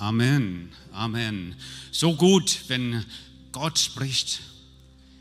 Amen, 0.00 0.72
Amen. 0.92 1.54
So 1.92 2.16
gut, 2.16 2.64
wenn 2.68 3.04
Gott 3.52 3.78
spricht. 3.78 4.40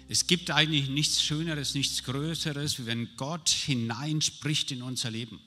Es 0.08 0.25
gibt 0.25 0.52
eigentlich 0.52 0.88
nichts 0.88 1.21
Schöneres, 1.21 1.74
nichts 1.74 2.05
Größeres, 2.05 2.85
wenn 2.85 3.09
Gott 3.17 3.50
hineinspricht 3.50 4.71
in 4.71 4.81
unser 4.81 5.11
Leben. 5.11 5.42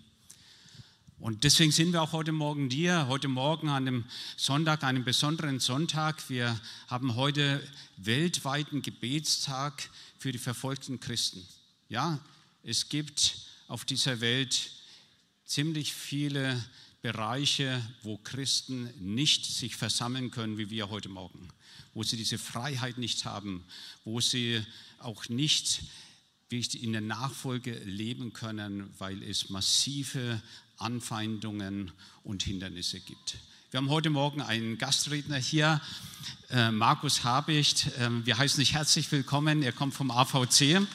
Und 1.19 1.45
deswegen 1.45 1.73
sind 1.73 1.93
wir 1.95 2.03
auch 2.03 2.13
heute 2.13 2.33
Morgen 2.33 2.69
dir, 2.69 3.07
heute 3.09 3.29
Morgen 3.29 3.71
an 3.71 3.87
dem 3.87 4.05
Sonntag, 4.37 4.85
einem 4.85 5.03
besonderen 5.03 5.61
Sonntag. 5.61 6.29
Wir 6.29 6.61
haben 6.89 7.15
heute 7.15 7.67
weltweiten 7.97 8.83
Gebetstag 8.83 9.89
für 10.19 10.33
die 10.33 10.39
verfolgten 10.39 11.01
Christen. 11.01 11.43
Ja, 11.89 12.21
es 12.65 12.91
gibt 12.91 13.39
auf 13.67 13.87
dieser 13.87 14.21
Welt 14.21 14.73
ziemlich 15.47 15.95
viele 15.95 16.63
Bereiche, 17.03 17.83
wo 18.03 18.17
Christen 18.17 18.89
nicht 19.01 19.45
sich 19.45 19.75
versammeln 19.75 20.31
können, 20.31 20.57
wie 20.57 20.71
wir 20.71 20.89
heute 20.89 21.09
Morgen, 21.09 21.49
wo 21.95 22.05
sie 22.05 22.17
diese 22.17 22.39
Freiheit 22.39 22.97
nicht 22.97 23.25
haben, 23.25 23.65
wo 24.05 24.21
sie 24.21 24.65
auch 25.01 25.29
nicht 25.29 25.83
in 26.51 26.93
der 26.93 27.01
Nachfolge 27.01 27.73
leben 27.85 28.35
können, 28.35 28.93
weil 28.99 29.23
es 29.23 29.49
massive 29.49 30.43
Anfeindungen 30.77 31.91
und 32.25 32.43
Hindernisse 32.43 33.01
gibt. 33.01 33.39
Wir 33.71 33.79
haben 33.79 33.89
heute 33.89 34.11
Morgen 34.11 34.43
einen 34.43 34.77
Gastredner 34.77 35.39
hier, 35.39 35.81
äh, 36.51 36.71
Markus 36.71 37.25
Habicht. 37.25 37.87
Ähm, 37.99 38.27
wir 38.27 38.37
heißen 38.37 38.61
dich 38.61 38.75
herzlich 38.75 39.11
willkommen. 39.11 39.63
Er 39.63 39.73
kommt 39.73 39.95
vom 39.95 40.11
AVC. 40.11 40.87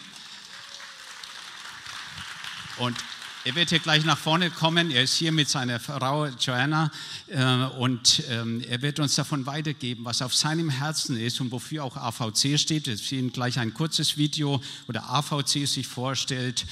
Und 2.78 2.96
er 3.44 3.56
wird 3.56 3.70
hier 3.70 3.80
gleich 3.80 4.04
nach 4.04 4.18
vorne 4.18 4.50
kommen. 4.50 4.92
Er 4.92 5.04
ist 5.04 5.16
hier 5.16 5.32
mit 5.32 5.50
seiner 5.50 5.80
Frau 5.80 6.26
Joanna 6.26 6.92
äh, 7.28 7.66
und 7.78 8.24
ähm, 8.30 8.62
er 8.68 8.82
wird 8.82 9.00
uns 9.00 9.16
davon 9.16 9.46
weitergeben, 9.46 10.06
was 10.06 10.22
auf 10.22 10.36
seinem 10.36 10.70
Herzen 10.70 11.18
ist 11.18 11.40
und 11.40 11.52
wofür 11.52 11.84
auch 11.84 11.96
AVC 11.96 12.60
steht. 12.60 12.88
Wir 12.88 12.98
sehen 12.98 13.32
gleich 13.32 13.60
ein 13.60 13.74
kurzes 13.74 14.18
Video, 14.18 14.62
wo 14.86 14.92
der 14.92 15.10
AVC 15.10 15.68
sich 15.68 15.88
vorstellt. 15.88 16.66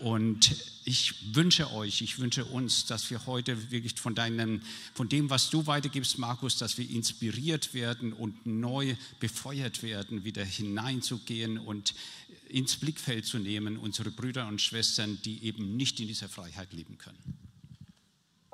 Und 0.00 0.56
ich 0.84 1.34
wünsche 1.34 1.72
euch, 1.72 2.02
ich 2.02 2.18
wünsche 2.18 2.44
uns, 2.44 2.86
dass 2.86 3.08
wir 3.10 3.26
heute 3.26 3.70
wirklich 3.70 3.94
von, 4.00 4.14
deinem, 4.14 4.62
von 4.94 5.08
dem, 5.08 5.30
was 5.30 5.50
du 5.50 5.66
weitergibst, 5.66 6.18
Markus, 6.18 6.56
dass 6.56 6.76
wir 6.78 6.88
inspiriert 6.90 7.72
werden 7.72 8.12
und 8.12 8.46
neu 8.46 8.96
befeuert 9.20 9.82
werden, 9.82 10.24
wieder 10.24 10.44
hineinzugehen 10.44 11.58
und 11.58 11.94
ins 12.52 12.76
Blickfeld 12.76 13.24
zu 13.24 13.38
nehmen, 13.38 13.78
unsere 13.78 14.10
Brüder 14.10 14.46
und 14.46 14.60
Schwestern, 14.60 15.20
die 15.22 15.44
eben 15.44 15.76
nicht 15.76 15.98
in 16.00 16.06
dieser 16.06 16.28
Freiheit 16.28 16.72
leben 16.72 16.98
können. 16.98 17.18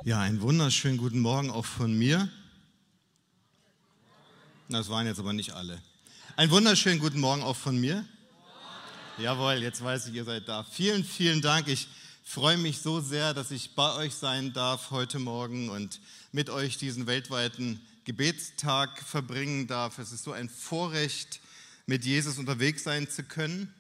Ja, 0.05 0.21
einen 0.21 0.41
wunderschönen 0.41 0.97
guten 0.97 1.19
Morgen 1.19 1.51
auch 1.51 1.67
von 1.67 1.99
mir. 1.99 2.31
Das 4.69 4.89
waren 4.89 5.07
jetzt 5.07 5.19
aber 5.19 5.33
nicht 5.33 5.51
alle. 5.53 5.83
Einen 6.37 6.53
wunderschönen 6.53 7.01
guten 7.01 7.19
Morgen 7.19 7.43
auch 7.43 7.57
von 7.57 7.81
mir. 7.81 8.07
Jawohl, 9.19 9.55
jetzt 9.55 9.83
weiß 9.83 10.07
ich, 10.07 10.15
ihr 10.15 10.25
seid 10.25 10.47
da. 10.47 10.63
Vielen, 10.63 11.03
vielen 11.03 11.41
Dank. 11.43 11.67
Ich 11.67 11.89
freue 12.23 12.57
mich 12.57 12.79
so 12.79 13.01
sehr, 13.01 13.35
dass 13.35 13.51
ich 13.51 13.75
bei 13.75 13.97
euch 13.97 14.15
sein 14.15 14.53
darf 14.53 14.93
heute 14.93 15.19
Morgen 15.19 15.71
und 15.71 16.01
mit 16.31 16.51
euch 16.51 16.79
diesen 16.79 17.09
weltweiten 17.09 17.81
Gebetstag 18.05 19.03
verbringen 19.03 19.67
darf. 19.67 19.99
Es 19.99 20.13
ist 20.13 20.23
so 20.23 20.31
ein 20.31 20.49
Vorrecht, 20.49 21.41
mit 21.87 22.05
Jesus 22.05 22.39
unterwegs 22.39 22.85
sein 22.85 23.09
zu 23.11 23.25
können. 23.25 23.75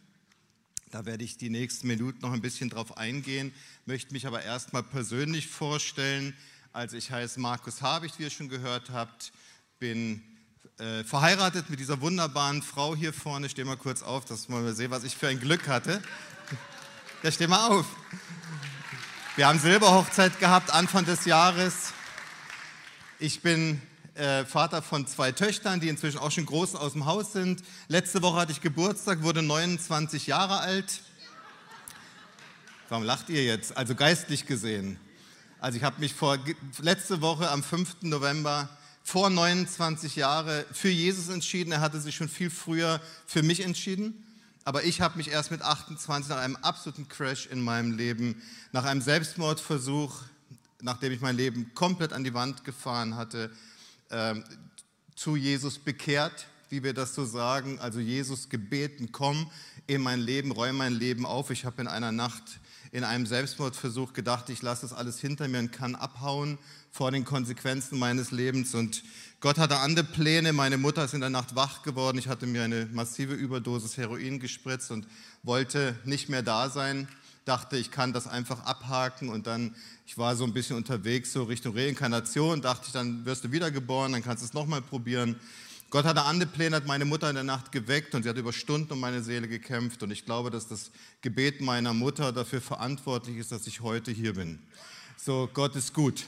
Da 0.91 1.05
werde 1.05 1.23
ich 1.23 1.37
die 1.37 1.51
nächsten 1.51 1.87
Minuten 1.87 2.21
noch 2.23 2.33
ein 2.33 2.41
bisschen 2.41 2.71
drauf 2.71 2.97
eingehen, 2.97 3.53
möchte 3.85 4.15
mich 4.15 4.27
aber 4.27 4.43
erstmal 4.43 4.83
persönlich 4.83 5.47
vorstellen. 5.47 6.35
Also 6.73 6.97
ich 6.97 7.11
heiße 7.11 7.39
Markus 7.41 7.83
Habicht, 7.83 8.19
wie 8.19 8.23
ihr 8.23 8.31
schon 8.31 8.49
gehört 8.49 8.89
habt, 8.91 9.33
bin 9.79 10.23
äh, 10.79 11.05
verheiratet 11.05 11.69
mit 11.69 11.79
dieser 11.79 12.01
wunderbaren 12.01 12.63
Frau 12.63 12.97
hier 12.97 13.13
vorne. 13.13 13.51
Steh 13.51 13.65
mal 13.65 13.77
kurz 13.77 14.03
auf, 14.03 14.25
dass 14.25 14.49
man 14.49 14.65
mal 14.65 14.75
sehen, 14.75 14.91
was 14.91 15.05
ich 15.05 15.15
für 15.15 15.29
ein 15.29 15.41
Glück 15.41 15.69
hatte. 15.69 16.03
Ja, 17.25 17.33
steh 17.33 17.49
mal 17.49 17.67
auf. 17.67 17.85
Wir 19.35 19.49
haben 19.49 19.59
Silberhochzeit 19.59 20.39
gehabt 20.39 20.71
Anfang 20.71 21.05
des 21.05 21.25
Jahres. 21.25 21.93
Ich 23.19 23.43
bin 23.43 23.83
äh, 24.19 24.45
Vater 24.45 24.83
von 24.83 25.07
zwei 25.07 25.33
Töchtern, 25.33 25.81
die 25.81 25.89
inzwischen 25.89 26.19
auch 26.19 26.31
schon 26.31 26.47
groß 26.47 26.75
aus 26.75 26.93
dem 26.93 27.07
Haus 27.07 27.33
sind. 27.33 27.63
Letzte 27.87 28.21
Woche 28.23 28.41
hatte 28.41 28.53
ich 28.53 28.61
Geburtstag, 28.61 29.23
wurde 29.23 29.43
29 29.43 30.27
Jahre 30.27 30.59
alt. 30.59 31.01
Warum 32.89 33.05
lacht 33.05 33.29
ihr 33.29 33.45
jetzt? 33.45 33.77
Also 33.77 33.95
geistlich 33.95 34.47
gesehen. 34.47 34.99
Also 35.61 35.79
ich 35.79 35.85
habe 35.85 36.01
mich 36.01 36.15
vor, 36.15 36.39
letzte 36.81 37.21
Woche 37.21 37.51
am 37.51 37.63
5. 37.63 38.03
November 38.03 38.69
vor 39.05 39.31
29 39.31 40.17
Jahren 40.17 40.65
für 40.73 40.89
Jesus 40.89 41.29
entschieden. 41.29 41.73
Er 41.73 41.81
hatte 41.81 42.01
sich 42.01 42.15
schon 42.15 42.29
viel 42.29 42.51
früher 42.51 43.01
für 43.27 43.43
mich 43.43 43.61
entschieden. 43.61 44.25
Aber 44.65 44.85
ich 44.85 45.01
habe 45.01 45.17
mich 45.17 45.31
erst 45.31 45.51
mit 45.51 45.63
28 45.63 46.29
nach 46.29 46.39
einem 46.39 46.57
absoluten 46.57 47.09
Crash 47.09 47.47
in 47.47 47.63
meinem 47.63 47.93
Leben, 47.93 48.43
nach 48.73 48.85
einem 48.85 49.01
Selbstmordversuch, 49.01 50.23
nachdem 50.83 51.13
ich 51.13 51.21
mein 51.21 51.37
Leben 51.37 51.73
komplett 51.75 52.13
an 52.13 52.23
die 52.23 52.35
Wand 52.35 52.65
gefahren 52.65 53.17
hatte, 53.17 53.51
ähm, 54.11 54.45
zu 55.15 55.37
Jesus 55.37 55.79
bekehrt, 55.79 56.47
wie 56.71 56.83
wir 56.83 56.93
das 56.93 57.15
so 57.15 57.25
sagen, 57.25 57.79
also 57.81 57.99
Jesus 57.99 58.49
gebeten, 58.49 59.11
komm 59.11 59.51
in 59.87 60.03
mein 60.03 60.21
Leben, 60.21 60.53
räume 60.53 60.79
mein 60.79 60.93
Leben 60.93 61.27
auf. 61.27 61.51
Ich 61.51 61.65
habe 61.65 61.81
in 61.81 61.89
einer 61.89 62.13
Nacht 62.13 62.61
in 62.91 63.05
einem 63.05 63.27
Selbstmordversuch 63.27 64.13
gedacht, 64.13 64.49
ich 64.49 64.63
lasse 64.63 64.83
das 64.83 64.93
alles 64.93 65.19
hinter 65.19 65.49
mir 65.49 65.59
und 65.59 65.73
kann 65.73 65.95
abhauen 65.95 66.59
vor 66.91 67.11
den 67.11 67.25
Konsequenzen 67.25 67.99
meines 67.99 68.31
Lebens. 68.31 68.75
Und 68.75 69.03
Gott 69.41 69.59
hatte 69.59 69.79
andere 69.79 70.05
Pläne. 70.05 70.53
Meine 70.53 70.79
Mutter 70.79 71.05
ist 71.05 71.15
in 71.15 71.21
der 71.21 71.31
Nacht 71.31 71.55
wach 71.55 71.83
geworden. 71.83 72.19
Ich 72.19 72.29
hatte 72.29 72.47
mir 72.47 72.63
eine 72.63 72.87
massive 72.87 73.35
Überdosis 73.35 73.97
Heroin 73.97 74.41
gespritzt 74.41 74.91
und 74.91 75.07
wollte 75.43 75.99
nicht 76.05 76.29
mehr 76.29 76.43
da 76.43 76.71
sein 76.71 77.09
dachte, 77.49 77.77
ich 77.77 77.91
kann 77.91 78.13
das 78.13 78.27
einfach 78.27 78.65
abhaken 78.65 79.31
und 79.31 79.47
dann, 79.47 79.75
ich 80.07 80.19
war 80.19 80.37
so 80.37 80.45
ein 80.45 80.53
bisschen 80.53 80.77
unterwegs, 80.77 81.33
so 81.33 81.45
Richtung 81.45 81.75
Reinkarnation, 81.77 82.61
dachte 82.61 82.85
ich, 82.87 82.93
dann 82.93 83.25
wirst 83.25 83.45
du 83.45 83.53
wiedergeboren, 83.53 84.13
dann 84.13 84.23
kannst 84.23 84.43
du 84.43 84.47
es 84.47 84.53
nochmal 84.53 84.83
probieren. 84.83 85.37
Gott 85.91 86.05
hatte 86.05 86.23
andere 86.23 86.51
Pläne, 86.51 86.77
hat 86.77 86.87
meine 86.87 87.07
Mutter 87.07 87.31
in 87.31 87.35
der 87.35 87.45
Nacht 87.45 87.73
geweckt 87.73 88.15
und 88.15 88.23
sie 88.23 88.29
hat 88.29 88.37
über 88.37 88.53
Stunden 88.53 88.93
um 88.93 89.01
meine 89.01 89.23
Seele 89.23 89.49
gekämpft 89.49 90.03
und 90.03 90.11
ich 90.11 90.27
glaube, 90.27 90.51
dass 90.51 90.69
das 90.69 90.91
Gebet 91.23 91.63
meiner 91.63 91.95
Mutter 91.95 92.31
dafür 92.33 92.61
verantwortlich 92.61 93.39
ist, 93.39 93.51
dass 93.51 93.67
ich 93.67 93.81
heute 93.81 94.13
hier 94.13 94.35
bin. 94.35 94.59
So, 95.17 95.49
Gott 95.53 95.75
ist 95.77 95.95
gut. 95.95 96.27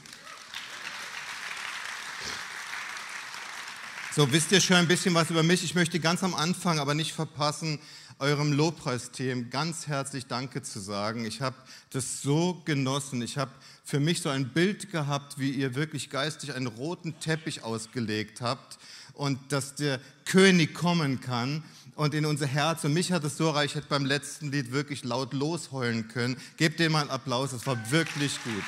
So, 4.13 4.29
wisst 4.31 4.51
ihr 4.51 4.59
schon 4.59 4.75
ein 4.75 4.87
bisschen 4.87 5.13
was 5.13 5.29
über 5.29 5.43
mich? 5.43 5.63
Ich 5.63 5.75
möchte 5.75 5.99
ganz 5.99 6.23
am 6.23 6.33
Anfang 6.33 6.79
aber 6.79 6.95
nicht 6.95 7.13
verpassen, 7.13 7.79
eurem 8.21 8.53
Lobpreisteam 8.53 9.49
ganz 9.49 9.87
herzlich 9.87 10.27
Danke 10.27 10.61
zu 10.61 10.79
sagen. 10.79 11.25
Ich 11.25 11.41
habe 11.41 11.55
das 11.89 12.21
so 12.21 12.61
genossen. 12.65 13.21
Ich 13.23 13.37
habe 13.37 13.51
für 13.83 13.99
mich 13.99 14.21
so 14.21 14.29
ein 14.29 14.49
Bild 14.49 14.91
gehabt, 14.91 15.39
wie 15.39 15.49
ihr 15.49 15.73
wirklich 15.73 16.11
geistig 16.11 16.53
einen 16.53 16.67
roten 16.67 17.19
Teppich 17.19 17.63
ausgelegt 17.63 18.39
habt 18.41 18.77
und 19.13 19.39
dass 19.51 19.75
der 19.75 19.99
König 20.25 20.75
kommen 20.75 21.19
kann 21.19 21.63
und 21.95 22.13
in 22.13 22.25
unser 22.25 22.45
Herz. 22.45 22.83
Und 22.83 22.93
mich 22.93 23.11
hat 23.11 23.23
es 23.23 23.37
so 23.37 23.49
reich, 23.49 23.71
ich 23.71 23.75
hätte 23.75 23.87
beim 23.89 24.05
letzten 24.05 24.51
Lied 24.51 24.71
wirklich 24.71 25.03
laut 25.03 25.33
losheulen 25.33 26.07
können. 26.07 26.37
Gebt 26.57 26.79
dem 26.79 26.91
mal 26.91 27.01
einen 27.01 27.09
Applaus, 27.09 27.53
es 27.53 27.65
war 27.65 27.91
wirklich 27.91 28.37
gut. 28.43 28.63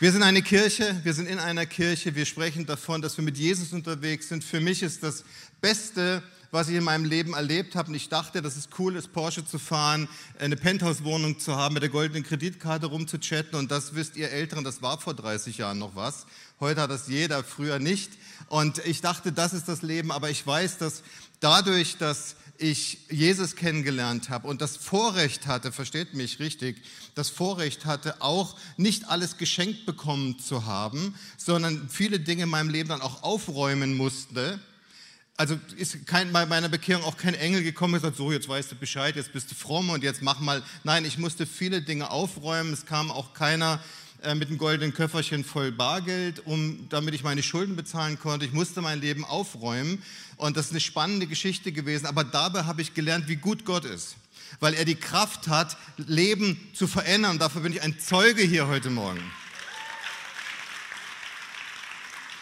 Wir 0.00 0.10
sind 0.10 0.24
eine 0.24 0.42
Kirche, 0.42 1.00
wir 1.04 1.14
sind 1.14 1.28
in 1.28 1.38
einer 1.38 1.66
Kirche, 1.66 2.16
wir 2.16 2.26
sprechen 2.26 2.66
davon, 2.66 3.00
dass 3.00 3.16
wir 3.16 3.22
mit 3.22 3.38
Jesus 3.38 3.72
unterwegs 3.72 4.28
sind. 4.28 4.42
Für 4.42 4.58
mich 4.58 4.82
ist 4.82 5.04
das 5.04 5.22
Beste, 5.60 6.20
was 6.50 6.68
ich 6.68 6.74
in 6.74 6.82
meinem 6.82 7.04
Leben 7.04 7.34
erlebt 7.34 7.76
habe. 7.76 7.90
Und 7.90 7.94
ich 7.94 8.08
dachte, 8.08 8.42
dass 8.42 8.56
es 8.56 8.68
cool 8.76 8.96
ist, 8.96 9.12
Porsche 9.12 9.46
zu 9.46 9.60
fahren, 9.60 10.08
eine 10.40 10.56
Penthouse-Wohnung 10.56 11.38
zu 11.38 11.54
haben, 11.54 11.74
mit 11.74 11.84
der 11.84 11.90
goldenen 11.90 12.24
Kreditkarte 12.24 12.86
rumzuchatten. 12.86 13.56
Und 13.56 13.70
das 13.70 13.94
wisst 13.94 14.16
ihr 14.16 14.32
Älteren, 14.32 14.64
das 14.64 14.82
war 14.82 15.00
vor 15.00 15.14
30 15.14 15.58
Jahren 15.58 15.78
noch 15.78 15.94
was. 15.94 16.26
Heute 16.58 16.80
hat 16.80 16.90
das 16.90 17.06
jeder, 17.06 17.44
früher 17.44 17.78
nicht. 17.78 18.10
Und 18.48 18.84
ich 18.84 19.00
dachte, 19.00 19.30
das 19.30 19.52
ist 19.52 19.68
das 19.68 19.82
Leben. 19.82 20.10
Aber 20.10 20.28
ich 20.28 20.44
weiß, 20.44 20.78
dass 20.78 21.04
dadurch, 21.38 21.98
dass 21.98 22.34
ich 22.58 22.98
Jesus 23.10 23.56
kennengelernt 23.56 24.30
habe 24.30 24.46
und 24.46 24.60
das 24.60 24.76
Vorrecht 24.76 25.46
hatte, 25.46 25.72
versteht 25.72 26.14
mich 26.14 26.38
richtig, 26.38 26.82
das 27.14 27.28
Vorrecht 27.28 27.84
hatte, 27.84 28.20
auch 28.22 28.56
nicht 28.76 29.08
alles 29.08 29.38
geschenkt 29.38 29.86
bekommen 29.86 30.38
zu 30.38 30.64
haben, 30.64 31.14
sondern 31.36 31.88
viele 31.88 32.20
Dinge 32.20 32.44
in 32.44 32.48
meinem 32.48 32.70
Leben 32.70 32.88
dann 32.88 33.00
auch 33.00 33.22
aufräumen 33.22 33.96
musste. 33.96 34.60
Also 35.36 35.58
ist 35.76 36.06
kein, 36.06 36.32
bei 36.32 36.46
meiner 36.46 36.68
Bekehrung 36.68 37.04
auch 37.04 37.16
kein 37.16 37.34
Engel 37.34 37.64
gekommen 37.64 37.94
und 37.94 38.00
gesagt, 38.00 38.16
so 38.16 38.30
jetzt 38.30 38.48
weißt 38.48 38.70
du 38.70 38.76
Bescheid, 38.76 39.16
jetzt 39.16 39.32
bist 39.32 39.50
du 39.50 39.56
fromm 39.56 39.90
und 39.90 40.04
jetzt 40.04 40.22
mach 40.22 40.38
mal. 40.38 40.62
Nein, 40.84 41.04
ich 41.04 41.18
musste 41.18 41.44
viele 41.44 41.82
Dinge 41.82 42.10
aufräumen. 42.10 42.72
Es 42.72 42.86
kam 42.86 43.10
auch 43.10 43.34
keiner 43.34 43.82
äh, 44.22 44.36
mit 44.36 44.48
einem 44.48 44.58
goldenen 44.58 44.94
Köfferchen 44.94 45.44
voll 45.44 45.72
Bargeld, 45.72 46.46
um, 46.46 46.88
damit 46.88 47.14
ich 47.14 47.24
meine 47.24 47.42
Schulden 47.42 47.74
bezahlen 47.76 48.18
konnte. 48.18 48.46
Ich 48.46 48.52
musste 48.52 48.80
mein 48.80 49.00
Leben 49.00 49.24
aufräumen 49.24 50.02
und 50.36 50.56
das 50.56 50.66
ist 50.66 50.72
eine 50.72 50.80
spannende 50.80 51.26
Geschichte 51.26 51.72
gewesen, 51.72 52.06
aber 52.06 52.24
dabei 52.24 52.64
habe 52.64 52.82
ich 52.82 52.94
gelernt, 52.94 53.28
wie 53.28 53.36
gut 53.36 53.64
Gott 53.64 53.84
ist. 53.84 54.16
weil 54.60 54.74
er 54.74 54.84
die 54.84 54.94
Kraft 54.94 55.48
hat, 55.48 55.76
Leben 55.96 56.58
zu 56.74 56.86
verändern. 56.86 57.38
Dafür 57.38 57.62
bin 57.62 57.72
ich 57.72 57.82
ein 57.82 57.98
Zeuge 57.98 58.42
hier 58.42 58.68
heute 58.68 58.90
Morgen. 58.90 59.20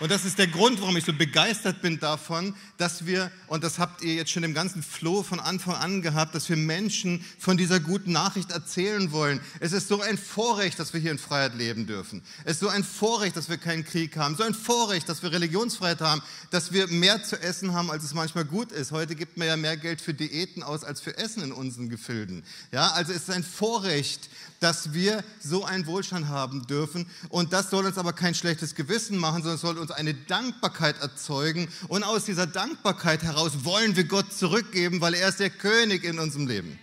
Und 0.03 0.11
das 0.11 0.25
ist 0.25 0.37
der 0.37 0.49
Grund, 0.49 0.81
warum 0.81 0.97
ich 0.97 1.05
so 1.05 1.13
begeistert 1.13 1.81
bin 1.81 2.01
davon, 2.01 2.57
dass 2.77 3.07
wir, 3.07 3.31
und 3.47 3.63
das 3.63 3.79
habt 3.79 4.03
ihr 4.03 4.15
jetzt 4.15 4.33
schon 4.33 4.43
im 4.43 4.53
ganzen 4.53 4.83
Floh 4.83 5.23
von 5.23 5.39
Anfang 5.39 5.77
an 5.77 6.03
gehabt, 6.03 6.35
dass 6.35 6.49
wir 6.49 6.57
Menschen 6.57 7.25
von 7.39 7.57
dieser 7.57 7.79
guten 7.79 8.11
Nachricht 8.11 8.51
erzählen 8.51 9.13
wollen. 9.13 9.41
Es 9.61 9.71
ist 9.71 9.87
so 9.87 10.01
ein 10.01 10.19
Vorrecht, 10.19 10.81
dass 10.81 10.93
wir 10.93 10.99
hier 10.99 11.13
in 11.13 11.19
Freiheit 11.19 11.55
leben 11.55 11.87
dürfen. 11.87 12.25
Es 12.45 12.55
ist 12.55 12.61
so 12.63 12.69
ein 12.69 12.83
Vorrecht, 12.83 13.37
dass 13.37 13.49
wir 13.49 13.59
keinen 13.59 13.85
Krieg 13.85 14.17
haben. 14.17 14.35
So 14.35 14.43
ein 14.43 14.55
Vorrecht, 14.55 15.09
dass 15.09 15.23
wir 15.23 15.31
Religionsfreiheit 15.31 16.01
haben, 16.01 16.21
dass 16.51 16.73
wir 16.73 16.89
mehr 16.89 17.23
zu 17.23 17.41
essen 17.41 17.73
haben, 17.73 17.89
als 17.89 18.03
es 18.03 18.13
manchmal 18.13 18.45
gut 18.45 18.73
ist. 18.73 18.91
Heute 18.91 19.15
gibt 19.15 19.37
man 19.37 19.47
ja 19.47 19.57
mehr 19.57 19.77
Geld 19.77 20.01
für 20.01 20.15
Diäten 20.15 20.65
aus 20.65 20.83
als 20.83 21.01
für 21.01 21.17
Essen 21.17 21.45
in 21.45 21.53
unseren 21.53 21.89
Gefilden. 21.89 22.43
Ja, 22.73 22.89
also 22.89 23.13
es 23.13 23.23
ist 23.23 23.31
ein 23.31 23.45
Vorrecht, 23.45 24.29
dass 24.59 24.93
wir 24.95 25.23
so 25.41 25.65
einen 25.65 25.87
Wohlstand 25.87 26.27
haben 26.27 26.67
dürfen. 26.67 27.07
Und 27.29 27.53
das 27.53 27.71
soll 27.71 27.87
uns 27.87 27.99
aber 27.99 28.13
kein 28.13 28.35
schlechtes 28.35 28.75
Gewissen 28.75 29.17
machen, 29.17 29.43
sondern 29.43 29.55
es 29.55 29.61
soll 29.61 29.79
uns 29.79 29.92
eine 29.93 30.15
Dankbarkeit 30.15 31.01
erzeugen. 31.01 31.69
Und 31.89 32.03
aus 32.05 32.25
dieser 32.25 32.47
Dankbarkeit 32.47 33.23
heraus 33.23 33.65
wollen 33.65 33.97
wir 33.97 34.05
Gott 34.05 34.33
zurückgeben, 34.33 35.01
weil 35.01 35.15
er 35.15 35.29
ist 35.29 35.41
der 35.41 35.51
König 35.51 36.05
in 36.05 36.19
unserem 36.19 36.47
Leben. 36.47 36.79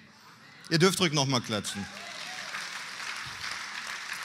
Ihr 0.70 0.80
dürft 0.80 1.00
ruhig 1.00 1.14
nochmal 1.14 1.42
klatschen. 1.42 1.86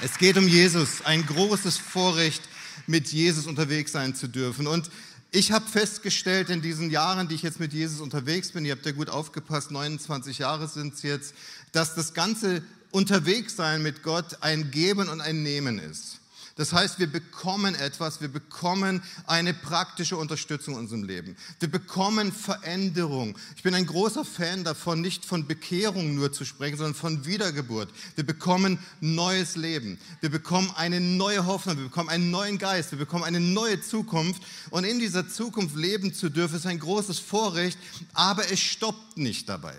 Es 0.03 0.19
geht 0.19 0.37
um 0.37 0.47
Jesus, 0.47 1.03
ein 1.05 1.25
großes 1.25 1.79
Vorrecht, 1.79 2.43
mit 2.87 3.13
Jesus 3.13 3.47
unterwegs 3.47 3.93
sein 3.93 4.15
zu 4.15 4.29
dürfen. 4.29 4.67
Und 4.67 4.91
ich 5.31 5.53
habe 5.53 5.69
festgestellt 5.69 6.51
in 6.51 6.63
diesen 6.63 6.91
Jahren, 6.91 7.29
die 7.29 7.35
ich 7.35 7.43
jetzt 7.43 7.61
mit 7.61 7.73
Jesus 7.73 8.01
unterwegs 8.01 8.53
bin, 8.53 8.65
ihr 8.65 8.73
habt 8.73 8.87
ja 8.87 8.93
gut 8.93 9.09
aufgepasst, 9.09 9.71
29 9.71 10.39
Jahre 10.39 10.69
sind 10.69 10.95
es 10.95 11.03
jetzt, 11.03 11.35
dass 11.73 11.95
das 11.95 12.15
ganze 12.15 12.63
Unterwegssein 12.91 13.83
mit 13.83 14.03
Gott 14.03 14.43
ein 14.43 14.71
Geben 14.71 15.09
und 15.09 15.21
ein 15.21 15.43
Nehmen 15.43 15.79
ist. 15.79 16.21
Das 16.57 16.73
heißt, 16.73 17.01
wir 17.01 17.09
bekommen 17.09 17.75
etwas, 17.75 18.21
wir 18.21 18.29
bekommen 18.29 19.03
eine 19.27 19.53
praktische 19.53 20.17
Unterstützung 20.17 20.75
in 20.75 20.81
unserem 20.81 21.03
Leben. 21.03 21.37
Wir 21.59 21.69
bekommen 21.69 22.31
Veränderung. 22.33 23.37
Ich 23.57 23.65
bin 23.65 23.75
ein 23.75 23.87
großer 23.87 24.25
Fan 24.25 24.63
davon, 24.63 25.01
nicht 25.01 25.25
von 25.25 25.49
Bekehrung 25.49 26.15
nur 26.15 26.33
zu 26.33 26.45
sprechen, 26.45 26.77
sondern 26.77 26.95
von 26.95 27.27
Wiedergeburt. 27.27 27.89
Wir 28.15 28.25
bekommen 28.25 28.79
neues 29.01 29.57
Leben. 29.57 29.99
Wir 30.21 30.31
bekommen 30.31 30.71
eine 30.77 31.01
neue 31.01 31.45
Hoffnung. 31.45 31.77
Wir 31.77 31.85
bekommen 31.85 32.09
einen 32.09 32.31
neuen 32.31 32.59
Geist. 32.59 32.93
Wir 32.93 32.99
bekommen 32.99 33.25
eine 33.25 33.41
neue 33.41 33.81
Zukunft. 33.81 34.43
Und 34.71 34.85
in 34.85 35.01
dieser 35.01 35.29
Zukunft 35.29 35.75
leben 35.75 36.15
zu 36.15 36.31
dürfen, 36.31 36.57
ist 36.57 36.67
ein 36.67 36.79
großes 36.79 37.19
Vorrecht, 37.19 37.79
aber 38.13 38.49
es 38.53 38.61
stoppt 38.61 39.17
nicht 39.17 39.49
dabei 39.49 39.75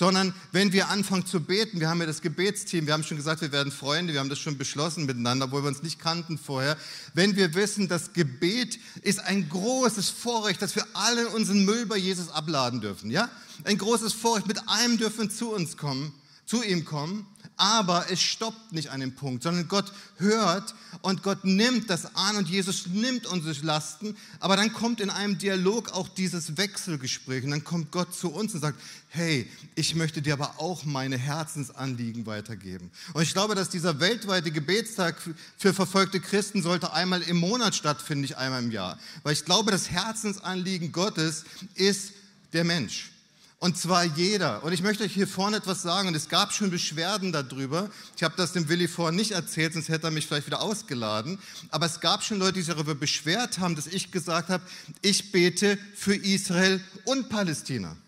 sondern 0.00 0.32
wenn 0.50 0.72
wir 0.72 0.88
anfangen 0.88 1.26
zu 1.26 1.40
beten, 1.40 1.78
wir 1.78 1.90
haben 1.90 2.00
ja 2.00 2.06
das 2.06 2.22
Gebetsteam, 2.22 2.86
wir 2.86 2.94
haben 2.94 3.04
schon 3.04 3.18
gesagt, 3.18 3.42
wir 3.42 3.52
werden 3.52 3.70
Freunde, 3.70 4.14
wir 4.14 4.20
haben 4.20 4.30
das 4.30 4.38
schon 4.38 4.56
beschlossen 4.56 5.04
miteinander, 5.04 5.44
obwohl 5.44 5.62
wir 5.62 5.68
uns 5.68 5.82
nicht 5.82 5.98
kannten 5.98 6.38
vorher. 6.38 6.78
Wenn 7.12 7.36
wir 7.36 7.54
wissen, 7.54 7.86
das 7.86 8.14
Gebet 8.14 8.78
ist 9.02 9.20
ein 9.20 9.50
großes 9.50 10.08
Vorrecht, 10.08 10.62
dass 10.62 10.74
wir 10.74 10.86
allen 10.94 11.26
unseren 11.26 11.66
Müll 11.66 11.84
bei 11.84 11.98
Jesus 11.98 12.30
abladen 12.30 12.80
dürfen, 12.80 13.10
ja? 13.10 13.28
Ein 13.64 13.76
großes 13.76 14.14
Vorrecht, 14.14 14.46
mit 14.46 14.66
allem 14.70 14.96
dürfen 14.96 15.30
zu 15.30 15.52
uns 15.52 15.76
kommen, 15.76 16.14
zu 16.46 16.62
ihm 16.62 16.86
kommen 16.86 17.26
aber 17.60 18.06
es 18.10 18.22
stoppt 18.22 18.72
nicht 18.72 18.88
an 18.88 19.00
dem 19.00 19.14
Punkt, 19.14 19.42
sondern 19.42 19.68
Gott 19.68 19.92
hört 20.16 20.74
und 21.02 21.22
Gott 21.22 21.44
nimmt 21.44 21.90
das 21.90 22.16
an 22.16 22.36
und 22.36 22.48
Jesus 22.48 22.86
nimmt 22.86 23.26
unsere 23.26 23.54
Lasten, 23.66 24.16
aber 24.38 24.56
dann 24.56 24.72
kommt 24.72 24.98
in 24.98 25.10
einem 25.10 25.36
Dialog 25.36 25.92
auch 25.92 26.08
dieses 26.08 26.56
Wechselgespräch 26.56 27.44
und 27.44 27.50
dann 27.50 27.62
kommt 27.62 27.92
Gott 27.92 28.14
zu 28.14 28.32
uns 28.32 28.54
und 28.54 28.60
sagt, 28.60 28.80
hey, 29.10 29.46
ich 29.74 29.94
möchte 29.94 30.22
dir 30.22 30.32
aber 30.32 30.54
auch 30.56 30.84
meine 30.84 31.18
Herzensanliegen 31.18 32.24
weitergeben. 32.24 32.90
Und 33.12 33.22
ich 33.22 33.34
glaube, 33.34 33.54
dass 33.54 33.68
dieser 33.68 34.00
weltweite 34.00 34.50
Gebetstag 34.50 35.20
für 35.58 35.74
verfolgte 35.74 36.18
Christen 36.18 36.62
sollte 36.62 36.94
einmal 36.94 37.20
im 37.20 37.36
Monat 37.36 37.74
stattfinden, 37.74 38.22
nicht 38.22 38.38
einmal 38.38 38.62
im 38.62 38.70
Jahr, 38.70 38.98
weil 39.22 39.34
ich 39.34 39.44
glaube, 39.44 39.70
das 39.70 39.90
Herzensanliegen 39.90 40.92
Gottes 40.92 41.44
ist 41.74 42.12
der 42.54 42.64
Mensch. 42.64 43.10
Und 43.62 43.76
zwar 43.76 44.04
jeder. 44.04 44.64
Und 44.64 44.72
ich 44.72 44.82
möchte 44.82 45.04
euch 45.04 45.12
hier 45.12 45.28
vorne 45.28 45.58
etwas 45.58 45.82
sagen. 45.82 46.08
Und 46.08 46.14
es 46.14 46.30
gab 46.30 46.54
schon 46.54 46.70
Beschwerden 46.70 47.30
darüber. 47.30 47.90
Ich 48.16 48.22
habe 48.22 48.34
das 48.38 48.54
dem 48.54 48.70
Willi 48.70 48.88
vorhin 48.88 49.16
nicht 49.16 49.32
erzählt, 49.32 49.74
sonst 49.74 49.90
hätte 49.90 50.06
er 50.06 50.10
mich 50.10 50.26
vielleicht 50.26 50.46
wieder 50.46 50.62
ausgeladen. 50.62 51.38
Aber 51.70 51.84
es 51.84 52.00
gab 52.00 52.24
schon 52.24 52.38
Leute, 52.38 52.54
die 52.54 52.62
sich 52.62 52.72
darüber 52.72 52.94
beschwert 52.94 53.58
haben, 53.58 53.76
dass 53.76 53.86
ich 53.86 54.10
gesagt 54.10 54.48
habe, 54.48 54.64
ich 55.02 55.30
bete 55.30 55.78
für 55.94 56.14
Israel 56.14 56.80
und 57.04 57.28
Palästina. 57.28 57.98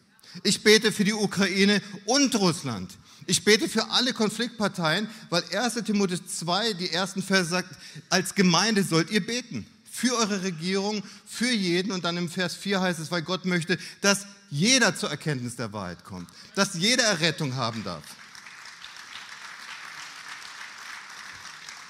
Ich 0.43 0.62
bete 0.62 0.90
für 0.90 1.04
die 1.04 1.12
Ukraine 1.12 1.82
und 2.06 2.34
Russland. 2.37 2.90
Ich 3.26 3.44
bete 3.44 3.69
für 3.69 3.90
alle 3.90 4.14
Konfliktparteien, 4.14 5.06
weil 5.28 5.44
1. 5.54 5.75
Timotheus 5.84 6.26
2, 6.38 6.72
die 6.72 6.90
ersten 6.90 7.22
Verse 7.22 7.50
sagt, 7.50 7.69
als 8.08 8.34
Gemeinde 8.34 8.82
sollt 8.82 9.10
ihr 9.10 9.25
beten. 9.25 9.66
Für 9.90 10.16
eure 10.16 10.43
Regierung, 10.43 11.02
für 11.26 11.52
jeden. 11.52 11.93
Und 11.93 12.06
dann 12.06 12.16
im 12.16 12.31
Vers 12.31 12.54
4 12.54 12.81
heißt 12.81 13.00
es, 13.00 13.10
weil 13.10 13.20
Gott 13.20 13.44
möchte, 13.44 13.76
dass 14.00 14.26
jeder 14.52 14.94
zur 14.94 15.10
Erkenntnis 15.10 15.56
der 15.56 15.72
Wahrheit 15.72 16.04
kommt, 16.04 16.28
dass 16.54 16.75
jeder 16.75 17.04
Errettung 17.04 17.56
haben 17.56 17.82
darf. 17.84 18.04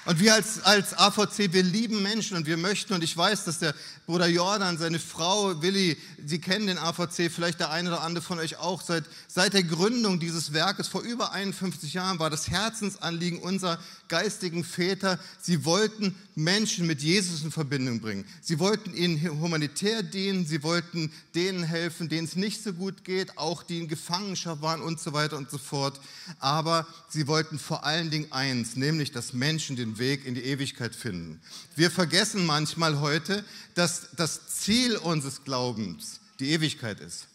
Und 0.05 0.19
wir 0.19 0.33
als, 0.33 0.61
als 0.63 0.93
AVC, 0.97 1.53
wir 1.53 1.63
lieben 1.63 2.01
Menschen 2.03 2.35
und 2.37 2.45
wir 2.45 2.57
möchten, 2.57 2.93
und 2.93 3.03
ich 3.03 3.15
weiß, 3.15 3.45
dass 3.45 3.59
der 3.59 3.73
Bruder 4.05 4.27
Jordan, 4.27 4.77
seine 4.77 4.99
Frau 4.99 5.61
Willi, 5.61 5.97
Sie 6.25 6.39
kennen 6.39 6.67
den 6.67 6.77
AVC, 6.77 7.29
vielleicht 7.29 7.59
der 7.59 7.69
eine 7.69 7.89
oder 7.89 8.01
andere 8.01 8.23
von 8.23 8.39
euch 8.39 8.57
auch, 8.57 8.81
seit, 8.81 9.05
seit 9.27 9.53
der 9.53 9.63
Gründung 9.63 10.19
dieses 10.19 10.53
Werkes 10.53 10.87
vor 10.87 11.01
über 11.01 11.31
51 11.33 11.93
Jahren 11.93 12.19
war 12.19 12.29
das 12.29 12.49
Herzensanliegen 12.49 13.39
unserer 13.39 13.77
geistigen 14.13 14.63
Väter, 14.63 15.17
sie 15.41 15.65
wollten 15.65 16.15
Menschen 16.35 16.85
mit 16.85 17.01
Jesus 17.01 17.43
in 17.43 17.51
Verbindung 17.51 17.99
bringen. 17.99 18.25
Sie 18.41 18.59
wollten 18.59 18.93
ihnen 18.93 19.19
humanitär 19.41 20.03
dienen, 20.03 20.45
sie 20.45 20.61
wollten 20.61 21.11
denen 21.33 21.63
helfen, 21.63 22.09
denen 22.09 22.25
es 22.27 22.35
nicht 22.35 22.61
so 22.61 22.73
gut 22.73 23.03
geht, 23.05 23.39
auch 23.39 23.63
die 23.63 23.79
in 23.79 23.87
Gefangenschaft 23.87 24.61
waren 24.61 24.81
und 24.81 24.99
so 24.99 25.13
weiter 25.13 25.35
und 25.35 25.49
so 25.49 25.57
fort. 25.57 25.99
Aber 26.37 26.85
sie 27.09 27.25
wollten 27.25 27.57
vor 27.57 27.85
allen 27.85 28.11
Dingen 28.11 28.31
eins, 28.31 28.75
nämlich, 28.75 29.11
dass 29.11 29.33
Menschen 29.33 29.77
den 29.77 29.97
Weg 29.97 30.27
in 30.27 30.35
die 30.35 30.43
Ewigkeit 30.43 30.93
finden. 30.93 31.41
Wir 31.75 31.89
vergessen 31.89 32.45
manchmal 32.45 32.99
heute, 32.99 33.43
dass 33.73 34.09
das 34.15 34.45
Ziel 34.47 34.95
unseres 34.97 35.43
Glaubens 35.43 36.19
die 36.39 36.51
Ewigkeit 36.51 36.99
ist. 36.99 37.25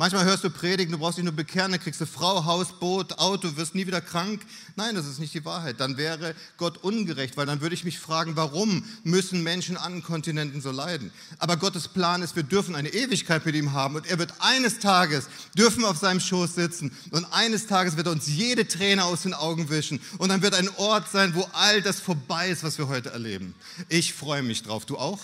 Manchmal 0.00 0.24
hörst 0.24 0.44
du 0.44 0.48
Predigen, 0.48 0.92
du 0.92 0.98
brauchst 0.98 1.18
dich 1.18 1.24
nur 1.24 1.34
bekehren, 1.34 1.72
dann 1.72 1.80
kriegst 1.82 2.00
du 2.00 2.06
Frau, 2.06 2.46
Haus, 2.46 2.68
Boot, 2.80 3.18
Auto, 3.18 3.54
wirst 3.56 3.74
nie 3.74 3.86
wieder 3.86 4.00
krank. 4.00 4.40
Nein, 4.74 4.94
das 4.94 5.06
ist 5.06 5.18
nicht 5.18 5.34
die 5.34 5.44
Wahrheit. 5.44 5.78
Dann 5.78 5.98
wäre 5.98 6.34
Gott 6.56 6.78
ungerecht, 6.78 7.36
weil 7.36 7.44
dann 7.44 7.60
würde 7.60 7.74
ich 7.74 7.84
mich 7.84 7.98
fragen, 7.98 8.34
warum 8.34 8.82
müssen 9.04 9.42
Menschen 9.42 9.76
an 9.76 10.02
Kontinenten 10.02 10.62
so 10.62 10.70
leiden? 10.70 11.12
Aber 11.36 11.58
Gottes 11.58 11.86
Plan 11.86 12.22
ist, 12.22 12.34
wir 12.34 12.44
dürfen 12.44 12.76
eine 12.76 12.88
Ewigkeit 12.88 13.44
mit 13.44 13.54
ihm 13.54 13.74
haben 13.74 13.94
und 13.96 14.06
er 14.06 14.18
wird 14.18 14.32
eines 14.38 14.78
Tages, 14.78 15.28
dürfen 15.54 15.84
auf 15.84 15.98
seinem 15.98 16.20
Schoß 16.20 16.54
sitzen 16.54 16.92
und 17.10 17.26
eines 17.26 17.66
Tages 17.66 17.98
wird 17.98 18.06
er 18.06 18.12
uns 18.12 18.26
jede 18.26 18.66
Träne 18.66 19.04
aus 19.04 19.24
den 19.24 19.34
Augen 19.34 19.68
wischen 19.68 20.00
und 20.16 20.30
dann 20.30 20.40
wird 20.40 20.54
ein 20.54 20.70
Ort 20.78 21.10
sein, 21.10 21.34
wo 21.34 21.46
all 21.52 21.82
das 21.82 22.00
vorbei 22.00 22.48
ist, 22.48 22.64
was 22.64 22.78
wir 22.78 22.88
heute 22.88 23.10
erleben. 23.10 23.54
Ich 23.90 24.14
freue 24.14 24.42
mich 24.42 24.62
drauf. 24.62 24.86
Du 24.86 24.96
auch? 24.96 25.20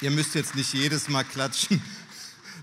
Ihr 0.00 0.10
müsst 0.10 0.34
jetzt 0.34 0.54
nicht 0.54 0.74
jedes 0.74 1.08
Mal 1.08 1.24
klatschen, 1.24 1.82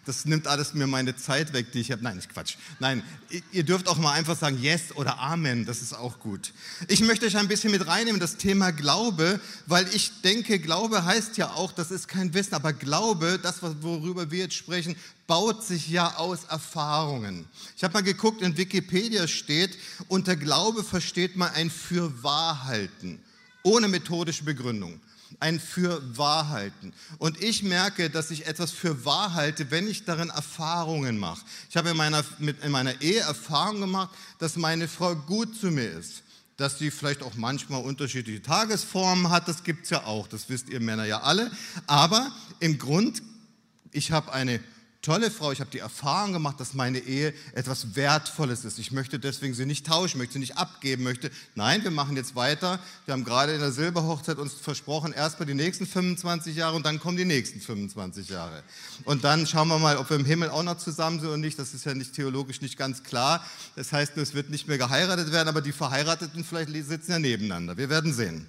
das 0.06 0.26
nimmt 0.26 0.48
alles 0.48 0.74
mir 0.74 0.88
meine 0.88 1.16
Zeit 1.16 1.54
weg, 1.54 1.72
die 1.72 1.82
ich 1.82 1.92
habe. 1.92 2.04
Nein, 2.04 2.16
nicht 2.16 2.34
Quatsch. 2.34 2.56
Nein, 2.80 3.04
ihr 3.52 3.64
dürft 3.64 3.88
auch 3.88 3.98
mal 3.98 4.14
einfach 4.14 4.38
sagen 4.38 4.58
Yes 4.62 4.96
oder 4.96 5.20
Amen, 5.20 5.66
das 5.66 5.82
ist 5.82 5.94
auch 5.94 6.20
gut. 6.20 6.54
Ich 6.88 7.02
möchte 7.02 7.26
euch 7.26 7.38
ein 7.38 7.48
bisschen 7.48 7.72
mit 7.72 7.86
reinnehmen, 7.86 8.20
das 8.20 8.38
Thema 8.38 8.72
Glaube, 8.72 9.40
weil 9.68 9.88
ich 9.94 10.22
denke, 10.22 10.60
Glaube 10.60 11.06
heißt 11.06 11.38
ja 11.38 11.52
auch, 11.52 11.72
das 11.72 11.92
ist 11.92 12.08
kein 12.08 12.34
Wissen, 12.34 12.56
aber 12.56 12.74
Glaube, 12.74 13.40
das, 13.42 13.62
worüber 13.62 14.32
wir 14.32 14.40
jetzt 14.40 14.56
sprechen, 14.56 14.96
baut 15.28 15.64
sich 15.64 15.90
ja 15.90 16.16
aus 16.16 16.46
Erfahrungen. 16.46 17.46
Ich 17.78 17.84
habe 17.84 17.94
mal 17.94 18.04
geguckt, 18.04 18.42
in 18.42 18.58
Wikipedia 18.58 19.28
steht, 19.28 19.78
unter 20.08 20.36
Glaube 20.36 20.84
versteht 20.84 21.36
man 21.36 21.52
ein 21.54 21.70
Fürwahrhalten, 21.70 23.20
ohne 23.64 23.88
methodische 23.88 24.44
Begründung 24.44 25.00
ein 25.40 25.60
für 25.60 26.02
Wahrhalten. 26.18 26.94
Und 27.18 27.42
ich 27.42 27.64
merke, 27.64 28.10
dass 28.10 28.32
ich 28.32 28.48
etwas 28.48 28.72
für 28.72 29.06
Wahrhalte, 29.06 29.72
wenn 29.72 29.88
ich 29.88 30.06
darin 30.06 30.30
Erfahrungen 30.30 31.18
mache. 31.18 31.46
Ich 31.70 31.78
habe 31.78 31.90
in 31.90 31.98
meiner, 31.98 32.24
mit, 32.40 32.64
in 32.64 32.72
meiner 32.72 33.02
Ehe 33.02 33.22
Erfahrung 33.22 33.82
gemacht, 33.82 34.10
dass 34.40 34.56
meine 34.56 34.88
Frau 34.88 35.16
gut 35.16 35.60
zu 35.60 35.72
mir 35.72 35.92
ist. 35.92 36.24
Dass 36.58 36.78
sie 36.78 36.92
vielleicht 36.92 37.24
auch 37.24 37.36
manchmal 37.36 37.82
unterschiedliche 37.82 38.42
Tagesformen 38.42 39.30
hat, 39.30 39.48
das 39.48 39.64
gibt 39.64 39.86
es 39.86 39.90
ja 39.90 40.04
auch, 40.04 40.28
das 40.28 40.50
wisst 40.50 40.70
ihr 40.70 40.80
Männer 40.80 41.06
ja 41.06 41.22
alle. 41.22 41.50
Aber 41.88 42.32
im 42.60 42.78
Grund, 42.78 43.24
ich 43.92 44.12
habe 44.12 44.32
eine 44.32 44.60
tolle 45.02 45.32
Frau, 45.32 45.52
ich 45.52 45.60
habe 45.60 45.72
die 45.72 45.80
Erfahrung 45.80 46.34
gemacht, 46.34 46.60
dass 46.60 46.74
meine 46.74 47.00
Ehe 47.00 47.34
etwas 47.54 47.96
Wertvolles 47.96 48.66
ist. 48.66 48.78
Ich 48.78 48.92
möchte 48.92 49.20
deswegen 49.20 49.54
sie 49.54 49.66
nicht 49.66 49.86
tauschen, 49.88 50.20
möchte 50.20 50.34
sie 50.34 50.40
nicht 50.40 50.58
abgeben, 50.58 51.04
möchte, 51.04 51.32
nein, 51.56 51.84
wir 51.84 51.92
machen 51.92 52.16
jetzt 52.16 52.36
weiter. 52.36 52.80
Wir 53.06 53.14
haben 53.14 53.24
gerade 53.24 53.54
in 53.54 53.60
der 53.60 53.72
Silberhochzeit 53.72 54.38
uns 54.38 54.54
versprochen, 54.54 55.14
erstmal 55.14 55.48
die 55.48 55.56
nächsten 55.56 55.88
25 55.88 56.56
Jahre 56.56 56.76
und 56.76 56.86
dann 56.86 57.00
kommen 57.00 57.18
die 57.18 57.26
nächsten 57.26 57.60
25 57.60 58.30
Jahre. 58.30 58.64
Und 59.04 59.24
dann 59.24 59.48
schauen 59.48 59.70
wir 59.70 59.80
mal, 59.80 59.98
ob 59.98 60.10
wir 60.10 60.18
im 60.18 60.26
Himmel 60.26 60.50
auch 60.50 60.64
noch 60.64 60.78
zusammen 60.78 61.20
sind 61.20 61.30
oder 61.30 61.38
nicht. 61.38 61.58
Das 61.58 61.74
ist 61.74 61.86
ja 61.86 61.94
nicht 61.96 62.14
theologisch 62.14 62.62
nicht 62.62 62.78
ganz 62.78 63.04
klar. 63.04 63.44
Das 63.76 63.92
heißt, 63.92 64.16
es 64.18 64.34
wird 64.34 64.50
nicht 64.50 64.68
mehr 64.68 64.78
geheiratet 64.78 65.32
werden, 65.32 65.50
aber 65.50 65.62
die 65.62 65.72
Verheirateten 65.72 66.44
vielleicht 66.44 66.72
sitzen 66.88 67.12
ja 67.12 67.20
nebeneinander. 67.20 67.78
Wir 67.78 67.90
werden 67.90 68.14
sehen. 68.14 68.48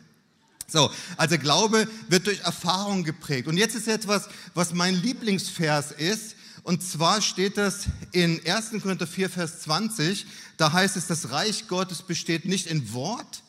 So, 0.73 0.91
also 1.17 1.39
Glaube 1.39 1.87
wird 2.09 2.27
durch 2.27 2.41
Erfahrung 2.41 3.05
geprägt. 3.05 3.47
Und 3.47 3.59
jetzt 3.59 3.75
ist 3.75 3.89
etwas, 3.89 4.29
was 4.55 4.73
mein 4.73 4.95
Lieblingsvers 4.95 5.93
ist. 5.93 6.37
Und 6.63 6.83
zwar 6.83 7.21
steht 7.21 7.59
das 7.59 7.87
in 8.13 8.41
1. 8.47 8.71
Korinther 8.83 9.07
4, 9.07 9.31
Vers 9.31 9.63
20. 9.63 10.27
Da 10.57 10.73
heißt 10.73 10.97
es, 10.97 11.09
das 11.09 11.31
Reich 11.31 11.67
Gottes 11.67 12.03
besteht 12.03 12.45
nicht 12.45 12.69
in 12.69 12.93
Wort, 12.93 13.43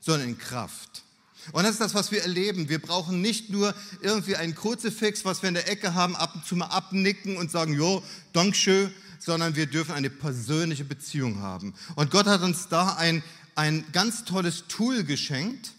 sondern 0.00 0.28
in 0.28 0.38
Kraft. 0.38 1.02
Und 1.52 1.62
das 1.62 1.72
ist 1.72 1.80
das, 1.80 1.94
was 1.94 2.12
wir 2.12 2.22
erleben. 2.22 2.68
Wir 2.68 2.78
brauchen 2.78 3.22
nicht 3.22 3.48
nur 3.48 3.74
irgendwie 4.02 4.36
einen 4.36 4.54
Kruzifix, 4.54 5.24
was 5.24 5.40
wir 5.40 5.48
in 5.48 5.54
der 5.54 5.68
Ecke 5.70 5.94
haben, 5.94 6.14
ab 6.14 6.34
und 6.34 6.44
zu 6.44 6.56
mal 6.56 6.66
abnicken 6.66 7.38
und 7.38 7.50
sagen, 7.50 7.72
jo, 7.72 8.02
Dankeschön, 8.34 8.92
sondern 9.18 9.56
wir 9.56 9.66
dürfen 9.66 9.92
eine 9.92 10.10
persönliche 10.10 10.84
Beziehung 10.84 11.40
haben. 11.40 11.74
Und 11.96 12.10
Gott 12.10 12.26
hat 12.26 12.42
uns 12.42 12.68
da 12.68 12.94
ein, 12.94 13.22
ein 13.54 13.84
ganz 13.92 14.24
tolles 14.24 14.64
Tool 14.68 15.04
geschenkt 15.04 15.72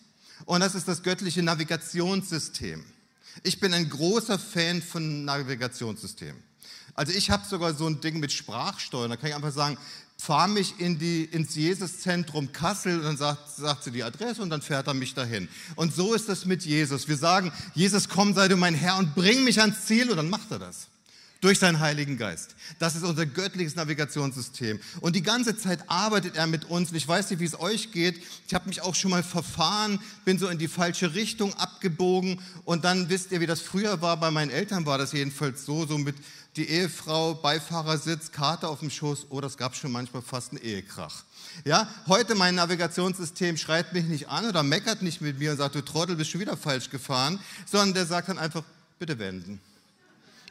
und 0.46 0.62
das 0.62 0.74
ist 0.74 0.88
das 0.88 1.04
göttliche 1.04 1.44
Navigationssystem. 1.44 2.84
Ich 3.44 3.60
bin 3.60 3.74
ein 3.74 3.90
großer 3.90 4.40
Fan 4.40 4.82
von 4.82 5.24
Navigationssystemen. 5.24 6.49
Also 7.00 7.14
ich 7.14 7.30
habe 7.32 7.48
sogar 7.48 7.74
so 7.74 7.88
ein 7.88 8.02
Ding 8.02 8.20
mit 8.20 8.34
Sprachsteuern. 8.34 9.10
Da 9.10 9.16
kann 9.16 9.30
ich 9.30 9.36
einfach 9.36 9.54
sagen, 9.54 9.78
fahr 10.18 10.50
mich 10.50 10.82
in 10.82 11.00
die, 11.00 11.24
ins 11.24 11.56
Jesuszentrum 11.56 12.52
Kassel 12.52 12.98
und 12.98 13.06
dann 13.06 13.16
sagt, 13.16 13.56
sagt 13.56 13.86
sie 13.86 13.92
die 13.92 14.04
Adresse 14.04 14.42
und 14.42 14.50
dann 14.50 14.62
fährt 14.62 14.86
er 14.86 14.94
mich 14.94 15.14
dahin. 15.14 15.48
Und 15.78 15.96
so 15.96 16.14
ist 16.14 16.28
das 16.28 16.44
mit 16.44 16.66
Jesus. 16.66 17.08
Wir 17.08 17.16
sagen, 17.16 17.54
Jesus, 17.74 18.10
komm, 18.10 18.34
sei 18.34 18.50
du 18.50 18.58
mein 18.58 18.76
Herr 18.76 18.98
und 18.98 19.16
bring 19.16 19.46
mich 19.46 19.62
ans 19.62 19.86
Ziel 19.86 20.10
und 20.10 20.18
dann 20.18 20.30
macht 20.30 20.52
er 20.52 20.60
das 20.60 20.90
durch 21.42 21.60
seinen 21.60 21.80
Heiligen 21.80 22.18
Geist. 22.18 22.56
Das 22.80 22.96
ist 22.96 23.04
unser 23.04 23.26
göttliches 23.26 23.76
Navigationssystem. 23.76 24.80
Und 25.00 25.16
die 25.16 25.22
ganze 25.22 25.58
Zeit 25.58 25.90
arbeitet 25.90 26.36
er 26.36 26.48
mit 26.48 26.66
uns. 26.66 26.92
Und 26.92 26.98
ich 26.98 27.08
weiß 27.08 27.30
nicht, 27.30 27.40
wie 27.40 27.46
es 27.46 27.60
euch 27.60 27.92
geht. 27.92 28.22
Ich 28.48 28.54
habe 28.54 28.68
mich 28.68 28.82
auch 28.82 28.96
schon 28.96 29.12
mal 29.12 29.24
verfahren, 29.24 30.00
bin 30.26 30.38
so 30.38 30.50
in 30.50 30.58
die 30.58 30.68
falsche 30.68 31.16
Richtung 31.16 31.54
abgebogen. 31.54 32.42
Und 32.66 32.84
dann 32.84 33.10
wisst 33.10 33.32
ihr, 33.32 33.40
wie 33.40 33.48
das 33.48 33.62
früher 33.62 34.02
war. 34.02 34.18
Bei 34.18 34.32
meinen 34.32 34.52
Eltern 34.52 34.86
war 34.86 34.98
das 34.98 35.14
jedenfalls 35.14 35.66
so, 35.66 35.86
so 35.86 35.98
mit 35.98 36.16
die 36.60 36.70
Ehefrau, 36.70 37.34
Beifahrersitz, 37.34 38.32
Karte 38.32 38.68
auf 38.68 38.80
dem 38.80 38.90
Schoß. 38.90 39.28
Oh, 39.30 39.42
das 39.42 39.58
gab 39.58 39.76
schon 39.76 39.92
manchmal 39.92 40.22
fast 40.22 40.52
einen 40.52 40.62
Ehekrach. 40.62 41.24
Ja, 41.66 41.90
heute 42.08 42.36
mein 42.36 42.56
Navigationssystem 42.56 43.58
schreit 43.58 43.94
mich 43.94 44.06
nicht 44.06 44.30
an 44.30 44.46
oder 44.48 44.62
meckert 44.62 45.02
nicht 45.02 45.22
mit 45.22 45.40
mir 45.40 45.52
und 45.52 45.58
sagt, 45.58 45.76
du 45.76 45.82
Trottel, 45.82 46.16
bist 46.16 46.30
schon 46.30 46.42
wieder 46.42 46.58
falsch 46.58 46.90
gefahren, 46.90 47.40
sondern 47.66 47.94
der 47.94 48.06
sagt 48.06 48.30
dann 48.30 48.38
einfach, 48.38 48.64
bitte 49.00 49.18
wenden 49.18 49.60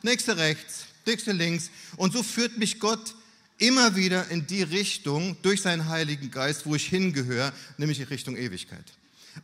nächste 0.03 0.37
rechts, 0.37 0.87
nächste 1.07 1.33
links. 1.33 1.71
Und 1.97 2.13
so 2.13 2.23
führt 2.23 2.59
mich 2.59 2.79
Gott 2.79 3.15
immer 3.59 3.97
wieder 3.97 4.29
in 4.31 4.47
die 4.47 4.63
Richtung 4.63 5.37
durch 5.43 5.63
seinen 5.63 5.89
Heiligen 5.89 6.31
Geist, 6.31 6.67
wo 6.67 6.75
ich 6.75 6.87
hingehöre, 6.87 7.53
nämlich 7.77 8.01
in 8.01 8.07
Richtung 8.07 8.37
Ewigkeit. 8.37 8.85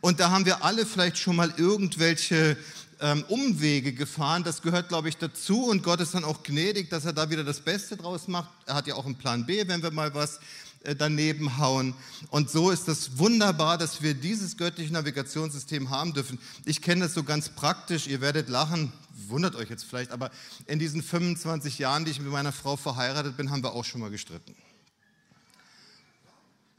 Und 0.01 0.19
da 0.19 0.29
haben 0.29 0.45
wir 0.45 0.63
alle 0.63 0.85
vielleicht 0.85 1.17
schon 1.17 1.35
mal 1.35 1.53
irgendwelche 1.57 2.57
ähm, 3.01 3.23
Umwege 3.27 3.93
gefahren. 3.93 4.43
Das 4.43 4.61
gehört, 4.61 4.89
glaube 4.89 5.09
ich, 5.09 5.17
dazu. 5.17 5.65
Und 5.65 5.83
Gott 5.83 5.99
ist 6.01 6.13
dann 6.13 6.23
auch 6.23 6.43
gnädig, 6.43 6.89
dass 6.89 7.05
er 7.05 7.13
da 7.13 7.29
wieder 7.29 7.43
das 7.43 7.59
Beste 7.59 7.97
draus 7.97 8.27
macht. 8.27 8.49
Er 8.65 8.75
hat 8.75 8.87
ja 8.87 8.95
auch 8.95 9.05
einen 9.05 9.15
Plan 9.15 9.45
B, 9.45 9.67
wenn 9.67 9.83
wir 9.83 9.91
mal 9.91 10.13
was 10.13 10.39
äh, 10.83 10.95
daneben 10.95 11.57
hauen. 11.57 11.93
Und 12.29 12.49
so 12.49 12.71
ist 12.71 12.87
es 12.87 13.17
wunderbar, 13.17 13.77
dass 13.77 14.01
wir 14.01 14.13
dieses 14.13 14.57
göttliche 14.57 14.93
Navigationssystem 14.93 15.89
haben 15.89 16.13
dürfen. 16.13 16.39
Ich 16.65 16.81
kenne 16.81 17.05
das 17.05 17.13
so 17.13 17.23
ganz 17.23 17.49
praktisch. 17.49 18.07
Ihr 18.07 18.21
werdet 18.21 18.49
lachen, 18.49 18.91
wundert 19.27 19.55
euch 19.55 19.69
jetzt 19.69 19.85
vielleicht, 19.85 20.11
aber 20.11 20.31
in 20.67 20.79
diesen 20.79 21.01
25 21.01 21.79
Jahren, 21.79 22.05
die 22.05 22.11
ich 22.11 22.19
mit 22.19 22.31
meiner 22.31 22.51
Frau 22.51 22.75
verheiratet 22.75 23.37
bin, 23.37 23.51
haben 23.51 23.63
wir 23.63 23.73
auch 23.73 23.85
schon 23.85 24.01
mal 24.01 24.11
gestritten. 24.11 24.55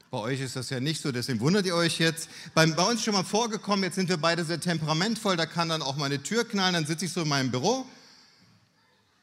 Bei 0.09 0.19
euch 0.19 0.39
ist 0.39 0.55
das 0.55 0.69
ja 0.69 0.79
nicht 0.79 1.01
so, 1.01 1.11
deswegen 1.11 1.41
wundert 1.41 1.65
ihr 1.65 1.75
euch 1.75 1.99
jetzt. 1.99 2.29
Bei, 2.53 2.65
bei 2.65 2.83
uns 2.83 3.03
schon 3.03 3.13
mal 3.13 3.25
vorgekommen, 3.25 3.83
jetzt 3.83 3.95
sind 3.95 4.07
wir 4.07 4.17
beide 4.17 4.45
sehr 4.45 4.59
temperamentvoll, 4.59 5.35
da 5.35 5.45
kann 5.45 5.67
dann 5.67 5.81
auch 5.81 5.97
meine 5.97 6.23
Tür 6.23 6.47
knallen, 6.47 6.73
dann 6.73 6.85
sitze 6.85 7.05
ich 7.05 7.11
so 7.11 7.23
in 7.23 7.27
meinem 7.27 7.51
Büro 7.51 7.85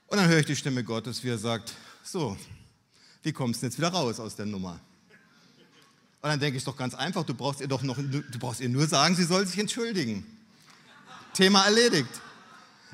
und 0.09 0.19
dann 0.19 0.29
höre 0.29 0.41
ich 0.41 0.47
die 0.47 0.57
Stimme 0.57 0.85
Gottes, 0.85 1.25
wie 1.25 1.31
er 1.31 1.39
sagt, 1.39 1.73
so, 2.03 2.37
wie 3.23 3.33
kommst 3.33 3.63
du 3.63 3.67
jetzt 3.67 3.79
wieder 3.79 3.89
raus 3.89 4.21
aus 4.21 4.37
der 4.37 4.45
Nummer? 4.45 4.79
Und 6.21 6.31
dann 6.31 6.39
denke 6.41 6.59
ich 6.59 6.65
doch 6.65 6.77
ganz 6.77 6.95
einfach, 6.95 7.25
du 7.25 7.35
brauchst 7.35 7.61
ihr 7.61 7.69
doch 7.69 7.83
noch, 7.83 7.97
du 7.97 8.39
brauchst 8.39 8.61
ihr 8.61 8.69
nur 8.69 8.87
sagen, 8.87 9.17
sie 9.17 9.25
soll 9.25 9.47
sich 9.47 9.59
entschuldigen. 9.59 10.27
Thema 11.33 11.65
erledigt. 11.65 12.09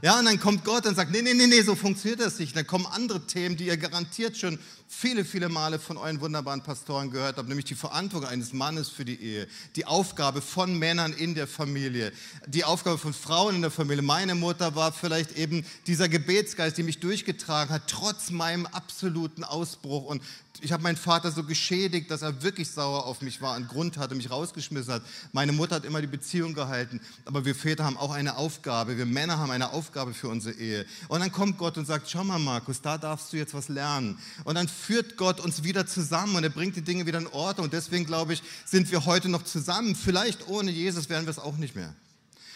Ja, 0.03 0.19
und 0.19 0.25
dann 0.25 0.41
kommt 0.41 0.65
Gott 0.65 0.87
und 0.87 0.95
sagt, 0.95 1.11
nee, 1.11 1.23
nee, 1.23 1.35
nee, 1.35 1.47
nee, 1.47 1.61
so 1.61 1.75
funktioniert 1.75 2.21
das 2.21 2.39
nicht. 2.39 2.57
Dann 2.57 2.67
kommen 2.67 2.87
andere 2.87 3.27
Themen, 3.27 3.57
die 3.57 3.67
ihr 3.67 3.77
garantiert 3.77 4.37
schon 4.39 4.59
viele, 4.93 5.25
viele 5.25 5.49
Male 5.49 5.79
von 5.79 5.97
euren 5.97 6.21
wunderbaren 6.21 6.63
Pastoren 6.63 7.11
gehört 7.13 7.37
habt, 7.37 7.49
nämlich 7.49 7.65
die 7.65 7.77
Verantwortung 7.77 8.29
eines 8.29 8.53
Mannes 8.53 8.89
für 8.89 9.05
die 9.05 9.23
Ehe, 9.23 9.47
die 9.77 9.87
Aufgabe 9.87 10.43
von 10.43 10.79
Männern 10.79 11.13
in 11.13 11.37
der 11.37 11.47
Familie, 11.47 12.13
die 12.49 12.65
Aufgabe 12.65 12.99
von 12.99 13.15
Frauen 13.15 13.55
in 13.55 13.63
der 13.63 13.71
Familie. 13.71 14.03
Meine 14.03 14.35
Mutter 14.35 14.75
war 14.75 14.93
vielleicht 14.93 15.39
eben 15.39 15.65
dieser 15.87 16.09
Gebetsgeist, 16.09 16.77
die 16.77 16.83
mich 16.83 16.99
durchgetragen 16.99 17.73
hat, 17.73 17.83
trotz 17.87 18.31
meinem 18.31 18.67
absoluten 18.67 19.45
Ausbruch 19.45 20.05
und 20.07 20.23
ich 20.63 20.73
habe 20.73 20.83
meinen 20.83 20.97
Vater 20.97 21.31
so 21.31 21.45
geschädigt, 21.45 22.11
dass 22.11 22.23
er 22.23 22.43
wirklich 22.43 22.71
sauer 22.71 23.07
auf 23.07 23.23
mich 23.23 23.41
war, 23.41 23.55
einen 23.55 23.69
Grund 23.69 23.97
hatte, 23.97 24.15
mich 24.15 24.31
rausgeschmissen 24.31 24.95
hat. 24.95 25.03
Meine 25.33 25.53
Mutter 25.53 25.77
hat 25.77 25.85
immer 25.85 26.01
die 26.01 26.07
Beziehung 26.07 26.55
gehalten. 26.55 27.01
Aber 27.25 27.45
wir 27.45 27.55
Väter 27.55 27.85
haben 27.85 27.97
auch 27.97 28.11
eine 28.11 28.37
Aufgabe. 28.37 28.99
Wir 28.99 29.07
Männer 29.07 29.39
haben 29.39 29.51
eine 29.51 29.73
Aufgabe 29.73 30.13
für 30.13 30.29
unsere 30.29 30.55
Ehe. 30.57 30.85
Und 31.09 31.21
dann 31.21 31.33
kommt 31.33 31.59
Gott 31.59 31.79
und 31.79 31.87
sagt, 31.87 32.11
schau 32.11 32.25
mal 32.25 32.39
Markus, 32.39 32.83
da 32.83 32.99
darfst 32.99 33.33
du 33.33 33.37
jetzt 33.37 33.55
was 33.55 33.69
lernen. 33.69 34.19
Und 34.45 34.57
dann 34.57 34.69
führt 34.81 35.17
Gott 35.17 35.41
uns 35.41 35.63
wieder 35.63 35.87
zusammen 35.87 36.37
und 36.37 36.45
er 36.45 36.51
bringt 36.51 36.77
die 36.77 36.83
Dinge 36.83 37.07
wieder 37.07 37.19
in 37.19 37.27
Ordnung. 37.27 37.65
Und 37.65 37.73
deswegen 37.73 38.07
glaube 38.07 38.33
ich, 38.33 38.43
sind 38.65 38.91
wir 38.91 39.05
heute 39.05 39.29
noch 39.29 39.45
zusammen. 39.45 39.95
Vielleicht 39.95 40.49
ohne 40.49 40.71
Jesus 40.71 41.09
wären 41.09 41.27
wir 41.27 41.31
es 41.31 41.39
auch 41.39 41.57
nicht 41.57 41.77
mehr. 41.77 41.95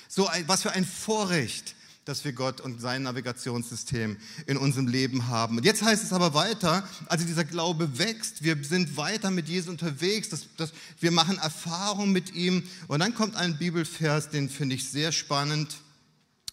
So, 0.08 0.26
ein, 0.28 0.46
was 0.48 0.62
für 0.62 0.72
ein 0.72 0.84
Vorrecht 0.84 1.74
dass 2.04 2.24
wir 2.24 2.32
Gott 2.32 2.60
und 2.60 2.80
sein 2.80 3.02
Navigationssystem 3.02 4.16
in 4.46 4.56
unserem 4.56 4.88
Leben 4.88 5.28
haben. 5.28 5.56
Und 5.56 5.64
jetzt 5.64 5.82
heißt 5.82 6.04
es 6.04 6.12
aber 6.12 6.34
weiter, 6.34 6.86
also 7.06 7.24
dieser 7.24 7.44
Glaube 7.44 7.98
wächst, 7.98 8.44
wir 8.44 8.62
sind 8.62 8.96
weiter 8.96 9.30
mit 9.30 9.48
Jesus 9.48 9.70
unterwegs, 9.70 10.28
dass, 10.28 10.46
dass 10.56 10.72
wir 11.00 11.10
machen 11.10 11.38
Erfahrung 11.38 12.12
mit 12.12 12.34
ihm. 12.34 12.62
Und 12.88 13.00
dann 13.00 13.14
kommt 13.14 13.36
ein 13.36 13.56
Bibelvers, 13.56 14.28
den 14.28 14.50
finde 14.50 14.74
ich 14.74 14.88
sehr 14.88 15.12
spannend. 15.12 15.76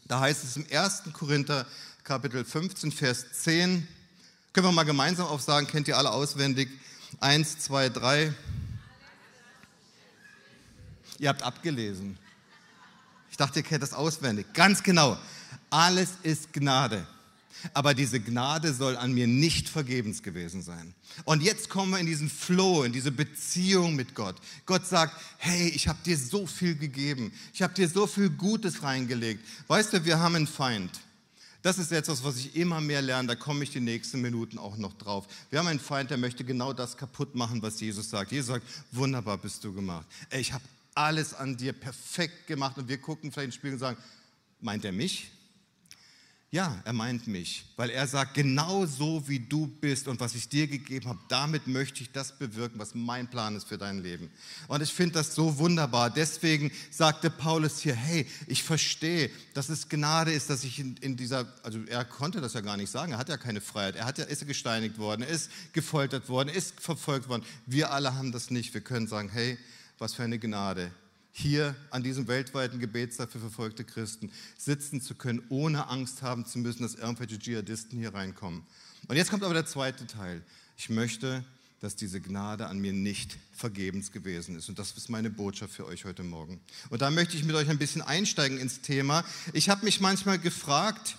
Da 0.07 0.21
heißt 0.21 0.43
es 0.43 0.55
im 0.55 0.65
1. 0.71 1.03
Korinther 1.13 1.65
Kapitel 2.03 2.45
15, 2.45 2.91
Vers 2.91 3.25
10. 3.43 3.87
Können 4.53 4.67
wir 4.67 4.71
mal 4.73 4.83
gemeinsam 4.83 5.27
aufsagen, 5.27 5.65
kennt 5.65 5.87
ihr 5.87 5.97
alle 5.97 6.11
auswendig? 6.11 6.67
Eins, 7.21 7.57
zwei, 7.59 7.87
drei. 7.87 8.33
Ihr 11.19 11.29
habt 11.29 11.41
abgelesen. 11.41 12.17
Ich 13.29 13.37
dachte, 13.37 13.59
ihr 13.59 13.63
kennt 13.63 13.81
das 13.81 13.93
auswendig. 13.93 14.47
Ganz 14.53 14.83
genau. 14.83 15.17
Alles 15.69 16.09
ist 16.23 16.51
Gnade. 16.51 17.07
Aber 17.73 17.93
diese 17.93 18.19
Gnade 18.19 18.73
soll 18.73 18.97
an 18.97 19.13
mir 19.13 19.27
nicht 19.27 19.69
vergebens 19.69 20.21
gewesen 20.21 20.61
sein. 20.61 20.93
Und 21.23 21.43
jetzt 21.43 21.69
kommen 21.69 21.91
wir 21.91 21.99
in 21.99 22.05
diesen 22.05 22.29
Flow, 22.29 22.83
in 22.83 22.91
diese 22.91 23.11
Beziehung 23.11 23.95
mit 23.95 24.15
Gott. 24.15 24.35
Gott 24.65 24.85
sagt, 24.85 25.15
hey, 25.37 25.69
ich 25.69 25.87
habe 25.87 25.99
dir 26.03 26.17
so 26.17 26.45
viel 26.45 26.75
gegeben. 26.75 27.31
Ich 27.53 27.61
habe 27.61 27.73
dir 27.73 27.87
so 27.87 28.05
viel 28.05 28.29
Gutes 28.29 28.83
reingelegt. 28.83 29.45
Weißt 29.67 29.93
du, 29.93 30.03
wir 30.03 30.19
haben 30.19 30.35
einen 30.35 30.47
Feind. 30.47 30.91
Das 31.61 31.77
ist 31.77 31.91
etwas, 31.91 32.23
was 32.23 32.37
ich 32.37 32.55
immer 32.55 32.81
mehr 32.81 33.01
lerne, 33.01 33.27
da 33.27 33.35
komme 33.35 33.63
ich 33.63 33.69
die 33.69 33.79
nächsten 33.79 34.21
Minuten 34.21 34.57
auch 34.57 34.77
noch 34.77 34.93
drauf. 34.93 35.27
Wir 35.49 35.59
haben 35.59 35.67
einen 35.67 35.79
Feind, 35.79 36.09
der 36.09 36.17
möchte 36.17 36.43
genau 36.43 36.73
das 36.73 36.97
kaputt 36.97 37.35
machen, 37.35 37.61
was 37.61 37.79
Jesus 37.79 38.09
sagt. 38.09 38.31
Jesus 38.31 38.47
sagt, 38.47 38.65
wunderbar 38.91 39.37
bist 39.37 39.63
du 39.63 39.71
gemacht. 39.71 40.07
Ey, 40.29 40.41
ich 40.41 40.53
habe 40.53 40.63
alles 40.95 41.33
an 41.33 41.57
dir 41.57 41.73
perfekt 41.73 42.47
gemacht 42.47 42.77
und 42.77 42.87
wir 42.87 42.97
gucken 42.97 43.31
vielleicht 43.31 43.47
ins 43.47 43.55
Spiegel 43.55 43.73
und 43.73 43.79
sagen, 43.79 43.97
meint 44.59 44.85
er 44.85 44.91
mich? 44.91 45.31
Ja, 46.53 46.81
er 46.83 46.91
meint 46.91 47.27
mich, 47.27 47.63
weil 47.77 47.89
er 47.89 48.05
sagt, 48.05 48.33
genau 48.33 48.85
so 48.85 49.25
wie 49.25 49.39
du 49.39 49.67
bist 49.67 50.09
und 50.09 50.19
was 50.19 50.35
ich 50.35 50.49
dir 50.49 50.67
gegeben 50.67 51.07
habe, 51.07 51.19
damit 51.29 51.65
möchte 51.65 52.03
ich 52.03 52.11
das 52.11 52.37
bewirken, 52.37 52.77
was 52.77 52.93
mein 52.93 53.29
Plan 53.29 53.55
ist 53.55 53.69
für 53.69 53.77
dein 53.77 54.03
Leben. 54.03 54.29
Und 54.67 54.83
ich 54.83 54.91
finde 54.91 55.13
das 55.13 55.33
so 55.33 55.57
wunderbar. 55.59 56.09
Deswegen 56.09 56.69
sagte 56.89 57.29
Paulus 57.29 57.79
hier, 57.79 57.95
hey, 57.95 58.27
ich 58.47 58.63
verstehe, 58.63 59.31
dass 59.53 59.69
es 59.69 59.87
Gnade 59.87 60.33
ist, 60.33 60.49
dass 60.49 60.65
ich 60.65 60.77
in, 60.77 60.97
in, 60.97 61.15
dieser, 61.15 61.47
also 61.63 61.79
er 61.85 62.03
konnte 62.03 62.41
das 62.41 62.51
ja 62.51 62.59
gar 62.59 62.75
nicht 62.75 62.91
sagen, 62.91 63.13
er 63.13 63.17
hat 63.17 63.29
ja 63.29 63.37
keine 63.37 63.61
Freiheit, 63.61 63.95
er 63.95 64.05
hat 64.05 64.17
ja, 64.17 64.25
ist 64.25 64.45
gesteinigt 64.45 64.97
worden, 64.97 65.21
ist 65.21 65.49
gefoltert 65.71 66.27
worden, 66.27 66.49
ist 66.49 66.81
verfolgt 66.81 67.29
worden. 67.29 67.45
Wir 67.65 67.93
alle 67.93 68.13
haben 68.15 68.33
das 68.33 68.51
nicht. 68.51 68.73
Wir 68.73 68.81
können 68.81 69.07
sagen, 69.07 69.29
hey, 69.29 69.57
was 69.99 70.15
für 70.15 70.23
eine 70.23 70.37
Gnade 70.37 70.91
hier 71.31 71.75
an 71.89 72.03
diesem 72.03 72.27
weltweiten 72.27 72.79
Gebetstag 72.79 73.31
für 73.31 73.39
verfolgte 73.39 73.83
Christen 73.83 74.31
sitzen 74.57 75.01
zu 75.01 75.15
können, 75.15 75.41
ohne 75.49 75.87
Angst 75.87 76.21
haben 76.21 76.45
zu 76.45 76.59
müssen, 76.59 76.83
dass 76.83 76.95
irgendwelche 76.95 77.39
Dschihadisten 77.39 77.97
hier 77.97 78.13
reinkommen. 78.13 78.63
Und 79.07 79.15
jetzt 79.15 79.29
kommt 79.29 79.43
aber 79.43 79.53
der 79.53 79.65
zweite 79.65 80.07
Teil. 80.07 80.43
Ich 80.77 80.89
möchte, 80.89 81.43
dass 81.79 81.95
diese 81.95 82.21
Gnade 82.21 82.67
an 82.67 82.79
mir 82.79 82.93
nicht 82.93 83.37
vergebens 83.53 84.11
gewesen 84.11 84.55
ist. 84.55 84.69
Und 84.69 84.77
das 84.77 84.91
ist 84.91 85.09
meine 85.09 85.29
Botschaft 85.29 85.73
für 85.73 85.85
euch 85.85 86.05
heute 86.05 86.23
Morgen. 86.23 86.59
Und 86.89 87.01
da 87.01 87.09
möchte 87.09 87.35
ich 87.35 87.43
mit 87.43 87.55
euch 87.55 87.69
ein 87.69 87.79
bisschen 87.79 88.03
einsteigen 88.03 88.59
ins 88.59 88.81
Thema. 88.81 89.25
Ich 89.53 89.69
habe 89.69 89.85
mich 89.85 89.99
manchmal 89.99 90.37
gefragt, 90.37 91.17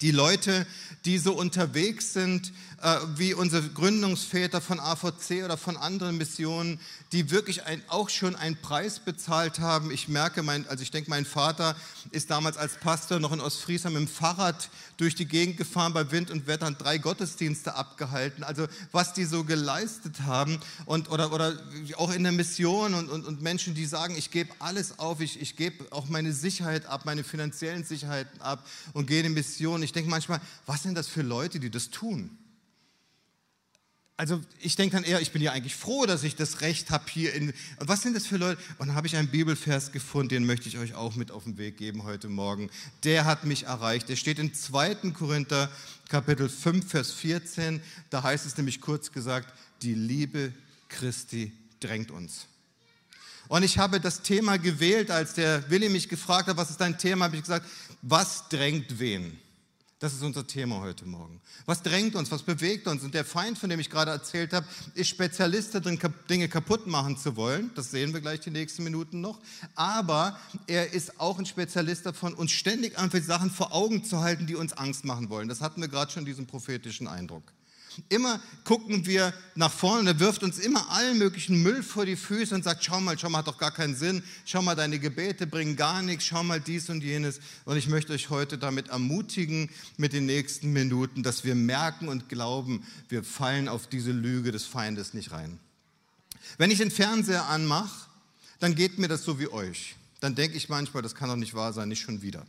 die 0.00 0.10
Leute, 0.10 0.66
die 1.04 1.18
so 1.18 1.32
unterwegs 1.32 2.12
sind, 2.12 2.52
äh, 2.82 2.96
wie 3.16 3.34
unsere 3.34 3.68
Gründungsväter 3.68 4.60
von 4.60 4.78
AVC 4.78 5.44
oder 5.44 5.56
von 5.56 5.76
anderen 5.76 6.16
Missionen, 6.16 6.78
die 7.12 7.30
wirklich 7.30 7.64
ein, 7.64 7.82
auch 7.88 8.08
schon 8.08 8.36
einen 8.36 8.56
Preis 8.56 9.00
bezahlt 9.00 9.58
haben. 9.58 9.90
Ich 9.90 10.08
merke, 10.08 10.42
mein, 10.42 10.68
also 10.68 10.82
ich 10.82 10.90
denke, 10.90 11.10
mein 11.10 11.24
Vater 11.24 11.74
ist 12.12 12.30
damals 12.30 12.56
als 12.56 12.76
Pastor 12.76 13.18
noch 13.18 13.32
in 13.32 13.40
Ostfriesland 13.40 13.96
mit 13.96 14.06
dem 14.06 14.12
Fahrrad 14.12 14.70
durch 14.98 15.14
die 15.14 15.26
Gegend 15.26 15.56
gefahren 15.56 15.92
bei 15.92 16.10
Wind 16.10 16.30
und 16.30 16.46
Wetter 16.46 16.66
und 16.66 16.80
drei 16.80 16.98
Gottesdienste 16.98 17.74
abgehalten. 17.74 18.44
Also 18.44 18.66
was 18.92 19.12
die 19.12 19.24
so 19.24 19.44
geleistet 19.44 20.22
haben 20.22 20.60
und, 20.86 21.10
oder, 21.10 21.32
oder 21.32 21.58
auch 21.96 22.12
in 22.12 22.24
der 22.24 22.32
Mission 22.32 22.94
und, 22.94 23.08
und, 23.08 23.24
und 23.24 23.40
Menschen, 23.40 23.74
die 23.74 23.86
sagen, 23.86 24.16
ich 24.16 24.30
gebe 24.30 24.50
alles 24.58 24.98
auf, 24.98 25.20
ich, 25.20 25.40
ich 25.40 25.56
gebe 25.56 25.90
auch 25.92 26.08
meine 26.08 26.32
Sicherheit 26.32 26.86
ab, 26.86 27.06
meine 27.06 27.24
finanziellen 27.24 27.84
Sicherheiten 27.84 28.40
ab 28.40 28.66
und 28.92 29.06
gehe 29.06 29.20
in 29.20 29.26
die 29.26 29.32
Mission. 29.32 29.82
Ich 29.82 29.87
denke 29.92 30.10
manchmal, 30.10 30.40
was 30.66 30.82
sind 30.82 30.94
das 30.94 31.08
für 31.08 31.22
Leute, 31.22 31.60
die 31.60 31.70
das 31.70 31.90
tun? 31.90 32.36
Also 34.18 34.40
ich 34.58 34.74
denke 34.74 34.96
dann 34.96 35.04
eher, 35.04 35.20
ich 35.20 35.30
bin 35.30 35.40
ja 35.40 35.52
eigentlich 35.52 35.76
froh, 35.76 36.04
dass 36.04 36.24
ich 36.24 36.34
das 36.34 36.60
Recht 36.60 36.90
habe 36.90 37.04
hier 37.08 37.32
in. 37.34 37.52
Was 37.78 38.02
sind 38.02 38.16
das 38.16 38.26
für 38.26 38.36
Leute? 38.36 38.60
Und 38.78 38.88
dann 38.88 38.96
habe 38.96 39.06
ich 39.06 39.14
einen 39.14 39.28
Bibelvers 39.28 39.92
gefunden, 39.92 40.30
den 40.30 40.44
möchte 40.44 40.68
ich 40.68 40.76
euch 40.76 40.94
auch 40.94 41.14
mit 41.14 41.30
auf 41.30 41.44
den 41.44 41.56
Weg 41.56 41.76
geben 41.76 42.02
heute 42.02 42.28
Morgen. 42.28 42.68
Der 43.04 43.26
hat 43.26 43.44
mich 43.44 43.66
erreicht. 43.66 44.08
Der 44.08 44.16
steht 44.16 44.40
in 44.40 44.52
2. 44.52 45.12
Korinther 45.12 45.70
Kapitel 46.08 46.48
5, 46.48 46.90
Vers 46.90 47.12
14. 47.12 47.80
Da 48.10 48.24
heißt 48.24 48.44
es 48.44 48.56
nämlich 48.56 48.80
kurz 48.80 49.12
gesagt, 49.12 49.54
die 49.82 49.94
Liebe 49.94 50.52
Christi 50.88 51.52
drängt 51.78 52.10
uns. 52.10 52.48
Und 53.46 53.62
ich 53.62 53.78
habe 53.78 54.00
das 54.00 54.22
Thema 54.22 54.58
gewählt, 54.58 55.12
als 55.12 55.34
der 55.34 55.70
Willi 55.70 55.88
mich 55.88 56.08
gefragt 56.08 56.48
hat, 56.48 56.56
was 56.56 56.70
ist 56.70 56.80
dein 56.80 56.98
Thema, 56.98 57.26
habe 57.26 57.36
ich 57.36 57.42
gesagt, 57.42 57.66
was 58.02 58.48
drängt 58.48 58.98
wen? 58.98 59.38
Das 60.00 60.12
ist 60.12 60.22
unser 60.22 60.46
Thema 60.46 60.80
heute 60.80 61.06
Morgen. 61.06 61.40
Was 61.66 61.82
drängt 61.82 62.14
uns, 62.14 62.30
was 62.30 62.44
bewegt 62.44 62.86
uns? 62.86 63.02
Und 63.02 63.14
der 63.14 63.24
Feind, 63.24 63.58
von 63.58 63.68
dem 63.68 63.80
ich 63.80 63.90
gerade 63.90 64.12
erzählt 64.12 64.52
habe, 64.52 64.64
ist 64.94 65.08
Spezialist 65.08 65.74
darin, 65.74 65.98
Dinge 66.30 66.48
kaputt 66.48 66.86
machen 66.86 67.16
zu 67.16 67.34
wollen. 67.34 67.72
Das 67.74 67.90
sehen 67.90 68.12
wir 68.12 68.20
gleich 68.20 68.38
die 68.38 68.52
nächsten 68.52 68.84
Minuten 68.84 69.20
noch. 69.20 69.40
Aber 69.74 70.38
er 70.68 70.92
ist 70.92 71.18
auch 71.18 71.40
ein 71.40 71.46
Spezialist 71.46 72.06
davon, 72.06 72.34
uns 72.34 72.52
ständig 72.52 72.96
einfach 72.96 73.20
Sachen 73.20 73.50
vor 73.50 73.74
Augen 73.74 74.04
zu 74.04 74.20
halten, 74.20 74.46
die 74.46 74.54
uns 74.54 74.72
Angst 74.72 75.04
machen 75.04 75.30
wollen. 75.30 75.48
Das 75.48 75.60
hatten 75.60 75.80
wir 75.80 75.88
gerade 75.88 76.12
schon 76.12 76.24
diesen 76.24 76.46
prophetischen 76.46 77.08
Eindruck. 77.08 77.52
Immer 78.08 78.40
gucken 78.64 79.06
wir 79.06 79.34
nach 79.54 79.72
vorne 79.72 80.00
und 80.00 80.06
er 80.06 80.20
wirft 80.20 80.42
uns 80.42 80.58
immer 80.58 80.90
allen 80.90 81.18
möglichen 81.18 81.62
Müll 81.62 81.82
vor 81.82 82.06
die 82.06 82.16
Füße 82.16 82.54
und 82.54 82.64
sagt, 82.64 82.84
schau 82.84 83.00
mal, 83.00 83.18
schau 83.18 83.28
mal, 83.28 83.38
hat 83.38 83.48
doch 83.48 83.58
gar 83.58 83.70
keinen 83.70 83.96
Sinn. 83.96 84.22
Schau 84.44 84.62
mal, 84.62 84.74
deine 84.74 84.98
Gebete 84.98 85.46
bringen 85.46 85.76
gar 85.76 86.02
nichts. 86.02 86.24
Schau 86.24 86.42
mal 86.42 86.60
dies 86.60 86.88
und 86.90 87.02
jenes. 87.02 87.40
Und 87.64 87.76
ich 87.76 87.88
möchte 87.88 88.12
euch 88.12 88.30
heute 88.30 88.58
damit 88.58 88.88
ermutigen, 88.88 89.70
mit 89.96 90.12
den 90.12 90.26
nächsten 90.26 90.72
Minuten, 90.72 91.22
dass 91.22 91.44
wir 91.44 91.54
merken 91.54 92.08
und 92.08 92.28
glauben, 92.28 92.86
wir 93.08 93.24
fallen 93.24 93.68
auf 93.68 93.86
diese 93.86 94.12
Lüge 94.12 94.52
des 94.52 94.64
Feindes 94.64 95.14
nicht 95.14 95.32
rein. 95.32 95.58
Wenn 96.56 96.70
ich 96.70 96.78
den 96.78 96.90
Fernseher 96.90 97.46
anmache, 97.46 98.08
dann 98.60 98.74
geht 98.74 98.98
mir 98.98 99.08
das 99.08 99.24
so 99.24 99.38
wie 99.38 99.48
euch. 99.48 99.96
Dann 100.20 100.34
denke 100.34 100.56
ich 100.56 100.68
manchmal, 100.68 101.02
das 101.02 101.14
kann 101.14 101.28
doch 101.28 101.36
nicht 101.36 101.54
wahr 101.54 101.72
sein, 101.72 101.88
nicht 101.88 102.00
schon 102.00 102.22
wieder. 102.22 102.46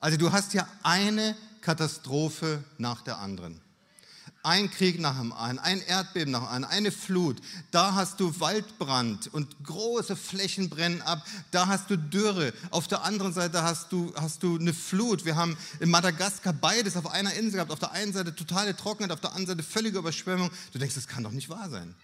Also 0.00 0.18
du 0.18 0.32
hast 0.32 0.52
ja 0.52 0.68
eine 0.82 1.34
Katastrophe 1.60 2.62
nach 2.76 3.00
der 3.02 3.18
anderen. 3.18 3.60
Ein 4.46 4.70
Krieg 4.70 5.00
nach 5.00 5.18
dem 5.18 5.32
anderen, 5.32 5.58
ein 5.58 5.80
Erdbeben 5.80 6.30
nach 6.30 6.40
dem 6.40 6.48
anderen, 6.48 6.74
eine 6.74 6.92
Flut. 6.92 7.38
Da 7.70 7.94
hast 7.94 8.20
du 8.20 8.40
Waldbrand 8.40 9.32
und 9.32 9.56
große 9.64 10.16
Flächen 10.16 10.68
brennen 10.68 11.00
ab. 11.00 11.26
Da 11.50 11.66
hast 11.66 11.88
du 11.88 11.96
Dürre. 11.96 12.52
Auf 12.70 12.86
der 12.86 13.04
anderen 13.04 13.32
Seite 13.32 13.62
hast 13.62 13.90
du, 13.90 14.12
hast 14.14 14.42
du 14.42 14.58
eine 14.58 14.74
Flut. 14.74 15.24
Wir 15.24 15.36
haben 15.36 15.56
in 15.80 15.88
Madagaskar 15.88 16.52
beides 16.52 16.94
auf 16.98 17.10
einer 17.10 17.32
Insel 17.32 17.52
gehabt. 17.52 17.72
Auf 17.72 17.78
der 17.78 17.92
einen 17.92 18.12
Seite 18.12 18.36
totale 18.36 18.76
Trockenheit, 18.76 19.12
auf 19.12 19.22
der 19.22 19.30
anderen 19.30 19.58
Seite 19.58 19.62
völlige 19.62 19.96
Überschwemmung. 19.96 20.50
Du 20.74 20.78
denkst, 20.78 20.94
das 20.94 21.08
kann 21.08 21.24
doch 21.24 21.32
nicht 21.32 21.48
wahr 21.48 21.70
sein. 21.70 21.94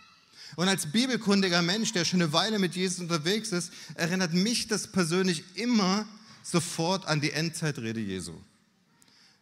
Und 0.56 0.66
als 0.66 0.90
bibelkundiger 0.90 1.60
Mensch, 1.60 1.92
der 1.92 2.06
schon 2.06 2.22
eine 2.22 2.32
Weile 2.32 2.58
mit 2.58 2.74
Jesus 2.74 3.00
unterwegs 3.00 3.52
ist, 3.52 3.70
erinnert 3.96 4.32
mich 4.32 4.66
das 4.66 4.86
persönlich 4.86 5.44
immer 5.56 6.06
sofort 6.42 7.06
an 7.06 7.20
die 7.20 7.32
Endzeitrede 7.32 8.00
Jesu 8.00 8.32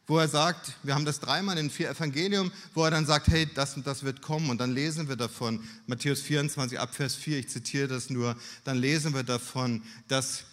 wo 0.08 0.18
er 0.18 0.26
sagt, 0.26 0.72
wir 0.82 0.94
haben 0.94 1.04
das 1.04 1.20
dreimal 1.20 1.58
in 1.58 1.70
vier 1.70 1.90
Evangelium, 1.90 2.50
wo 2.74 2.82
er 2.84 2.90
dann 2.90 3.06
sagt, 3.06 3.28
hey, 3.28 3.46
das 3.54 3.76
und 3.76 3.86
das 3.86 4.02
wird 4.02 4.22
kommen. 4.22 4.48
Und 4.48 4.58
dann 4.58 4.72
lesen 4.72 5.08
wir 5.08 5.16
davon, 5.16 5.62
Matthäus 5.86 6.22
24 6.22 6.80
Abvers 6.80 7.14
4, 7.14 7.38
ich 7.38 7.48
zitiere 7.50 7.88
das 7.88 8.08
nur, 8.08 8.34
dann 8.64 8.78
lesen 8.78 9.14
wir 9.14 9.22
davon, 9.22 9.82
dass 10.08 10.44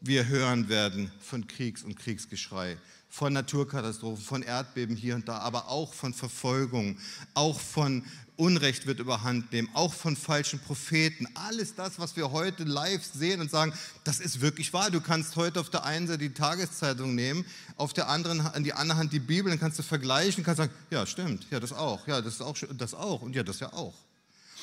wir 0.00 0.26
hören 0.26 0.68
werden 0.68 1.12
von 1.20 1.46
Kriegs- 1.46 1.84
und 1.84 1.98
Kriegsgeschrei, 1.98 2.78
von 3.10 3.32
Naturkatastrophen, 3.32 4.24
von 4.24 4.42
Erdbeben 4.42 4.96
hier 4.96 5.16
und 5.16 5.28
da, 5.28 5.38
aber 5.38 5.68
auch 5.68 5.92
von 5.92 6.14
Verfolgung, 6.14 6.96
auch 7.34 7.60
von 7.60 8.04
Unrecht 8.36 8.86
wird 8.86 9.00
überhand 9.00 9.52
nehmen, 9.52 9.68
auch 9.74 9.92
von 9.92 10.16
falschen 10.16 10.60
Propheten. 10.60 11.26
Alles 11.34 11.74
das, 11.74 11.98
was 11.98 12.16
wir 12.16 12.30
heute 12.30 12.64
live 12.64 13.04
sehen 13.04 13.42
und 13.42 13.50
sagen, 13.50 13.74
das 14.04 14.18
ist 14.18 14.40
wirklich 14.40 14.72
wahr. 14.72 14.90
Du 14.90 15.02
kannst 15.02 15.36
heute 15.36 15.60
auf 15.60 15.68
der 15.68 15.84
einen 15.84 16.06
Seite 16.06 16.20
die 16.20 16.32
Tageszeitung 16.32 17.14
nehmen, 17.14 17.44
auf 17.76 17.92
der 17.92 18.08
anderen, 18.08 18.40
an 18.40 18.64
die 18.64 18.72
andere 18.72 18.96
Hand 18.96 19.12
die 19.12 19.18
Bibel, 19.18 19.50
dann 19.50 19.60
kannst 19.60 19.78
du 19.78 19.82
vergleichen, 19.82 20.42
kannst 20.42 20.58
sagen, 20.58 20.72
ja, 20.90 21.04
stimmt, 21.04 21.46
ja, 21.50 21.60
das 21.60 21.74
auch, 21.74 22.06
ja, 22.06 22.22
das 22.22 22.40
auch, 22.40 22.56
das 22.78 22.94
auch 22.94 23.20
und 23.20 23.36
ja, 23.36 23.42
das 23.42 23.60
ja 23.60 23.72
auch. 23.74 23.94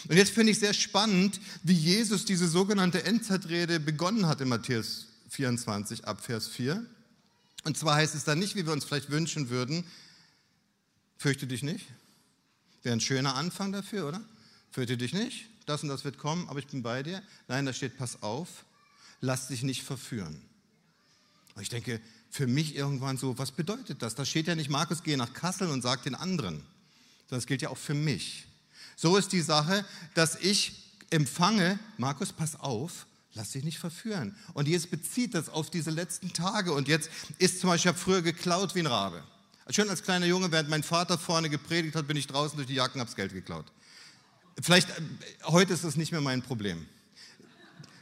Und 0.08 0.16
jetzt 0.16 0.32
finde 0.32 0.54
ich 0.54 0.60
sehr 0.60 0.74
spannend, 0.74 1.40
wie 1.64 1.74
Jesus 1.74 2.26
diese 2.26 2.48
sogenannte 2.48 3.04
Endzeitrede 3.04 3.80
begonnen 3.80 4.26
hat 4.26 4.42
in 4.42 4.48
Matthäus 4.48 5.08
24 5.30 6.06
ab 6.06 6.22
Vers 6.22 6.48
4. 6.48 6.84
Und 7.68 7.78
zwar 7.78 7.96
heißt 7.96 8.16
es 8.16 8.24
dann 8.24 8.40
nicht, 8.40 8.56
wie 8.56 8.66
wir 8.66 8.72
uns 8.72 8.86
vielleicht 8.86 9.10
wünschen 9.10 9.50
würden, 9.50 9.84
fürchte 11.18 11.48
dich 11.48 11.64
nicht, 11.64 11.86
Wäre 12.82 12.96
ein 12.96 13.02
schöner 13.02 13.36
Anfang 13.36 13.74
dafür, 13.74 14.08
oder? 14.08 14.22
Fürchte 14.72 14.96
dich 14.96 15.12
nicht, 15.12 15.50
das 15.66 15.84
und 15.84 15.90
das 15.90 16.06
wird 16.06 16.18
kommen, 16.18 16.48
aber 16.48 16.60
ich 16.60 16.68
bin 16.68 16.82
bei 16.82 17.04
dir. 17.04 17.22
Nein, 17.50 17.66
da 17.66 17.74
steht, 17.74 17.98
pass 17.98 18.24
auf, 18.24 18.64
lass 19.20 19.50
dich 19.50 19.64
nicht 19.64 19.84
verführen. 19.84 20.42
Und 21.56 21.62
ich 21.62 21.68
denke, 21.68 22.00
für 22.30 22.48
mich 22.48 22.74
irgendwann 22.74 23.18
so, 23.18 23.38
was 23.38 23.52
bedeutet 23.52 24.02
das? 24.02 24.16
Da 24.16 24.24
steht 24.24 24.48
ja 24.48 24.56
nicht, 24.56 24.70
Markus, 24.70 25.04
gehe 25.04 25.18
nach 25.18 25.34
Kassel 25.34 25.68
und 25.70 25.82
sag 25.82 26.04
den 26.04 26.16
anderen. 26.16 26.64
Das 27.28 27.48
gilt 27.48 27.62
ja 27.62 27.68
auch 27.68 27.78
für 27.78 27.96
mich. 27.96 28.48
So 28.96 29.18
ist 29.18 29.34
die 29.34 29.42
Sache, 29.42 29.84
dass 30.14 30.38
ich 30.38 30.72
empfange, 31.10 31.78
Markus, 31.98 32.32
pass 32.32 32.58
auf, 32.58 33.08
lass 33.38 33.52
dich 33.52 33.64
nicht 33.64 33.80
verführen. 33.80 34.36
Und 34.54 34.68
jetzt 34.68 34.92
bezieht 34.92 35.34
das 35.34 35.48
auf 35.48 35.70
diese 35.70 35.92
letzten 35.92 36.34
Tage. 36.34 36.74
Und 36.74 36.88
jetzt 36.88 37.10
ist 37.38 37.62
zum 37.62 37.70
Beispiel, 37.70 37.92
ich 37.92 37.96
habe 37.96 37.98
früher 37.98 38.22
geklaut 38.22 38.76
wie 38.76 38.80
ein 38.80 38.88
Rabe. 38.88 39.24
Schon 39.70 39.90
als 39.90 40.04
kleiner 40.04 40.26
Junge, 40.26 40.52
während 40.52 40.70
mein 40.70 40.84
Vater 40.84 41.18
vorne 41.18 41.50
gepredigt 41.50 41.96
hat, 41.96 42.08
bin 42.08 42.18
ich 42.18 42.28
draußen 42.28 42.58
durch 42.58 42.68
die 42.68 42.76
Jacken 42.76 42.96
und 42.96 43.02
habe 43.02 43.10
das 43.10 43.16
Geld 43.16 43.34
geklaut. 43.34 43.66
Vielleicht, 44.62 44.90
äh, 44.90 45.02
heute 45.46 45.74
ist 45.74 45.84
das 45.84 45.96
nicht 45.96 46.12
mehr 46.12 46.22
mein 46.22 46.42
Problem. 46.42 46.86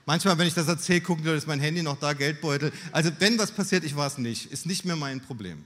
Manchmal, 0.05 0.37
wenn 0.37 0.47
ich 0.47 0.53
das 0.53 0.67
erzähle, 0.67 1.01
gucken 1.01 1.25
Leute, 1.25 1.37
ist 1.37 1.47
mein 1.47 1.59
Handy 1.59 1.81
noch 1.81 1.99
da, 1.99 2.13
Geldbeutel. 2.13 2.71
Also 2.91 3.11
wenn 3.19 3.37
was 3.39 3.51
passiert, 3.51 3.83
ich 3.83 3.95
war 3.95 4.07
es 4.07 4.17
nicht. 4.17 4.51
Ist 4.51 4.67
nicht 4.67 4.85
mehr 4.85 4.95
mein 4.95 5.19
Problem. 5.19 5.65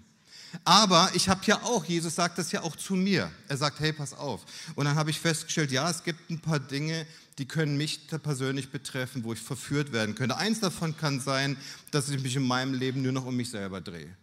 Aber 0.64 1.12
ich 1.14 1.30
habe 1.30 1.42
ja 1.46 1.62
auch, 1.64 1.86
Jesus 1.86 2.16
sagt 2.16 2.38
das 2.38 2.52
ja 2.52 2.62
auch 2.62 2.76
zu 2.76 2.96
mir. 2.96 3.30
Er 3.48 3.58
sagt, 3.58 3.80
hey, 3.80 3.94
pass 3.94 4.14
auf. 4.14 4.42
Und 4.76 4.86
dann 4.86 4.96
habe 4.96 5.10
ich 5.10 5.20
festgestellt, 5.20 5.72
ja, 5.72 5.90
es 5.90 6.04
gibt 6.04 6.30
ein 6.30 6.40
paar 6.40 6.60
Dinge, 6.60 7.06
die 7.39 7.47
können 7.47 7.78
mich 7.78 8.08
persönlich 8.08 8.69
betreffen, 8.69 9.23
wo 9.23 9.34
ich 9.34 9.39
verführt 9.39 9.93
werden 9.93 10.13
könnte. 10.13 10.38
Eins 10.38 10.60
davon 10.60 10.95
kann 10.97 11.21
sein, 11.21 11.58
dass 11.91 12.10
ich 12.10 12.21
mich 12.21 12.36
in 12.36 12.43
meinem 12.43 12.73
Leben 12.73 13.02
nur 13.02 13.13
noch 13.13 13.25
um 13.25 13.36
mich 13.36 13.49
selber 13.49 13.80
drehe. 13.80 14.15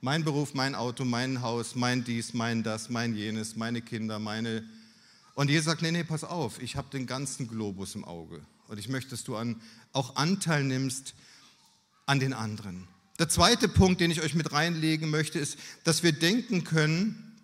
Mein 0.00 0.22
Beruf, 0.22 0.52
mein 0.52 0.74
Auto, 0.74 1.04
mein 1.04 1.40
Haus, 1.40 1.74
mein 1.74 2.04
dies, 2.04 2.34
mein 2.34 2.62
das, 2.62 2.90
mein 2.90 3.14
jenes, 3.14 3.56
meine 3.56 3.80
Kinder, 3.80 4.18
meine. 4.18 4.64
Und 5.34 5.48
Jesus 5.48 5.64
sagt, 5.64 5.80
nee, 5.80 5.90
nee, 5.90 6.04
pass 6.04 6.24
auf, 6.24 6.60
ich 6.60 6.76
habe 6.76 6.90
den 6.90 7.06
ganzen 7.06 7.48
Globus 7.48 7.94
im 7.94 8.04
Auge. 8.04 8.40
Und 8.68 8.78
ich 8.78 8.88
möchte, 8.88 9.10
dass 9.10 9.24
du 9.24 9.36
an, 9.36 9.60
auch 9.92 10.16
Anteil 10.16 10.64
nimmst 10.64 11.14
an 12.04 12.20
den 12.20 12.32
anderen. 12.32 12.86
Der 13.18 13.28
zweite 13.28 13.68
Punkt, 13.68 14.00
den 14.00 14.10
ich 14.10 14.22
euch 14.22 14.34
mit 14.34 14.52
reinlegen 14.52 15.08
möchte, 15.08 15.38
ist, 15.38 15.58
dass 15.84 16.02
wir 16.02 16.12
denken 16.12 16.64
können, 16.64 17.40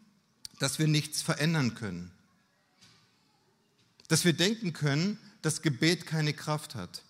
dass 0.59 0.79
wir 0.79 0.89
nichts 0.89 1.23
verändern 1.23 1.75
können. 1.75 2.11
Dass 4.09 4.25
wir 4.25 4.33
denken 4.33 4.73
können, 4.73 5.19
dass 5.43 5.63
Gebet 5.63 6.07
keine 6.07 6.33
Kraft 6.33 6.75
hat. 6.75 7.03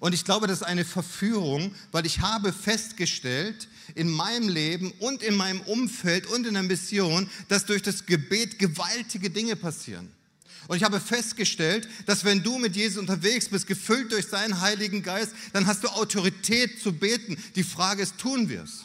Und 0.00 0.14
ich 0.14 0.24
glaube, 0.24 0.46
das 0.46 0.60
ist 0.60 0.66
eine 0.66 0.84
Verführung, 0.84 1.74
weil 1.92 2.06
ich 2.06 2.20
habe 2.20 2.52
festgestellt 2.52 3.68
in 3.94 4.10
meinem 4.10 4.48
Leben 4.48 4.92
und 5.00 5.22
in 5.22 5.34
meinem 5.34 5.60
Umfeld 5.62 6.26
und 6.26 6.46
in 6.46 6.54
der 6.54 6.62
Mission, 6.62 7.28
dass 7.48 7.66
durch 7.66 7.82
das 7.82 8.06
Gebet 8.06 8.58
gewaltige 8.58 9.30
Dinge 9.30 9.56
passieren. 9.56 10.12
Und 10.68 10.76
ich 10.76 10.82
habe 10.82 11.00
festgestellt, 11.00 11.88
dass 12.04 12.24
wenn 12.24 12.42
du 12.42 12.58
mit 12.58 12.76
Jesus 12.76 12.98
unterwegs 12.98 13.48
bist, 13.48 13.66
gefüllt 13.66 14.12
durch 14.12 14.26
seinen 14.26 14.60
Heiligen 14.60 15.02
Geist, 15.02 15.32
dann 15.54 15.66
hast 15.66 15.82
du 15.82 15.88
Autorität 15.88 16.80
zu 16.82 16.92
beten. 16.92 17.42
Die 17.56 17.62
Frage 17.62 18.02
ist, 18.02 18.18
tun 18.18 18.50
wir 18.50 18.64
es? 18.64 18.84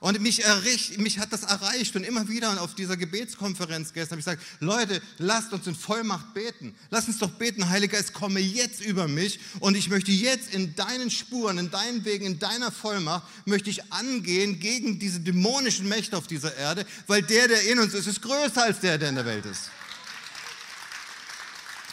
Und 0.00 0.20
mich, 0.20 0.44
erricht, 0.44 0.98
mich 0.98 1.18
hat 1.18 1.32
das 1.32 1.42
erreicht 1.42 1.96
und 1.96 2.04
immer 2.04 2.28
wieder 2.28 2.62
auf 2.62 2.76
dieser 2.76 2.96
Gebetskonferenz 2.96 3.92
gestern 3.92 4.12
habe 4.12 4.20
ich 4.20 4.26
gesagt, 4.26 4.42
Leute, 4.60 5.02
lasst 5.18 5.52
uns 5.52 5.66
in 5.66 5.74
Vollmacht 5.74 6.34
beten. 6.34 6.76
Lasst 6.90 7.08
uns 7.08 7.18
doch 7.18 7.30
beten, 7.30 7.68
Heiliger 7.68 7.96
Geist, 7.96 8.12
komme 8.12 8.38
jetzt 8.38 8.80
über 8.80 9.08
mich 9.08 9.40
und 9.58 9.76
ich 9.76 9.88
möchte 9.88 10.12
jetzt 10.12 10.54
in 10.54 10.76
deinen 10.76 11.10
Spuren, 11.10 11.58
in 11.58 11.72
deinen 11.72 12.04
Wegen, 12.04 12.26
in 12.26 12.38
deiner 12.38 12.70
Vollmacht, 12.70 13.26
möchte 13.44 13.70
ich 13.70 13.92
angehen 13.92 14.60
gegen 14.60 15.00
diese 15.00 15.18
dämonischen 15.18 15.88
Mächte 15.88 16.16
auf 16.16 16.28
dieser 16.28 16.54
Erde, 16.54 16.86
weil 17.08 17.22
der, 17.22 17.48
der 17.48 17.62
in 17.68 17.80
uns 17.80 17.92
ist, 17.92 18.06
ist 18.06 18.22
größer 18.22 18.62
als 18.62 18.78
der, 18.78 18.98
der 18.98 19.08
in 19.08 19.16
der 19.16 19.26
Welt 19.26 19.46
ist. 19.46 19.70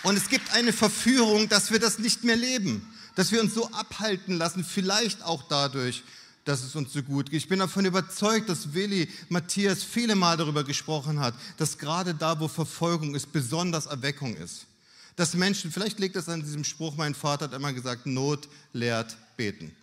Und 0.04 0.16
es 0.16 0.30
gibt 0.30 0.54
eine 0.54 0.74
Verführung, 0.74 1.50
dass 1.50 1.72
wir 1.72 1.80
das 1.80 1.98
nicht 1.98 2.24
mehr 2.24 2.36
leben, 2.36 2.94
dass 3.16 3.32
wir 3.32 3.42
uns 3.42 3.56
so 3.56 3.72
abhalten 3.72 4.38
lassen, 4.38 4.64
vielleicht 4.64 5.24
auch 5.24 5.42
dadurch, 5.48 6.04
dass 6.46 6.64
es 6.64 6.76
uns 6.76 6.94
so 6.94 7.02
gut 7.04 7.30
geht. 7.30 7.42
Ich 7.42 7.50
bin 7.50 7.60
davon 7.60 7.86
überzeugt, 7.86 8.48
dass 8.48 8.74
Willi 8.74 9.10
Matthias 9.30 9.84
viele 9.84 10.16
Mal 10.16 10.38
darüber 10.38 10.64
gesprochen 10.64 11.20
hat, 11.20 11.34
dass 11.58 11.78
gerade 11.78 12.14
da, 12.14 12.40
wo 12.40 12.48
Verfolgung 12.48 13.16
ist, 13.16 13.34
besonders 13.34 13.88
Erweckung 13.88 14.36
ist. 14.38 14.68
Dass 15.16 15.34
Menschen, 15.34 15.72
vielleicht 15.72 16.00
liegt 16.00 16.16
es 16.16 16.30
an 16.30 16.44
diesem 16.44 16.64
Spruch, 16.64 16.96
mein 16.96 17.16
Vater 17.16 17.46
hat 17.46 17.54
immer 17.54 17.74
gesagt, 17.74 18.06
Not 18.06 18.48
lehrt 18.74 19.18
beten. 19.38 19.76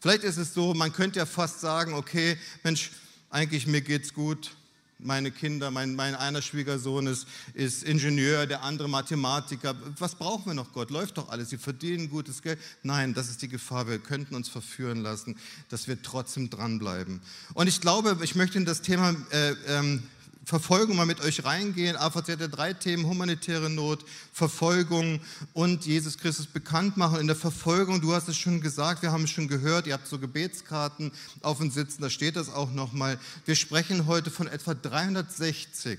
Vielleicht 0.00 0.24
ist 0.24 0.36
es 0.36 0.52
so, 0.52 0.74
man 0.74 0.92
könnte 0.92 1.20
ja 1.20 1.26
fast 1.26 1.60
sagen, 1.60 1.94
okay, 1.94 2.36
Mensch, 2.62 2.90
eigentlich 3.30 3.66
mir 3.66 3.80
geht's 3.80 4.12
gut, 4.12 4.50
meine 4.98 5.30
Kinder, 5.30 5.70
mein, 5.70 5.94
mein 5.94 6.14
einer 6.14 6.42
Schwiegersohn 6.42 7.06
ist, 7.06 7.26
ist 7.52 7.82
Ingenieur, 7.82 8.46
der 8.46 8.62
andere 8.62 8.88
Mathematiker. 8.88 9.74
Was 9.98 10.14
brauchen 10.14 10.46
wir 10.46 10.54
noch, 10.54 10.72
Gott? 10.72 10.90
Läuft 10.90 11.18
doch 11.18 11.28
alles. 11.28 11.50
Sie 11.50 11.58
verdienen 11.58 12.08
gutes 12.08 12.42
Geld. 12.42 12.58
Nein, 12.82 13.14
das 13.14 13.28
ist 13.28 13.42
die 13.42 13.48
Gefahr. 13.48 13.88
Wir 13.88 13.98
könnten 13.98 14.34
uns 14.34 14.48
verführen 14.48 15.02
lassen, 15.02 15.36
dass 15.68 15.88
wir 15.88 16.00
trotzdem 16.02 16.50
dranbleiben. 16.50 17.20
Und 17.54 17.66
ich 17.66 17.80
glaube, 17.80 18.18
ich 18.22 18.34
möchte 18.34 18.58
in 18.58 18.64
das 18.64 18.82
Thema 18.82 19.14
äh, 19.30 19.54
ähm, 19.68 20.02
Verfolgung 20.44 20.96
mal 20.96 21.06
mit 21.06 21.20
euch 21.20 21.44
reingehen. 21.44 21.96
AVZ 21.96 22.28
hat 22.40 22.56
drei 22.56 22.74
Themen, 22.74 23.06
humanitäre 23.06 23.70
Not, 23.70 24.04
Verfolgung 24.32 25.20
und 25.52 25.86
Jesus 25.86 26.18
Christus 26.18 26.46
bekannt 26.46 26.96
machen. 26.96 27.20
In 27.20 27.26
der 27.26 27.36
Verfolgung, 27.36 28.00
du 28.00 28.12
hast 28.12 28.28
es 28.28 28.36
schon 28.36 28.60
gesagt, 28.60 29.02
wir 29.02 29.12
haben 29.12 29.24
es 29.24 29.30
schon 29.30 29.48
gehört, 29.48 29.86
ihr 29.86 29.94
habt 29.94 30.06
so 30.06 30.18
Gebetskarten 30.18 31.12
auf 31.40 31.58
dem 31.58 31.70
Sitzen, 31.70 32.02
da 32.02 32.10
steht 32.10 32.36
das 32.36 32.50
auch 32.50 32.72
nochmal. 32.72 33.18
Wir 33.46 33.56
sprechen 33.56 34.06
heute 34.06 34.30
von 34.30 34.46
etwa 34.46 34.74
360 34.74 35.98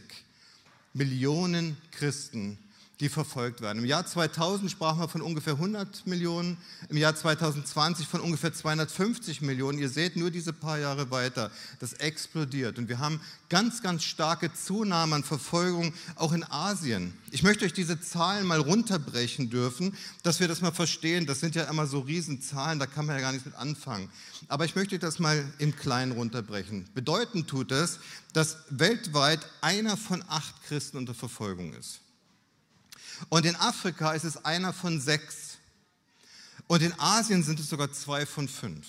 Millionen 0.94 1.78
Christen, 1.92 2.58
die 3.00 3.10
verfolgt 3.10 3.62
werden. 3.62 3.80
Im 3.80 3.86
Jahr 3.86 4.06
2000 4.06 4.72
sprachen 4.72 5.00
wir 5.00 5.10
von 5.10 5.22
ungefähr 5.22 5.54
100 5.54 6.08
Millionen, 6.08 6.58
im 6.90 6.98
Jahr 6.98 7.16
2020 7.16 8.08
von 8.08 8.22
ungefähr 8.22 8.54
250 8.54 9.42
Millionen. 9.42 9.80
Ihr 9.80 9.90
seht 9.90 10.16
nur 10.16 10.32
diese 10.32 10.54
paar 10.54 10.80
Jahre 10.80 11.12
weiter, 11.12 11.52
das 11.80 11.94
explodiert. 11.94 12.78
Und 12.78 12.88
wir 12.88 13.00
haben 13.00 13.20
ganz, 13.50 13.82
ganz 13.82 14.04
starke 14.04 14.54
Zunahme 14.54 15.16
an 15.16 15.24
Verfolgung 15.24 15.94
auch 16.16 16.32
in 16.32 16.44
Asien. 16.44 17.14
Ich 17.32 17.44
möchte 17.44 17.66
euch 17.66 17.74
diese 17.74 18.00
Zahlen 18.00 18.48
mal 18.48 18.60
runterbrechen 18.60 19.50
dürfen, 19.50 19.96
dass 20.24 20.40
wir 20.40 20.48
das 20.48 20.62
mal 20.62 20.72
verstehen. 20.72 21.26
Das 21.26 21.42
sind 21.42 21.56
ja 21.56 21.66
immer 21.66 21.88
so 21.88 22.00
Riesenzahlen, 22.00 22.80
da 22.80 22.86
kann 22.86 23.06
man 23.06 23.18
ja 23.18 23.22
gar 23.22 23.34
nichts 23.34 23.46
mit 23.46 23.56
anfangen. 23.56 24.10
Aber 24.48 24.64
ich 24.64 24.76
möchte 24.76 25.00
das 25.00 25.20
mal 25.20 25.44
im 25.58 25.76
Kleinen 25.76 26.14
runterbrechen. 26.14 26.86
Bedeutend 26.94 27.50
tut 27.50 27.74
es, 27.74 28.00
dass 28.32 28.58
weltweit 28.70 29.40
einer 29.62 29.98
von 29.98 30.24
acht 30.28 30.64
Christen 30.64 30.98
unter 30.98 31.14
Verfolgung 31.14 31.74
ist. 31.74 32.00
Und 33.30 33.46
in 33.46 33.56
Afrika 33.56 34.14
ist 34.14 34.24
es 34.24 34.44
einer 34.46 34.74
von 34.74 35.00
sechs. 35.00 35.58
Und 36.68 36.82
in 36.82 36.98
Asien 37.00 37.44
sind 37.44 37.60
es 37.60 37.70
sogar 37.70 37.92
zwei 37.92 38.26
von 38.26 38.48
fünf. 38.48 38.88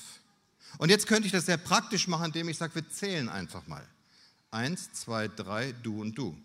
Und 0.79 0.91
jetzt 0.91 1.07
könnte 1.07 1.27
ich 1.27 1.33
das 1.33 1.47
sehr 1.47 1.57
praktisch 1.57 2.09
machen, 2.09 2.27
indem 2.27 2.49
ich 2.49 2.59
sage, 2.59 2.75
wir 2.75 2.89
zählen 2.89 3.29
einfach 3.29 3.67
mal. 3.67 3.87
Eins, 4.51 4.93
zwei, 4.93 5.29
drei, 5.29 5.73
du 5.83 6.01
und 6.01 6.17
du. 6.17 6.37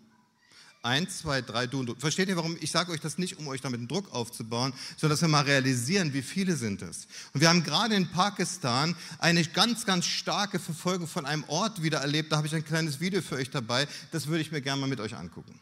Eins, 0.84 1.18
zwei, 1.18 1.42
drei, 1.42 1.66
du 1.66 1.80
und 1.80 1.86
du. 1.86 1.94
Versteht 1.94 2.28
ihr, 2.28 2.36
warum? 2.36 2.56
Ich 2.60 2.72
sage 2.72 2.90
euch 2.90 3.00
das 3.00 3.16
nicht, 3.16 3.38
um 3.38 3.46
euch 3.46 3.60
damit 3.60 3.78
einen 3.78 3.88
Druck 3.88 4.12
aufzubauen, 4.12 4.72
sondern 4.96 5.14
dass 5.14 5.22
wir 5.22 5.28
mal 5.28 5.44
realisieren, 5.44 6.12
wie 6.12 6.22
viele 6.22 6.56
sind 6.56 6.82
es. 6.82 7.06
Und 7.32 7.40
wir 7.40 7.48
haben 7.48 7.62
gerade 7.62 7.94
in 7.94 8.10
Pakistan 8.10 8.96
eine 9.18 9.44
ganz, 9.44 9.86
ganz 9.86 10.06
starke 10.06 10.58
Verfolgung 10.58 11.06
von 11.06 11.24
einem 11.24 11.44
Ort 11.44 11.82
wieder 11.82 11.98
erlebt. 11.98 12.32
Da 12.32 12.38
habe 12.38 12.48
ich 12.48 12.54
ein 12.54 12.64
kleines 12.64 13.00
Video 13.00 13.22
für 13.22 13.36
euch 13.36 13.50
dabei. 13.50 13.86
Das 14.10 14.26
würde 14.26 14.40
ich 14.40 14.50
mir 14.50 14.60
gerne 14.60 14.80
mal 14.80 14.88
mit 14.88 15.00
euch 15.00 15.14
angucken. 15.14 15.58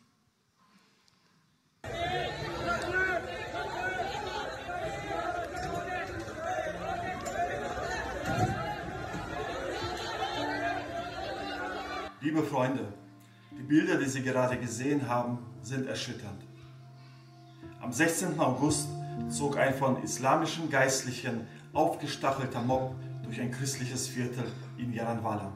Liebe 12.22 12.42
Freunde, 12.42 12.92
die 13.56 13.62
Bilder, 13.62 13.96
die 13.96 14.04
Sie 14.04 14.22
gerade 14.22 14.58
gesehen 14.58 15.08
haben, 15.08 15.38
sind 15.62 15.86
erschütternd. 15.86 16.42
Am 17.80 17.92
16. 17.92 18.38
August 18.38 18.90
zog 19.30 19.56
ein 19.56 19.72
von 19.72 20.02
islamischen 20.02 20.68
Geistlichen 20.68 21.46
aufgestachelter 21.72 22.60
Mob 22.60 22.94
durch 23.22 23.40
ein 23.40 23.50
christliches 23.50 24.06
Viertel 24.06 24.44
in 24.76 24.92
Jaranwala. 24.92 25.50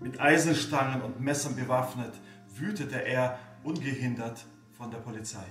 Mit 0.00 0.18
Eisenstangen 0.18 1.02
und 1.02 1.20
Messern 1.20 1.54
bewaffnet 1.54 2.14
wütete 2.56 3.04
er 3.04 3.38
ungehindert 3.62 4.42
von 4.72 4.90
der 4.90 4.98
Polizei. 4.98 5.44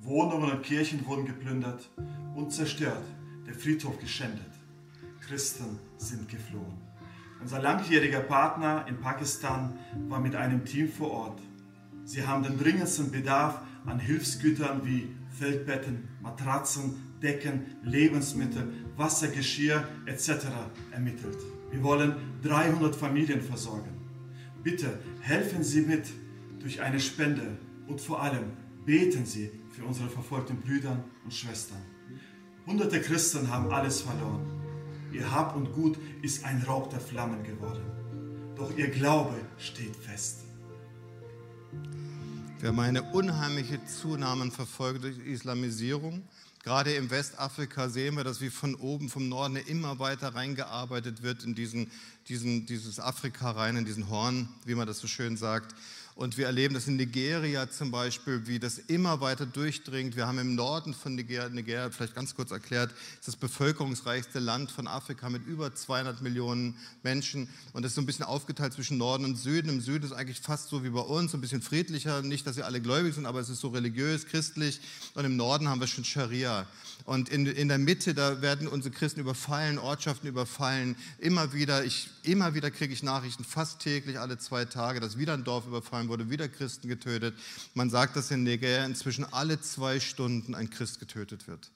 Wohnungen 0.00 0.50
und 0.50 0.64
Kirchen 0.64 1.06
wurden 1.06 1.24
geplündert 1.24 1.88
und 2.34 2.52
zerstört, 2.52 3.04
der 3.46 3.54
Friedhof 3.54 3.96
geschändet. 4.00 4.50
Christen 5.20 5.78
sind 5.98 6.28
geflohen. 6.28 6.89
Unser 7.42 7.60
langjähriger 7.60 8.20
Partner 8.20 8.84
in 8.88 9.00
Pakistan 9.00 9.78
war 10.08 10.20
mit 10.20 10.36
einem 10.36 10.64
Team 10.64 10.90
vor 10.90 11.10
Ort. 11.10 11.40
Sie 12.04 12.26
haben 12.26 12.42
den 12.42 12.58
dringendsten 12.58 13.10
Bedarf 13.10 13.60
an 13.86 13.98
Hilfsgütern 13.98 14.84
wie 14.84 15.14
Feldbetten, 15.38 16.08
Matratzen, 16.20 17.14
Decken, 17.22 17.64
Lebensmittel, 17.82 18.72
Wassergeschirr 18.96 19.88
etc. 20.06 20.46
ermittelt. 20.92 21.38
Wir 21.70 21.82
wollen 21.82 22.16
300 22.42 22.94
Familien 22.94 23.40
versorgen. 23.40 23.90
Bitte 24.62 24.98
helfen 25.20 25.62
Sie 25.62 25.82
mit 25.82 26.08
durch 26.60 26.82
eine 26.82 27.00
Spende 27.00 27.58
und 27.86 28.00
vor 28.00 28.22
allem 28.22 28.52
beten 28.84 29.24
Sie 29.24 29.50
für 29.70 29.84
unsere 29.84 30.10
verfolgten 30.10 30.60
Brüder 30.60 31.02
und 31.24 31.32
Schwestern. 31.32 31.80
Hunderte 32.66 33.00
Christen 33.00 33.50
haben 33.50 33.70
alles 33.70 34.02
verloren. 34.02 34.59
Ihr 35.12 35.30
Hab 35.30 35.56
und 35.56 35.72
Gut 35.72 35.98
ist 36.22 36.44
ein 36.44 36.62
Raub 36.62 36.90
der 36.90 37.00
Flammen 37.00 37.42
geworden. 37.42 37.82
Doch 38.56 38.76
ihr 38.76 38.88
Glaube 38.88 39.34
steht 39.58 39.96
fest. 39.96 40.40
Wir 42.60 42.68
haben 42.68 42.80
eine 42.80 43.02
unheimliche 43.02 43.84
Zunahme 43.86 44.42
und 44.42 44.52
Verfolgung 44.52 45.02
durch 45.02 45.18
Islamisierung. 45.26 46.22
Gerade 46.62 46.92
im 46.92 47.10
Westafrika 47.10 47.88
sehen 47.88 48.16
wir, 48.16 48.24
dass 48.24 48.42
wie 48.42 48.50
von 48.50 48.74
oben, 48.74 49.08
vom 49.08 49.30
Norden 49.30 49.56
immer 49.56 49.98
weiter 49.98 50.34
reingearbeitet 50.34 51.22
wird 51.22 51.42
in 51.42 51.54
diesen, 51.54 51.90
diesen, 52.28 52.66
dieses 52.66 53.00
Afrika 53.00 53.50
rein, 53.52 53.76
in 53.78 53.86
diesen 53.86 54.10
Horn, 54.10 54.48
wie 54.66 54.74
man 54.74 54.86
das 54.86 54.98
so 54.98 55.06
schön 55.06 55.38
sagt. 55.38 55.74
Und 56.20 56.36
wir 56.36 56.44
erleben 56.44 56.74
das 56.74 56.86
in 56.86 56.96
Nigeria 56.96 57.70
zum 57.70 57.90
Beispiel, 57.90 58.46
wie 58.46 58.58
das 58.58 58.76
immer 58.76 59.22
weiter 59.22 59.46
durchdringt. 59.46 60.16
Wir 60.16 60.26
haben 60.26 60.38
im 60.38 60.54
Norden 60.54 60.92
von 60.92 61.14
Nigeria, 61.14 61.48
Nigeria 61.48 61.88
vielleicht 61.88 62.14
ganz 62.14 62.34
kurz 62.34 62.50
erklärt, 62.50 62.92
ist 63.18 63.26
das 63.26 63.36
bevölkerungsreichste 63.36 64.38
Land 64.38 64.70
von 64.70 64.86
Afrika 64.86 65.30
mit 65.30 65.46
über 65.46 65.74
200 65.74 66.20
Millionen 66.20 66.76
Menschen. 67.02 67.48
Und 67.72 67.84
das 67.84 67.92
ist 67.92 67.94
so 67.94 68.02
ein 68.02 68.06
bisschen 68.06 68.26
aufgeteilt 68.26 68.74
zwischen 68.74 68.98
Norden 68.98 69.24
und 69.24 69.36
Süden. 69.36 69.70
Im 69.70 69.80
Süden 69.80 70.04
ist 70.04 70.12
eigentlich 70.12 70.40
fast 70.40 70.68
so 70.68 70.84
wie 70.84 70.90
bei 70.90 71.00
uns, 71.00 71.32
ein 71.32 71.40
bisschen 71.40 71.62
friedlicher. 71.62 72.20
Nicht, 72.20 72.46
dass 72.46 72.56
sie 72.56 72.64
alle 72.64 72.82
gläubig 72.82 73.14
sind, 73.14 73.24
aber 73.24 73.40
es 73.40 73.48
ist 73.48 73.60
so 73.60 73.68
religiös, 73.68 74.26
christlich. 74.26 74.78
Und 75.14 75.24
im 75.24 75.36
Norden 75.36 75.70
haben 75.70 75.80
wir 75.80 75.86
schon 75.86 76.04
Scharia. 76.04 76.66
Und 77.04 77.28
in, 77.28 77.46
in 77.46 77.68
der 77.68 77.78
Mitte, 77.78 78.14
da 78.14 78.42
werden 78.42 78.68
unsere 78.68 78.94
Christen 78.94 79.20
überfallen, 79.20 79.78
Ortschaften 79.78 80.28
überfallen. 80.28 80.96
Immer 81.18 81.52
wieder, 81.52 81.84
ich, 81.84 82.08
immer 82.22 82.54
wieder 82.54 82.70
kriege 82.70 82.92
ich 82.92 83.02
Nachrichten, 83.02 83.44
fast 83.44 83.80
täglich, 83.80 84.18
alle 84.18 84.38
zwei 84.38 84.64
Tage, 84.64 85.00
dass 85.00 85.18
wieder 85.18 85.34
ein 85.34 85.44
Dorf 85.44 85.66
überfallen 85.66 86.08
wurde, 86.08 86.30
wieder 86.30 86.48
Christen 86.48 86.88
getötet. 86.88 87.34
Man 87.74 87.90
sagt, 87.90 88.16
dass 88.16 88.30
in 88.30 88.44
Nigeria 88.44 88.84
inzwischen 88.84 89.24
alle 89.32 89.60
zwei 89.60 90.00
Stunden 90.00 90.54
ein 90.54 90.70
Christ 90.70 91.00
getötet 91.00 91.48
wird. 91.48 91.70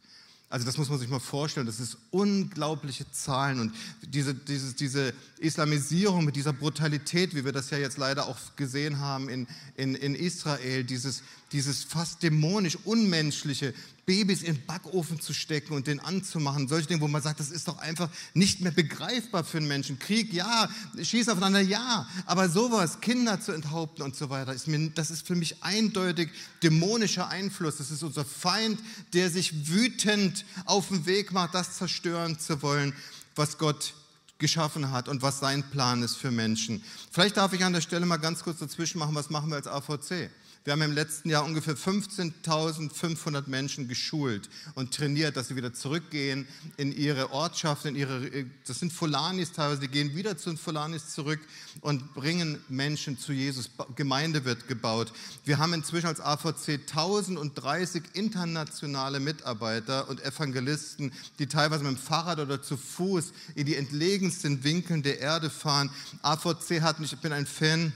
Also 0.54 0.66
das 0.66 0.78
muss 0.78 0.88
man 0.88 1.00
sich 1.00 1.08
mal 1.08 1.18
vorstellen, 1.18 1.66
das 1.66 1.80
ist 1.80 1.96
unglaubliche 2.12 3.10
Zahlen 3.10 3.58
und 3.58 3.74
diese, 4.02 4.34
diese, 4.34 4.72
diese 4.74 5.12
Islamisierung 5.38 6.24
mit 6.24 6.37
dieser 6.37 6.52
Brutalität, 6.52 7.34
wie 7.34 7.44
wir 7.44 7.50
das 7.50 7.70
ja 7.70 7.78
jetzt 7.78 7.98
leider 7.98 8.28
auch 8.28 8.38
gesehen 8.54 9.00
haben 9.00 9.28
in, 9.28 9.48
in, 9.74 9.96
in 9.96 10.14
Israel, 10.14 10.84
dieses, 10.84 11.24
dieses 11.54 11.84
fast 11.84 12.24
dämonisch, 12.24 12.76
unmenschliche, 12.84 13.72
Babys 14.06 14.42
in 14.42 14.56
den 14.56 14.66
Backofen 14.66 15.20
zu 15.20 15.32
stecken 15.32 15.72
und 15.72 15.86
den 15.86 16.00
anzumachen. 16.00 16.66
Solche 16.66 16.88
Dinge, 16.88 17.00
wo 17.00 17.08
man 17.08 17.22
sagt, 17.22 17.38
das 17.38 17.50
ist 17.50 17.68
doch 17.68 17.78
einfach 17.78 18.10
nicht 18.34 18.60
mehr 18.60 18.72
begreifbar 18.72 19.44
für 19.44 19.58
einen 19.58 19.68
Menschen. 19.68 20.00
Krieg, 20.00 20.32
ja, 20.32 20.68
Schießen 21.00 21.32
aufeinander, 21.32 21.60
ja, 21.60 22.08
aber 22.26 22.48
sowas, 22.48 23.00
Kinder 23.00 23.40
zu 23.40 23.52
enthaupten 23.52 24.02
und 24.02 24.16
so 24.16 24.30
weiter, 24.30 24.52
ist 24.52 24.66
mir, 24.66 24.90
das 24.90 25.12
ist 25.12 25.26
für 25.26 25.36
mich 25.36 25.62
eindeutig 25.62 26.30
dämonischer 26.64 27.28
Einfluss. 27.28 27.76
Das 27.76 27.92
ist 27.92 28.02
unser 28.02 28.24
Feind, 28.24 28.80
der 29.12 29.30
sich 29.30 29.68
wütend 29.68 30.44
auf 30.64 30.88
den 30.88 31.06
Weg 31.06 31.30
macht, 31.30 31.54
das 31.54 31.76
zerstören 31.76 32.36
zu 32.38 32.62
wollen, 32.62 32.92
was 33.36 33.58
Gott 33.58 33.94
geschaffen 34.38 34.90
hat 34.90 35.08
und 35.08 35.22
was 35.22 35.38
sein 35.38 35.62
Plan 35.70 36.02
ist 36.02 36.16
für 36.16 36.32
Menschen. 36.32 36.82
Vielleicht 37.12 37.36
darf 37.36 37.52
ich 37.52 37.64
an 37.64 37.72
der 37.72 37.80
Stelle 37.80 38.04
mal 38.06 38.16
ganz 38.16 38.42
kurz 38.42 38.58
dazwischen 38.58 38.98
machen, 38.98 39.14
was 39.14 39.30
machen 39.30 39.50
wir 39.50 39.56
als 39.56 39.68
AVC? 39.68 40.30
Wir 40.64 40.72
haben 40.72 40.81
im 40.81 40.92
letzten 40.92 41.29
Jahr 41.29 41.44
ungefähr 41.44 41.77
15.500 41.77 43.50
Menschen 43.50 43.87
geschult 43.87 44.48
und 44.74 44.94
trainiert, 44.94 45.37
dass 45.37 45.48
sie 45.48 45.57
wieder 45.57 45.74
zurückgehen 45.74 46.48
in 46.79 46.90
ihre 46.90 47.33
Ortschaft, 47.33 47.85
in 47.85 47.94
ihre, 47.94 48.46
das 48.66 48.79
sind 48.79 48.90
Fulanis 48.90 49.53
teilweise, 49.53 49.83
die 49.83 49.88
gehen 49.88 50.16
wieder 50.16 50.38
zu 50.38 50.48
den 50.48 50.57
Fulanis 50.57 51.11
zurück 51.11 51.40
und 51.83 52.14
bringen 52.14 52.64
Menschen 52.70 53.18
zu 53.18 53.35
Jesus. 53.35 53.68
Gemeinde 53.94 54.46
wird 54.46 54.66
gebaut. 54.66 55.12
Wir 55.44 55.59
haben 55.59 55.74
inzwischen 55.74 56.07
als 56.07 56.20
AVC 56.22 56.81
1030 56.88 58.03
internationale 58.14 59.20
Mitarbeiter 59.20 60.09
und 60.09 60.24
Evangelisten, 60.24 61.12
die 61.38 61.46
teilweise 61.46 61.85
mit 61.85 61.92
dem 61.92 61.98
Fahrrad 61.98 62.38
oder 62.38 62.62
zu 62.62 62.79
Fuß 62.79 63.35
in 63.55 63.66
die 63.66 63.77
entlegensten 63.77 64.64
Winkeln 64.64 65.03
der 65.03 65.20
Erde 65.20 65.50
fahren. 65.50 65.90
AVC 66.22 66.81
hat, 66.81 67.00
ich 67.00 67.18
bin 67.18 67.35
ein 67.35 67.44
Fan, 67.44 67.92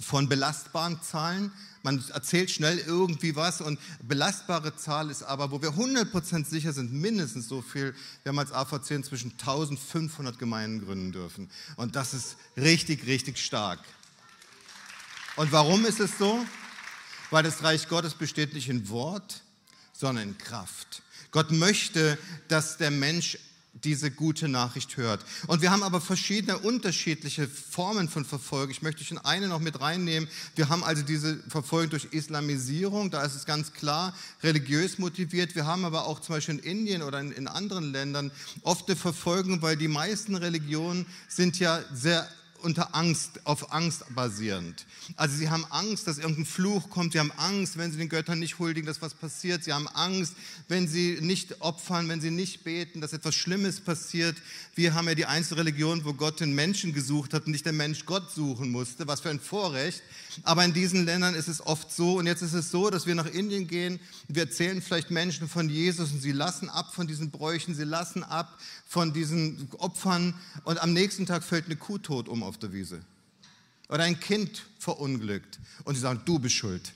von 0.00 0.28
belastbaren 0.28 1.00
Zahlen. 1.02 1.52
Man 1.84 2.02
erzählt 2.14 2.50
schnell 2.50 2.78
irgendwie 2.78 3.36
was 3.36 3.60
und 3.60 3.78
belastbare 4.02 4.74
Zahl 4.74 5.10
ist 5.10 5.22
aber, 5.22 5.50
wo 5.50 5.60
wir 5.60 5.68
100% 5.68 6.46
sicher 6.46 6.72
sind, 6.72 6.94
mindestens 6.94 7.46
so 7.46 7.60
viel. 7.60 7.94
Wir 8.22 8.30
haben 8.30 8.38
als 8.38 8.52
AVC 8.52 8.92
inzwischen 8.92 9.32
1500 9.32 10.38
Gemeinden 10.38 10.82
gründen 10.82 11.12
dürfen. 11.12 11.50
Und 11.76 11.94
das 11.94 12.14
ist 12.14 12.36
richtig, 12.56 13.06
richtig 13.06 13.36
stark. 13.36 13.80
Und 15.36 15.52
warum 15.52 15.84
ist 15.84 16.00
es 16.00 16.16
so? 16.16 16.46
Weil 17.30 17.42
das 17.42 17.62
Reich 17.62 17.86
Gottes 17.86 18.14
besteht 18.14 18.54
nicht 18.54 18.70
in 18.70 18.88
Wort, 18.88 19.42
sondern 19.92 20.30
in 20.30 20.38
Kraft. 20.38 21.02
Gott 21.32 21.50
möchte, 21.50 22.16
dass 22.48 22.78
der 22.78 22.92
Mensch 22.92 23.36
diese 23.82 24.10
gute 24.10 24.48
Nachricht 24.48 24.96
hört. 24.96 25.24
Und 25.46 25.60
wir 25.60 25.70
haben 25.70 25.82
aber 25.82 26.00
verschiedene 26.00 26.58
unterschiedliche 26.58 27.48
Formen 27.48 28.08
von 28.08 28.24
Verfolgung. 28.24 28.70
Ich 28.70 28.82
möchte 28.82 29.04
schon 29.04 29.18
eine 29.18 29.48
noch 29.48 29.60
mit 29.60 29.80
reinnehmen. 29.80 30.28
Wir 30.54 30.68
haben 30.68 30.84
also 30.84 31.02
diese 31.02 31.38
Verfolgung 31.48 31.90
durch 31.90 32.08
Islamisierung, 32.12 33.10
da 33.10 33.24
ist 33.24 33.34
es 33.34 33.46
ganz 33.46 33.72
klar 33.72 34.14
religiös 34.42 34.98
motiviert. 34.98 35.54
Wir 35.54 35.66
haben 35.66 35.84
aber 35.84 36.06
auch 36.06 36.20
zum 36.20 36.36
Beispiel 36.36 36.58
in 36.58 36.60
Indien 36.60 37.02
oder 37.02 37.20
in, 37.20 37.32
in 37.32 37.48
anderen 37.48 37.92
Ländern 37.92 38.30
oft 38.62 38.88
eine 38.88 38.96
Verfolgung, 38.96 39.60
weil 39.60 39.76
die 39.76 39.88
meisten 39.88 40.36
Religionen 40.36 41.06
sind 41.28 41.58
ja 41.58 41.80
sehr 41.92 42.28
unter 42.64 42.94
Angst, 42.94 43.40
auf 43.44 43.72
Angst 43.72 44.04
basierend. 44.14 44.86
Also 45.16 45.36
sie 45.36 45.50
haben 45.50 45.64
Angst, 45.70 46.06
dass 46.06 46.18
irgendein 46.18 46.46
Fluch 46.46 46.90
kommt, 46.90 47.12
sie 47.12 47.20
haben 47.20 47.32
Angst, 47.36 47.76
wenn 47.76 47.92
sie 47.92 47.98
den 47.98 48.08
Göttern 48.08 48.38
nicht 48.38 48.58
huldigen, 48.58 48.86
dass 48.86 49.02
was 49.02 49.14
passiert, 49.14 49.64
sie 49.64 49.72
haben 49.72 49.86
Angst, 49.88 50.34
wenn 50.68 50.88
sie 50.88 51.18
nicht 51.20 51.60
opfern, 51.60 52.08
wenn 52.08 52.20
sie 52.20 52.30
nicht 52.30 52.64
beten, 52.64 53.00
dass 53.00 53.12
etwas 53.12 53.34
Schlimmes 53.34 53.80
passiert. 53.80 54.36
Wir 54.74 54.94
haben 54.94 55.06
ja 55.06 55.14
die 55.14 55.26
einzige 55.26 55.60
Religion, 55.60 56.04
wo 56.04 56.14
Gott 56.14 56.40
den 56.40 56.54
Menschen 56.54 56.92
gesucht 56.92 57.34
hat 57.34 57.46
und 57.46 57.52
nicht 57.52 57.66
der 57.66 57.72
Mensch 57.72 58.06
Gott 58.06 58.32
suchen 58.32 58.70
musste, 58.70 59.06
was 59.06 59.20
für 59.20 59.30
ein 59.30 59.40
Vorrecht. 59.40 60.02
Aber 60.42 60.64
in 60.64 60.72
diesen 60.72 61.04
Ländern 61.04 61.34
ist 61.34 61.48
es 61.48 61.64
oft 61.64 61.92
so, 61.92 62.18
und 62.18 62.26
jetzt 62.26 62.42
ist 62.42 62.54
es 62.54 62.70
so, 62.70 62.90
dass 62.90 63.06
wir 63.06 63.14
nach 63.14 63.26
Indien 63.26 63.66
gehen, 63.66 64.00
wir 64.28 64.42
erzählen 64.42 64.82
vielleicht 64.82 65.10
Menschen 65.10 65.48
von 65.48 65.68
Jesus 65.68 66.12
und 66.12 66.20
sie 66.20 66.32
lassen 66.32 66.68
ab 66.68 66.94
von 66.94 67.06
diesen 67.06 67.30
Bräuchen, 67.30 67.74
sie 67.74 67.84
lassen 67.84 68.22
ab 68.22 68.58
von 68.86 69.12
diesen 69.12 69.68
Opfern. 69.78 70.34
Und 70.64 70.82
am 70.82 70.92
nächsten 70.92 71.26
Tag 71.26 71.44
fällt 71.44 71.66
eine 71.66 71.76
Kuh 71.76 71.98
tot 71.98 72.28
um 72.28 72.42
auf 72.42 72.58
der 72.58 72.72
Wiese. 72.72 73.00
Oder 73.88 74.04
ein 74.04 74.18
Kind 74.18 74.64
verunglückt. 74.78 75.58
Und 75.84 75.94
sie 75.94 76.00
sagen, 76.00 76.22
du 76.24 76.38
bist 76.38 76.56
schuld. 76.56 76.92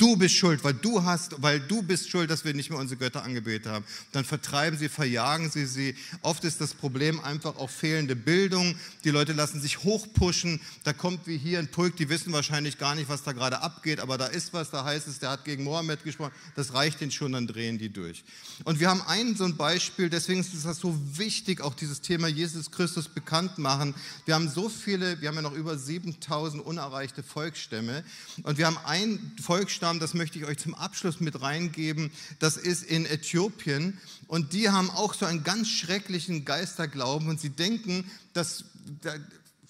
Du 0.00 0.16
bist 0.16 0.34
schuld, 0.34 0.64
weil 0.64 0.72
du 0.72 1.04
hast, 1.04 1.42
weil 1.42 1.60
du 1.60 1.82
bist 1.82 2.08
schuld, 2.08 2.30
dass 2.30 2.46
wir 2.46 2.54
nicht 2.54 2.70
mehr 2.70 2.78
unsere 2.78 2.98
Götter 2.98 3.22
angebetet 3.22 3.70
haben. 3.70 3.84
Dann 4.12 4.24
vertreiben 4.24 4.78
sie, 4.78 4.88
verjagen 4.88 5.50
sie 5.50 5.66
sie. 5.66 5.94
Oft 6.22 6.42
ist 6.44 6.58
das 6.62 6.72
Problem 6.72 7.20
einfach 7.20 7.56
auch 7.56 7.68
fehlende 7.68 8.16
Bildung. 8.16 8.76
Die 9.04 9.10
Leute 9.10 9.34
lassen 9.34 9.60
sich 9.60 9.84
hochpushen. 9.84 10.58
Da 10.84 10.94
kommt 10.94 11.26
wie 11.26 11.36
hier 11.36 11.58
ein 11.58 11.70
Pulk, 11.70 11.96
die 11.96 12.08
wissen 12.08 12.32
wahrscheinlich 12.32 12.78
gar 12.78 12.94
nicht, 12.94 13.10
was 13.10 13.24
da 13.24 13.32
gerade 13.32 13.60
abgeht, 13.60 14.00
aber 14.00 14.16
da 14.16 14.24
ist 14.24 14.54
was, 14.54 14.70
da 14.70 14.86
heißt 14.86 15.06
es, 15.06 15.18
der 15.18 15.32
hat 15.32 15.44
gegen 15.44 15.64
Mohammed 15.64 16.02
gesprochen. 16.02 16.32
Das 16.56 16.72
reicht 16.72 17.02
ihnen 17.02 17.10
schon, 17.10 17.32
dann 17.32 17.46
drehen 17.46 17.76
die 17.76 17.90
durch. 17.90 18.24
Und 18.64 18.80
wir 18.80 18.88
haben 18.88 19.02
ein 19.02 19.36
so 19.36 19.44
ein 19.44 19.58
Beispiel, 19.58 20.08
deswegen 20.08 20.40
ist 20.40 20.64
das 20.64 20.78
so 20.78 20.98
wichtig, 21.12 21.60
auch 21.60 21.74
dieses 21.74 22.00
Thema 22.00 22.26
Jesus 22.26 22.70
Christus 22.70 23.06
bekannt 23.06 23.58
machen. 23.58 23.94
Wir 24.24 24.34
haben 24.34 24.48
so 24.48 24.70
viele, 24.70 25.20
wir 25.20 25.28
haben 25.28 25.36
ja 25.36 25.42
noch 25.42 25.52
über 25.52 25.76
7000 25.76 26.64
unerreichte 26.64 27.22
Volksstämme 27.22 28.02
und 28.44 28.56
wir 28.56 28.66
haben 28.66 28.78
ein 28.86 29.32
Volksstamm, 29.42 29.89
haben, 29.90 30.00
das 30.00 30.14
möchte 30.14 30.38
ich 30.38 30.46
euch 30.46 30.58
zum 30.58 30.74
Abschluss 30.74 31.20
mit 31.20 31.42
reingeben, 31.42 32.10
das 32.38 32.56
ist 32.56 32.84
in 32.84 33.04
Äthiopien. 33.04 33.98
Und 34.26 34.52
die 34.52 34.70
haben 34.70 34.88
auch 34.90 35.14
so 35.14 35.26
einen 35.26 35.44
ganz 35.44 35.68
schrecklichen 35.68 36.44
Geisterglauben 36.44 37.28
und 37.28 37.40
sie 37.40 37.50
denken, 37.50 38.10
dass, 38.32 38.64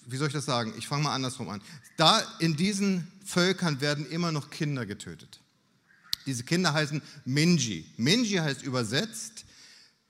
wie 0.05 0.17
soll 0.17 0.27
ich 0.27 0.33
das 0.33 0.45
sagen? 0.45 0.73
Ich 0.77 0.87
fange 0.87 1.03
mal 1.03 1.13
andersrum 1.13 1.49
an. 1.49 1.61
Da 1.97 2.19
in 2.39 2.55
diesen 2.55 3.11
Völkern 3.25 3.81
werden 3.81 4.09
immer 4.09 4.31
noch 4.31 4.49
Kinder 4.51 4.85
getötet. 4.85 5.41
Diese 6.25 6.43
Kinder 6.43 6.73
heißen 6.73 7.01
Minji. 7.25 7.85
Minji 7.97 8.37
heißt 8.37 8.61
übersetzt 8.61 9.45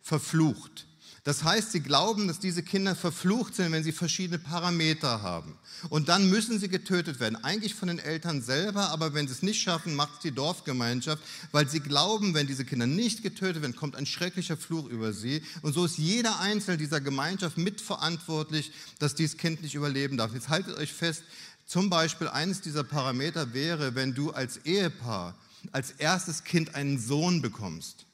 verflucht. 0.01 0.87
Das 1.23 1.43
heißt, 1.43 1.71
sie 1.71 1.81
glauben, 1.81 2.27
dass 2.27 2.39
diese 2.39 2.63
Kinder 2.63 2.95
verflucht 2.95 3.53
sind, 3.53 3.71
wenn 3.71 3.83
sie 3.83 3.91
verschiedene 3.91 4.39
Parameter 4.39 5.21
haben. 5.21 5.55
Und 5.89 6.09
dann 6.09 6.31
müssen 6.31 6.59
sie 6.59 6.67
getötet 6.67 7.19
werden. 7.19 7.35
Eigentlich 7.43 7.75
von 7.75 7.89
den 7.89 7.99
Eltern 7.99 8.41
selber, 8.41 8.89
aber 8.89 9.13
wenn 9.13 9.27
sie 9.27 9.33
es 9.33 9.43
nicht 9.43 9.61
schaffen, 9.61 9.93
macht 9.93 10.15
es 10.15 10.19
die 10.21 10.31
Dorfgemeinschaft, 10.31 11.21
weil 11.51 11.67
sie 11.67 11.79
glauben, 11.79 12.33
wenn 12.33 12.47
diese 12.47 12.65
Kinder 12.65 12.87
nicht 12.87 13.21
getötet 13.21 13.61
werden, 13.61 13.75
kommt 13.75 13.95
ein 13.95 14.07
schrecklicher 14.07 14.57
Fluch 14.57 14.89
über 14.89 15.13
sie. 15.13 15.43
Und 15.61 15.73
so 15.73 15.85
ist 15.85 15.99
jeder 15.99 16.39
Einzelne 16.39 16.77
dieser 16.77 17.01
Gemeinschaft 17.01 17.55
mitverantwortlich, 17.55 18.71
dass 18.97 19.13
dieses 19.13 19.37
Kind 19.37 19.61
nicht 19.61 19.75
überleben 19.75 20.17
darf. 20.17 20.33
Jetzt 20.33 20.49
haltet 20.49 20.75
euch 20.77 20.91
fest, 20.91 21.23
zum 21.67 21.91
Beispiel 21.91 22.29
eines 22.29 22.61
dieser 22.61 22.83
Parameter 22.83 23.53
wäre, 23.53 23.93
wenn 23.93 24.15
du 24.15 24.31
als 24.31 24.57
Ehepaar 24.65 25.35
als 25.71 25.91
erstes 25.91 26.43
Kind 26.43 26.73
einen 26.73 26.99
Sohn 26.99 27.43
bekommst 27.43 28.07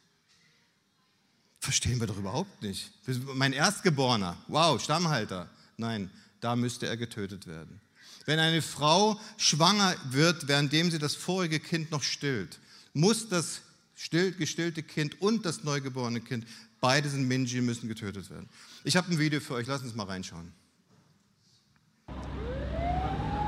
Verstehen 1.60 2.00
wir 2.00 2.08
doch 2.08 2.18
überhaupt 2.18 2.62
nicht. 2.62 2.92
Mein 3.36 3.54
Erstgeborener, 3.54 4.38
wow, 4.48 4.82
Stammhalter. 4.82 5.50
Nein, 5.78 6.10
da 6.40 6.56
müsste 6.56 6.88
er 6.88 6.98
getötet 6.98 7.48
werden. 7.48 7.82
Wenn 8.26 8.40
eine 8.40 8.62
Frau 8.62 9.20
schwanger 9.38 9.96
wird, 10.10 10.48
währenddem 10.48 10.92
sie 10.92 11.00
das 11.00 11.16
vorige 11.16 11.60
Kind 11.60 11.92
noch 11.92 12.04
stillt, 12.04 12.60
muss 12.94 13.30
das 13.30 13.62
still, 13.96 14.32
gestillte 14.34 14.84
Kind 14.84 15.22
und 15.22 15.46
das 15.46 15.64
neugeborene 15.64 16.22
Kind, 16.22 16.46
beide 16.80 17.10
sind 17.10 17.28
Minji, 17.28 17.62
müssen 17.62 17.88
getötet 17.88 18.30
werden. 18.30 18.48
Ich 18.84 18.96
habe 18.96 19.12
ein 19.12 19.20
Video 19.20 19.40
für 19.40 19.56
euch, 19.56 19.68
lasst 19.68 19.84
uns 19.84 19.96
mal 19.96 20.06
reinschauen. 20.06 20.52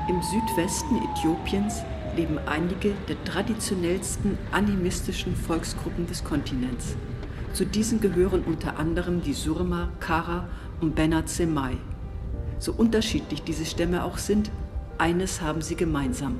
Im 0.08 0.22
Südwesten 0.22 0.96
Äthiopiens 1.12 1.82
leben 2.16 2.38
einige 2.38 2.94
der 3.08 3.22
traditionellsten 3.24 4.36
animistischen 4.50 5.36
Volksgruppen 5.36 6.06
des 6.06 6.24
Kontinents. 6.24 6.96
Zu 7.52 7.66
diesen 7.66 8.00
gehören 8.00 8.44
unter 8.44 8.78
anderem 8.78 9.22
die 9.22 9.32
Surma, 9.32 9.90
Kara 10.00 10.48
und 10.80 10.94
Benat 10.94 11.28
Semai. 11.28 11.76
So 12.58 12.72
unterschiedlich 12.72 13.42
diese 13.42 13.64
Stämme 13.64 14.04
auch 14.04 14.18
sind, 14.18 14.50
eines 14.98 15.40
haben 15.40 15.62
sie 15.62 15.76
gemeinsam. 15.76 16.38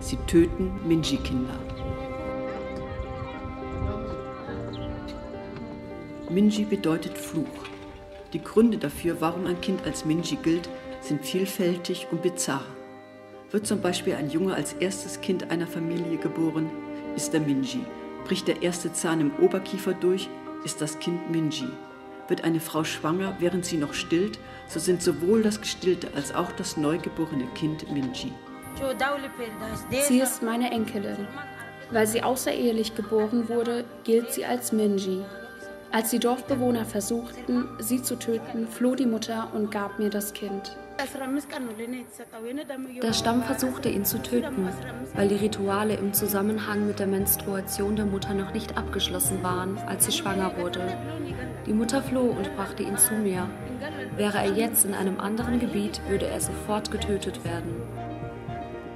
Sie 0.00 0.16
töten 0.26 0.72
Minji-Kinder. 0.86 1.54
Minji 6.30 6.64
bedeutet 6.64 7.18
Fluch. 7.18 7.44
Die 8.32 8.42
Gründe 8.42 8.78
dafür, 8.78 9.20
warum 9.20 9.46
ein 9.46 9.60
Kind 9.60 9.84
als 9.84 10.04
Minji 10.04 10.36
gilt, 10.36 10.68
sind 11.00 11.24
vielfältig 11.24 12.06
und 12.10 12.22
bizarr. 12.22 12.64
Wird 13.50 13.66
zum 13.66 13.80
Beispiel 13.80 14.14
ein 14.14 14.30
Junge 14.30 14.54
als 14.54 14.74
erstes 14.74 15.20
Kind 15.20 15.50
einer 15.50 15.66
Familie 15.66 16.18
geboren, 16.18 16.70
ist 17.16 17.34
er 17.34 17.40
Minji. 17.40 17.80
Bricht 18.24 18.46
der 18.46 18.62
erste 18.62 18.92
Zahn 18.92 19.20
im 19.20 19.32
Oberkiefer 19.40 19.92
durch, 19.92 20.28
ist 20.64 20.80
das 20.80 20.98
Kind 20.98 21.30
Minji. 21.30 21.68
Wird 22.28 22.44
eine 22.44 22.60
Frau 22.60 22.84
schwanger, 22.84 23.36
während 23.40 23.64
sie 23.64 23.76
noch 23.76 23.94
stillt, 23.94 24.38
so 24.68 24.78
sind 24.78 25.02
sowohl 25.02 25.42
das 25.42 25.60
gestillte 25.60 26.08
als 26.14 26.34
auch 26.34 26.52
das 26.52 26.76
neugeborene 26.76 27.46
Kind 27.54 27.90
Minji. 27.90 28.32
Sie 30.02 30.20
ist 30.20 30.42
meine 30.42 30.70
Enkelin. 30.70 31.26
Weil 31.90 32.06
sie 32.06 32.22
außerehelich 32.22 32.94
geboren 32.94 33.48
wurde, 33.48 33.84
gilt 34.04 34.32
sie 34.32 34.44
als 34.44 34.70
Minji. 34.70 35.24
Als 35.92 36.10
die 36.10 36.20
Dorfbewohner 36.20 36.84
versuchten, 36.84 37.66
sie 37.80 38.00
zu 38.00 38.16
töten, 38.16 38.68
floh 38.68 38.94
die 38.94 39.06
Mutter 39.06 39.48
und 39.54 39.72
gab 39.72 39.98
mir 39.98 40.08
das 40.08 40.32
Kind. 40.32 40.76
Der 43.02 43.12
Stamm 43.12 43.42
versuchte 43.42 43.88
ihn 43.88 44.04
zu 44.04 44.22
töten, 44.22 44.68
weil 45.14 45.28
die 45.28 45.36
Rituale 45.36 45.94
im 45.94 46.12
Zusammenhang 46.12 46.86
mit 46.86 47.00
der 47.00 47.08
Menstruation 47.08 47.96
der 47.96 48.04
Mutter 48.04 48.34
noch 48.34 48.52
nicht 48.54 48.76
abgeschlossen 48.76 49.42
waren, 49.42 49.78
als 49.78 50.06
sie 50.06 50.12
schwanger 50.12 50.56
wurde. 50.58 50.80
Die 51.66 51.72
Mutter 51.72 52.02
floh 52.02 52.36
und 52.38 52.54
brachte 52.54 52.84
ihn 52.84 52.96
zu 52.96 53.14
mir. 53.14 53.48
Wäre 54.16 54.38
er 54.38 54.52
jetzt 54.52 54.84
in 54.84 54.94
einem 54.94 55.18
anderen 55.18 55.58
Gebiet, 55.58 56.00
würde 56.08 56.26
er 56.26 56.40
sofort 56.40 56.92
getötet 56.92 57.44
werden. 57.44 57.74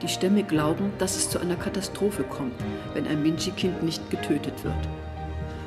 Die 0.00 0.09
Stämme 0.09 0.44
glauben, 0.44 0.92
dass 0.98 1.16
es 1.16 1.30
zu 1.30 1.40
einer 1.40 1.57
Katastrophe 1.57 2.22
kommt, 2.22 2.54
wenn 2.92 3.09
ein 3.09 3.22
Minchi-Kind 3.22 3.83
nicht 3.83 4.11
getötet 4.11 4.62
wird. 4.62 4.74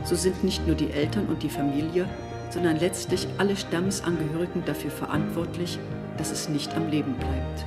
So 0.08 0.16
sind 0.16 0.42
nicht 0.42 0.66
nur 0.66 0.78
die 0.78 0.90
Eltern 0.90 1.26
und 1.26 1.44
die 1.44 1.50
Familie, 1.50 2.08
sondern 2.50 2.80
letztlich 2.80 3.28
alle 3.40 3.58
Stammesangehörigen 3.58 4.64
dafür 4.64 4.90
verantwortlich, 4.90 5.78
dass 6.18 6.32
es 6.32 6.48
nicht 6.48 6.74
am 6.78 6.88
Leben 6.88 7.14
bleibt. 7.16 7.66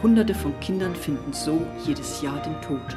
Hunderte 0.00 0.32
von 0.32 0.58
Kindern 0.60 0.94
finden 0.94 1.32
so 1.32 1.60
jedes 1.84 2.22
Jahr 2.22 2.40
den 2.40 2.60
Tod. 2.60 2.96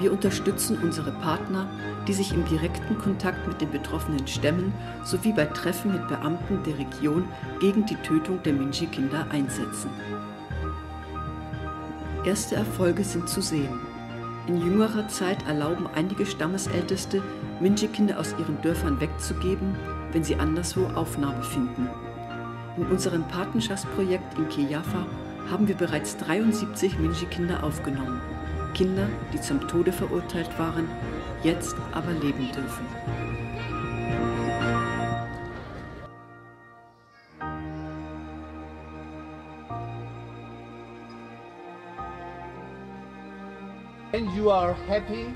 Wir 0.00 0.10
unterstützen 0.10 0.76
unsere 0.82 1.12
Partner, 1.12 1.68
die 2.08 2.14
sich 2.14 2.32
im 2.32 2.44
direkten 2.46 2.98
Kontakt 2.98 3.46
mit 3.46 3.60
den 3.60 3.70
betroffenen 3.70 4.26
Stämmen 4.26 4.74
sowie 5.04 5.32
bei 5.32 5.44
Treffen 5.44 5.92
mit 5.92 6.08
Beamten 6.08 6.64
der 6.64 6.78
Region 6.78 7.28
gegen 7.60 7.86
die 7.86 7.96
Tötung 7.96 8.42
der 8.42 8.54
Minji-Kinder 8.54 9.24
einsetzen. 9.30 9.90
Erste 12.24 12.56
Erfolge 12.56 13.04
sind 13.04 13.28
zu 13.28 13.40
sehen. 13.40 13.87
In 14.48 14.62
jüngerer 14.62 15.06
Zeit 15.08 15.46
erlauben 15.46 15.86
einige 15.94 16.24
Stammesälteste, 16.24 17.22
Minji-Kinder 17.60 18.18
aus 18.18 18.34
ihren 18.38 18.58
Dörfern 18.62 18.98
wegzugeben, 18.98 19.76
wenn 20.12 20.24
sie 20.24 20.36
anderswo 20.36 20.86
Aufnahme 20.94 21.42
finden. 21.42 21.86
In 22.78 22.86
unserem 22.86 23.24
Patenschaftsprojekt 23.28 24.38
in 24.38 24.48
Kiyafa 24.48 25.06
haben 25.50 25.68
wir 25.68 25.74
bereits 25.74 26.16
73 26.16 26.98
Minji-Kinder 26.98 27.62
aufgenommen. 27.62 28.22
Kinder, 28.72 29.06
die 29.34 29.40
zum 29.42 29.68
Tode 29.68 29.92
verurteilt 29.92 30.58
waren, 30.58 30.88
jetzt 31.42 31.76
aber 31.92 32.12
leben 32.12 32.50
dürfen. 32.50 32.86
And 44.14 44.32
you 44.34 44.50
are 44.50 44.72
happy 44.72 45.34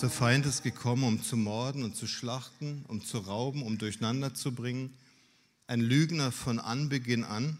Der 0.00 0.10
Feind 0.10 0.44
ist 0.46 0.64
gekommen, 0.64 1.04
um 1.04 1.22
zu 1.22 1.36
morden 1.36 1.84
und 1.84 1.94
zu 1.94 2.08
schlachten, 2.08 2.84
um 2.88 3.04
zu 3.04 3.18
rauben, 3.18 3.62
um 3.62 3.78
durcheinander 3.78 4.34
zu 4.34 4.52
bringen. 4.52 4.92
Ein 5.72 5.80
Lügner 5.80 6.32
von 6.32 6.58
Anbeginn 6.58 7.24
an. 7.24 7.56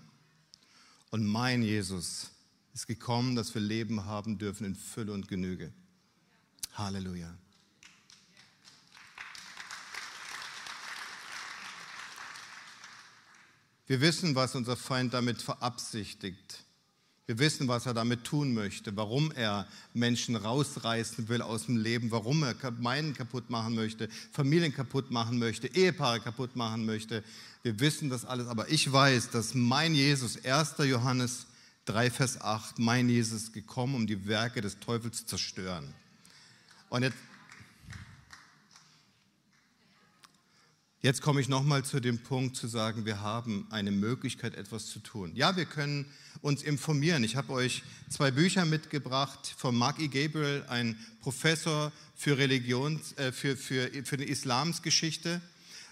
Und 1.09 1.25
mein 1.25 1.63
Jesus 1.63 2.31
ist 2.75 2.87
gekommen, 2.87 3.37
dass 3.37 3.55
wir 3.55 3.63
Leben 3.63 4.05
haben 4.05 4.37
dürfen 4.37 4.67
in 4.67 4.75
Fülle 4.77 5.15
und 5.15 5.29
Genüge. 5.29 5.73
Halleluja. 6.75 7.35
Wir 13.87 14.03
wissen, 14.03 14.35
was 14.35 14.57
unser 14.57 14.77
Feind 14.77 15.15
damit 15.15 15.41
verabsichtigt. 15.41 16.65
Wir 17.27 17.39
wissen, 17.39 17.69
was 17.69 17.87
er 17.87 17.95
damit 17.95 18.25
tun 18.25 18.53
möchte, 18.53 18.97
warum 18.97 19.31
er 19.31 19.69
Menschen 19.95 20.35
rausreißen 20.35 21.29
will 21.29 21.41
aus 21.41 21.67
dem 21.67 21.77
Leben, 21.77 22.11
warum 22.11 22.43
er 22.43 22.55
Gemeinden 22.55 23.15
kaputt 23.15 23.49
machen 23.49 23.77
möchte, 23.77 24.09
Familien 24.33 24.75
kaputt 24.75 25.13
machen 25.13 25.39
möchte, 25.39 25.69
Ehepaare 25.69 26.19
kaputt 26.19 26.57
machen 26.57 26.85
möchte. 26.85 27.23
Wir 27.63 27.79
wissen 27.79 28.11
das 28.11 28.25
alles, 28.25 28.49
aber 28.49 28.69
ich 28.71 28.93
weiß, 28.93 29.31
dass 29.31 29.55
mein 29.55 29.95
Jesus, 29.95 30.45
1. 30.45 30.75
Johannes 30.79 31.47
3, 31.85 32.11
Vers 32.11 32.41
8, 32.41 32.81
mein 32.81 33.09
Jesus 33.09 33.53
gekommen, 33.53 33.95
um 33.95 34.07
die 34.07 34.27
Werke 34.27 34.61
des 34.61 34.81
Teufels 34.81 35.19
zu 35.19 35.27
zerstören. 35.27 35.95
Und 36.89 37.05
jetzt, 37.05 37.17
jetzt 41.03 41.21
komme 41.21 41.41
ich 41.41 41.49
nochmal 41.49 41.85
zu 41.85 42.01
dem 42.01 42.19
Punkt 42.19 42.57
zu 42.57 42.69
sagen, 42.69 43.05
wir 43.05 43.21
haben 43.21 43.67
eine 43.71 43.91
Möglichkeit, 43.91 44.55
etwas 44.55 44.87
zu 44.87 45.01
tun. 45.01 45.33
Ja, 45.35 45.57
wir 45.57 45.65
können 45.65 46.07
uns 46.41 46.63
informieren. 46.63 47.25
Ich 47.25 47.37
habe 47.37 47.53
euch 47.53 47.83
zwei 48.09 48.31
Bücher 48.31 48.65
mitgebracht 48.65 49.55
von 49.57 49.77
Mark 49.77 49.99
E. 50.01 50.09
Gabriel, 50.09 50.65
ein 50.69 50.97
Professor 51.21 51.93
für 52.15 52.39
Religion, 52.39 53.01
äh, 53.17 53.33
für, 53.33 53.57
für, 53.57 53.91
für 54.05 54.17
die 54.17 54.29
Islamsgeschichte. 54.29 55.41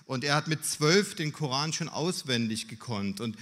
Und 0.07 0.25
er 0.25 0.35
hat 0.35 0.49
mit 0.49 0.65
zwölf 0.65 1.15
den 1.15 1.33
Koran 1.33 1.73
schon 1.73 1.89
auswendig 1.89 2.69
gekonnt. 2.69 3.21
Und 3.21 3.37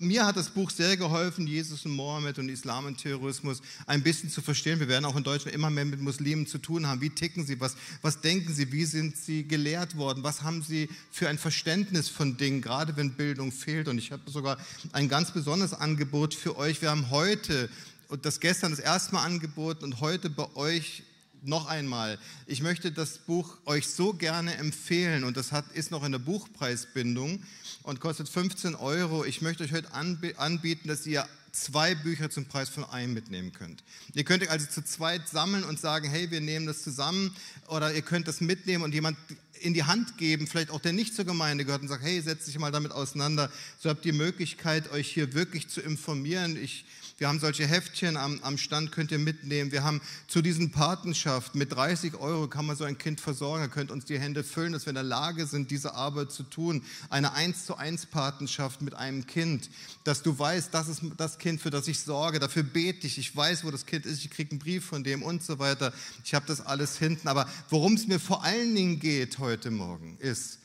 mir 0.00 0.26
hat 0.26 0.36
das 0.36 0.48
Buch 0.48 0.70
sehr 0.70 0.96
geholfen, 0.96 1.46
Jesus 1.46 1.84
und 1.84 1.92
Mohammed 1.92 2.38
und 2.38 2.48
Islam 2.48 2.86
und 2.86 2.96
Terrorismus 2.96 3.60
ein 3.86 4.02
bisschen 4.02 4.30
zu 4.30 4.40
verstehen. 4.40 4.80
Wir 4.80 4.88
werden 4.88 5.04
auch 5.04 5.16
in 5.16 5.24
Deutschland 5.24 5.54
immer 5.54 5.68
mehr 5.68 5.84
mit 5.84 6.00
Muslimen 6.00 6.46
zu 6.46 6.58
tun 6.58 6.86
haben. 6.86 7.02
Wie 7.02 7.10
ticken 7.10 7.44
sie? 7.44 7.60
Was, 7.60 7.76
was 8.00 8.20
denken 8.20 8.52
sie? 8.52 8.72
Wie 8.72 8.86
sind 8.86 9.16
sie 9.16 9.46
gelehrt 9.46 9.96
worden? 9.96 10.22
Was 10.22 10.42
haben 10.42 10.62
sie 10.62 10.88
für 11.10 11.28
ein 11.28 11.38
Verständnis 11.38 12.08
von 12.08 12.38
Dingen, 12.38 12.62
gerade 12.62 12.96
wenn 12.96 13.12
Bildung 13.12 13.52
fehlt? 13.52 13.88
Und 13.88 13.98
ich 13.98 14.10
habe 14.10 14.22
sogar 14.30 14.56
ein 14.92 15.08
ganz 15.08 15.32
besonderes 15.32 15.74
Angebot 15.74 16.34
für 16.34 16.56
euch. 16.56 16.80
Wir 16.80 16.90
haben 16.90 17.10
heute 17.10 17.68
und 18.08 18.24
das 18.24 18.40
gestern 18.40 18.72
das 18.72 18.80
erste 18.80 19.14
Mal 19.14 19.24
angeboten 19.24 19.84
und 19.84 20.00
heute 20.00 20.30
bei 20.30 20.54
euch 20.56 21.04
noch 21.42 21.66
einmal, 21.66 22.18
ich 22.46 22.62
möchte 22.62 22.92
das 22.92 23.18
Buch 23.18 23.56
euch 23.64 23.88
so 23.88 24.12
gerne 24.12 24.56
empfehlen 24.56 25.24
und 25.24 25.36
das 25.36 25.52
hat, 25.52 25.64
ist 25.72 25.90
noch 25.90 26.04
in 26.04 26.12
der 26.12 26.18
Buchpreisbindung 26.18 27.42
und 27.82 28.00
kostet 28.00 28.28
15 28.28 28.74
Euro. 28.74 29.24
Ich 29.24 29.42
möchte 29.42 29.64
euch 29.64 29.72
heute 29.72 29.92
anbieten, 29.92 30.88
dass 30.88 31.06
ihr 31.06 31.26
zwei 31.52 31.94
Bücher 31.94 32.30
zum 32.30 32.44
Preis 32.46 32.68
von 32.68 32.84
einem 32.84 33.14
mitnehmen 33.14 33.52
könnt. 33.52 33.82
Ihr 34.14 34.24
könnt 34.24 34.46
also 34.48 34.66
zu 34.66 34.84
zweit 34.84 35.28
sammeln 35.28 35.64
und 35.64 35.80
sagen, 35.80 36.08
hey, 36.08 36.30
wir 36.30 36.40
nehmen 36.40 36.66
das 36.66 36.82
zusammen 36.82 37.34
oder 37.68 37.92
ihr 37.92 38.02
könnt 38.02 38.28
das 38.28 38.40
mitnehmen 38.40 38.84
und 38.84 38.94
jemand 38.94 39.16
in 39.60 39.74
die 39.74 39.84
Hand 39.84 40.16
geben, 40.16 40.46
vielleicht 40.46 40.70
auch 40.70 40.80
der 40.80 40.92
nicht 40.92 41.14
zur 41.14 41.24
Gemeinde 41.24 41.64
gehört 41.64 41.82
und 41.82 41.88
sagt, 41.88 42.02
hey, 42.02 42.20
setz 42.20 42.46
dich 42.46 42.58
mal 42.58 42.72
damit 42.72 42.92
auseinander. 42.92 43.50
So 43.78 43.90
habt 43.90 44.04
ihr 44.06 44.12
die 44.12 44.18
Möglichkeit, 44.18 44.90
euch 44.92 45.08
hier 45.08 45.34
wirklich 45.34 45.68
zu 45.68 45.80
informieren. 45.80 46.56
Ich 46.60 46.84
wir 47.20 47.28
haben 47.28 47.38
solche 47.38 47.66
Heftchen 47.66 48.16
am, 48.16 48.40
am 48.42 48.56
Stand, 48.56 48.92
könnt 48.92 49.12
ihr 49.12 49.18
mitnehmen. 49.18 49.72
Wir 49.72 49.84
haben 49.84 50.00
zu 50.26 50.40
diesen 50.40 50.70
Patenschaft 50.70 51.54
mit 51.54 51.70
30 51.70 52.14
Euro 52.14 52.48
kann 52.48 52.64
man 52.64 52.76
so 52.76 52.84
ein 52.84 52.96
Kind 52.96 53.20
versorgen. 53.20 53.62
Ihr 53.62 53.68
könnt 53.68 53.90
uns 53.90 54.06
die 54.06 54.18
Hände 54.18 54.42
füllen, 54.42 54.72
dass 54.72 54.86
wir 54.86 54.92
in 54.92 54.94
der 54.94 55.04
Lage 55.04 55.44
sind, 55.44 55.70
diese 55.70 55.92
Arbeit 55.92 56.32
zu 56.32 56.44
tun. 56.44 56.82
Eine 57.10 57.34
1 57.34 57.66
zu 57.66 57.76
1 57.76 58.06
Patenschaft 58.06 58.80
mit 58.80 58.94
einem 58.94 59.26
Kind, 59.26 59.68
dass 60.04 60.22
du 60.22 60.38
weißt, 60.38 60.72
das 60.72 60.88
ist 60.88 61.02
das 61.18 61.36
Kind, 61.36 61.60
für 61.60 61.68
das 61.68 61.88
ich 61.88 62.00
sorge. 62.00 62.38
Dafür 62.38 62.62
bete 62.62 63.06
ich. 63.06 63.18
Ich 63.18 63.36
weiß, 63.36 63.64
wo 63.64 63.70
das 63.70 63.84
Kind 63.84 64.06
ist. 64.06 64.24
Ich 64.24 64.30
kriege 64.30 64.52
einen 64.52 64.58
Brief 64.58 64.86
von 64.86 65.04
dem 65.04 65.22
und 65.22 65.42
so 65.42 65.58
weiter. 65.58 65.92
Ich 66.24 66.32
habe 66.32 66.46
das 66.46 66.62
alles 66.62 66.96
hinten. 66.96 67.28
Aber 67.28 67.46
worum 67.68 67.96
es 67.96 68.06
mir 68.06 68.18
vor 68.18 68.44
allen 68.44 68.74
Dingen 68.74 68.98
geht 68.98 69.38
heute 69.38 69.70
Morgen, 69.70 70.16
ist, 70.20 70.58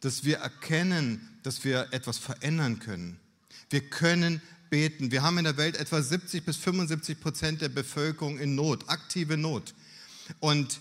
dass 0.00 0.24
wir 0.24 0.38
erkennen, 0.38 1.38
dass 1.44 1.62
wir 1.62 1.86
etwas 1.92 2.18
verändern 2.18 2.80
können. 2.80 3.20
Wir 3.68 3.88
können 3.88 4.42
beten. 4.70 5.10
Wir 5.10 5.22
haben 5.22 5.38
in 5.38 5.44
der 5.44 5.56
Welt 5.56 5.76
etwa 5.76 6.00
70 6.00 6.44
bis 6.44 6.56
75 6.56 7.20
Prozent 7.20 7.60
der 7.60 7.68
Bevölkerung 7.68 8.38
in 8.38 8.54
Not, 8.54 8.88
aktive 8.88 9.36
Not. 9.36 9.74
Und 10.38 10.80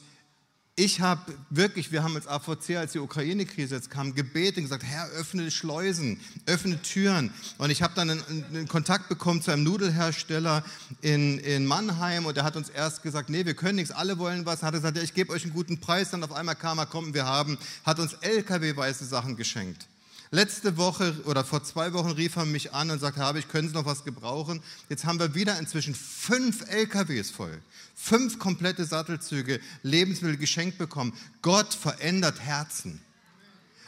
ich 0.80 1.02
habe 1.02 1.34
wirklich, 1.50 1.92
wir 1.92 2.04
haben 2.04 2.16
als 2.16 2.26
AVC, 2.26 2.78
als 2.78 2.94
die 2.94 3.00
Ukraine-Krise 3.00 3.76
jetzt 3.76 3.90
kam, 3.90 4.16
gebeten 4.16 4.62
gesagt, 4.62 4.84
Herr, 4.84 5.10
öffne 5.10 5.52
Schleusen, 5.52 6.22
öffne 6.46 6.82
Türen. 6.82 7.34
Und 7.58 7.70
ich 7.70 7.82
habe 7.82 7.94
dann 7.96 8.10
einen, 8.10 8.46
einen, 8.46 8.68
Kontakt 8.70 9.10
bekommen 9.10 9.42
zu 9.42 9.52
einem 9.52 9.64
Nudelhersteller 9.66 10.64
in, 11.02 11.38
in 11.40 11.66
Mannheim 11.66 12.26
und 12.26 12.38
der 12.38 12.46
hat 12.46 12.56
uns 12.56 12.70
erst 12.70 13.04
gesagt, 13.04 13.30
nee, 13.30 13.46
wir 13.46 13.56
können 13.56 13.76
nichts, 13.76 13.92
alle 13.92 14.20
wollen 14.20 14.46
was. 14.46 14.64
Hat 14.64 14.74
er 14.74 14.80
gesagt, 14.80 14.96
ja, 14.96 15.04
ich 15.04 15.14
gebe 15.14 15.34
euch 15.34 15.44
einen 15.44 15.52
guten 15.52 15.82
Preis. 15.82 16.12
Dann 16.12 16.24
auf 16.24 16.32
einmal 16.32 16.56
kam 16.56 16.78
er, 16.78 16.86
komm, 16.86 17.14
wir 17.14 17.26
haben, 17.26 17.58
hat 17.84 18.00
uns 18.00 18.14
LKW-weise 18.14 19.04
Sachen 19.04 19.36
geschenkt. 19.36 19.86
Letzte 20.32 20.78
Woche 20.78 21.16
oder 21.26 21.44
vor 21.44 21.64
zwei 21.64 21.92
Wochen 21.94 22.12
rief 22.12 22.36
er 22.36 22.46
mich 22.46 22.72
an 22.72 22.92
und 22.92 23.00
sagte, 23.00 23.22
habe 23.22 23.40
ich, 23.40 23.48
können 23.48 23.68
Sie 23.68 23.74
noch 23.74 23.86
was 23.86 24.04
gebrauchen? 24.06 24.62
Jetzt 24.88 25.06
haben 25.06 25.20
wir 25.20 25.34
wieder 25.34 25.58
inzwischen 25.58 25.96
fünf 25.96 26.70
LKWs 26.70 27.32
voll, 27.32 27.60
fünf 27.96 28.38
komplette 28.38 28.86
Sattelzüge, 28.86 29.60
Lebensmittel 29.82 30.38
geschenkt 30.38 30.78
bekommen. 30.78 31.14
Gott 31.42 31.74
verändert 31.74 32.40
Herzen. 32.42 33.02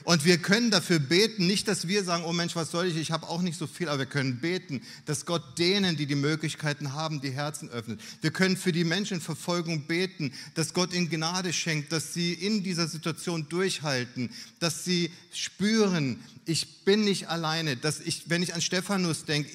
Und 0.04 0.26
wir 0.26 0.38
können 0.38 0.72
dafür 0.72 1.00
beten, 1.00 1.48
nicht, 1.48 1.68
dass 1.68 1.88
wir 1.88 2.04
sagen, 2.04 2.24
oh 2.26 2.34
Mensch, 2.34 2.56
was 2.56 2.72
soll 2.72 2.88
ich, 2.88 2.98
ich 2.98 3.12
habe 3.12 3.28
auch 3.28 3.42
nicht 3.42 3.58
so 3.58 3.68
viel, 3.68 3.90
aber 3.90 4.00
wir 4.00 4.06
können 4.06 4.40
beten, 4.40 4.82
dass 5.06 5.26
Gott 5.26 5.58
denen, 5.58 5.98
die 5.98 6.06
die 6.06 6.16
Möglichkeiten 6.16 6.94
haben, 6.94 7.22
die 7.22 7.32
Herzen 7.32 7.70
öffnet. 7.70 8.00
Wir 8.22 8.32
können 8.32 8.58
für 8.58 8.72
die 8.72 8.84
Menschen 8.84 9.16
in 9.16 9.22
Verfolgung 9.22 9.88
beten, 9.88 10.34
dass 10.56 10.74
Gott 10.74 10.94
ihnen 10.94 11.10
Gnade 11.10 11.54
schenkt, 11.54 11.92
dass 11.92 12.14
sie 12.14 12.34
in 12.34 12.64
dieser 12.64 12.88
Situation 12.88 13.48
durchhalten, 13.50 14.30
dass 14.60 14.84
sie 14.84 15.12
spüren, 15.32 16.20
ich 16.46 16.84
bin 16.84 17.04
nicht 17.04 17.30
alleine, 17.30 17.78
dass 17.78 18.00
ich, 18.00 18.24
wenn 18.30 18.42
ich 18.42 18.56
an 18.56 18.62
Stephanus 18.62 19.26
denke, 19.26 19.50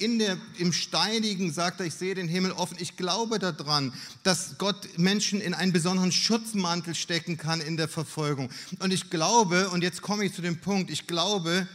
im 0.57 0.73
Steinigen 0.73 1.51
sagt 1.51 1.81
er, 1.81 1.85
ich 1.85 1.93
sehe 1.93 2.15
den 2.15 2.27
Himmel 2.27 2.53
offen, 2.53 2.77
ich 2.79 2.95
glaube 2.95 3.39
daran, 3.39 3.93
dass 4.23 4.57
Gott 4.57 4.97
Menschen 4.97 5.41
in 5.41 5.53
einen 5.53 5.73
besonderen 5.73 6.11
Schutzmantel 6.11 6.95
stecken 6.95 7.37
kann 7.37 7.59
in 7.59 7.77
der 7.77 7.89
Verfolgung. 7.89 8.49
Und 8.79 8.93
ich 8.93 9.09
glaube, 9.09 9.69
und 9.69 9.83
jetzt 9.83 10.01
komme 10.01 10.25
ich 10.25 10.33
zu 10.37 10.43
dem 10.43 10.59
Punkt, 10.59 10.91
ich 10.91 11.07
glaube, 11.07 11.67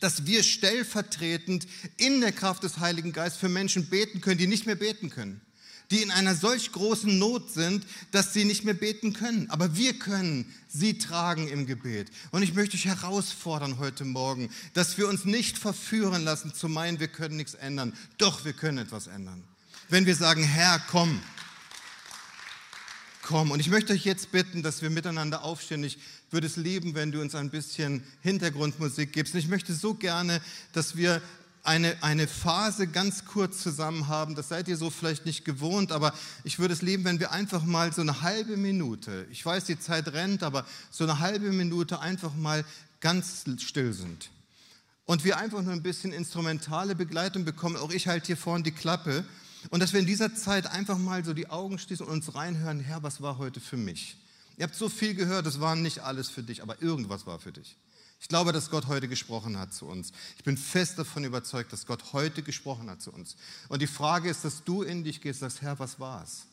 dass 0.00 0.24
wir 0.24 0.42
stellvertretend 0.42 1.66
in 1.98 2.22
der 2.22 2.32
Kraft 2.32 2.62
des 2.62 2.78
Heiligen 2.78 3.12
Geistes 3.12 3.38
für 3.38 3.50
Menschen 3.50 3.90
beten 3.90 4.22
können, 4.22 4.38
die 4.38 4.46
nicht 4.46 4.64
mehr 4.64 4.76
beten 4.76 5.10
können 5.10 5.42
die 5.90 6.00
in 6.00 6.10
einer 6.10 6.34
solch 6.34 6.72
großen 6.72 7.18
Not 7.18 7.52
sind, 7.52 7.86
dass 8.12 8.32
sie 8.32 8.46
nicht 8.46 8.64
mehr 8.64 8.72
beten 8.72 9.12
können. 9.12 9.50
Aber 9.50 9.76
wir 9.76 9.98
können 9.98 10.50
sie 10.66 10.96
tragen 10.96 11.48
im 11.48 11.66
Gebet. 11.66 12.10
Und 12.30 12.42
ich 12.42 12.54
möchte 12.54 12.78
euch 12.78 12.86
herausfordern 12.86 13.76
heute 13.76 14.06
Morgen, 14.06 14.48
dass 14.72 14.96
wir 14.96 15.06
uns 15.06 15.26
nicht 15.26 15.58
verführen 15.58 16.24
lassen 16.24 16.54
zu 16.54 16.70
meinen, 16.70 16.98
wir 16.98 17.08
können 17.08 17.36
nichts 17.36 17.52
ändern. 17.52 17.92
Doch, 18.16 18.46
wir 18.46 18.54
können 18.54 18.78
etwas 18.78 19.06
ändern. 19.06 19.44
Wenn 19.90 20.06
wir 20.06 20.16
sagen, 20.16 20.42
Herr, 20.42 20.78
komm, 20.78 21.20
komm. 23.20 23.50
Und 23.50 23.60
ich 23.60 23.68
möchte 23.68 23.92
euch 23.92 24.06
jetzt 24.06 24.32
bitten, 24.32 24.62
dass 24.62 24.80
wir 24.80 24.88
miteinander 24.88 25.44
aufstehen. 25.44 25.84
Ich 25.84 25.98
würde 26.32 26.46
es 26.46 26.56
lieben, 26.56 26.94
wenn 26.94 27.12
du 27.12 27.20
uns 27.20 27.34
ein 27.34 27.50
bisschen 27.50 28.02
Hintergrundmusik 28.20 29.12
gibst. 29.12 29.34
Und 29.34 29.40
ich 29.40 29.48
möchte 29.48 29.74
so 29.74 29.94
gerne, 29.94 30.40
dass 30.72 30.96
wir 30.96 31.20
eine, 31.64 31.96
eine 32.02 32.26
Phase 32.26 32.86
ganz 32.86 33.24
kurz 33.24 33.62
zusammen 33.62 34.08
haben. 34.08 34.34
Das 34.34 34.48
seid 34.48 34.68
ihr 34.68 34.76
so 34.76 34.90
vielleicht 34.90 35.26
nicht 35.26 35.44
gewohnt, 35.44 35.92
aber 35.92 36.12
ich 36.44 36.58
würde 36.58 36.74
es 36.74 36.82
lieben, 36.82 37.04
wenn 37.04 37.20
wir 37.20 37.30
einfach 37.30 37.64
mal 37.64 37.92
so 37.92 38.00
eine 38.00 38.22
halbe 38.22 38.56
Minute, 38.56 39.26
ich 39.30 39.44
weiß, 39.44 39.64
die 39.64 39.78
Zeit 39.78 40.08
rennt, 40.12 40.42
aber 40.42 40.66
so 40.90 41.04
eine 41.04 41.20
halbe 41.20 41.52
Minute 41.52 42.00
einfach 42.00 42.34
mal 42.34 42.64
ganz 43.00 43.44
still 43.58 43.92
sind. 43.92 44.30
Und 45.04 45.24
wir 45.24 45.36
einfach 45.36 45.62
nur 45.62 45.72
ein 45.72 45.82
bisschen 45.82 46.12
instrumentale 46.12 46.94
Begleitung 46.94 47.44
bekommen. 47.44 47.76
Auch 47.76 47.90
ich 47.90 48.08
halte 48.08 48.28
hier 48.28 48.36
vorne 48.36 48.64
die 48.64 48.72
Klappe. 48.72 49.24
Und 49.70 49.80
dass 49.80 49.92
wir 49.92 50.00
in 50.00 50.06
dieser 50.06 50.34
Zeit 50.34 50.66
einfach 50.66 50.98
mal 50.98 51.24
so 51.24 51.34
die 51.34 51.50
Augen 51.50 51.78
schließen 51.78 52.06
und 52.06 52.12
uns 52.12 52.34
reinhören, 52.34 52.80
Herr, 52.80 53.02
was 53.02 53.20
war 53.20 53.38
heute 53.38 53.60
für 53.60 53.76
mich? 53.76 54.16
Ihr 54.62 54.68
habt 54.68 54.76
so 54.76 54.88
viel 54.88 55.16
gehört, 55.16 55.44
das 55.44 55.58
war 55.58 55.74
nicht 55.74 56.04
alles 56.04 56.30
für 56.30 56.44
dich, 56.44 56.62
aber 56.62 56.80
irgendwas 56.80 57.26
war 57.26 57.40
für 57.40 57.50
dich. 57.50 57.76
Ich 58.20 58.28
glaube, 58.28 58.52
dass 58.52 58.70
Gott 58.70 58.86
heute 58.86 59.08
gesprochen 59.08 59.58
hat 59.58 59.74
zu 59.74 59.86
uns. 59.86 60.12
Ich 60.36 60.44
bin 60.44 60.56
fest 60.56 61.00
davon 61.00 61.24
überzeugt, 61.24 61.72
dass 61.72 61.84
Gott 61.84 62.12
heute 62.12 62.44
gesprochen 62.44 62.88
hat 62.88 63.02
zu 63.02 63.12
uns. 63.12 63.34
Und 63.68 63.82
die 63.82 63.88
Frage 63.88 64.30
ist, 64.30 64.44
dass 64.44 64.62
du 64.62 64.82
in 64.82 65.02
dich 65.02 65.20
gehst 65.20 65.40
sagst, 65.40 65.62
Herr, 65.62 65.80
was 65.80 65.98
war's? 65.98 66.46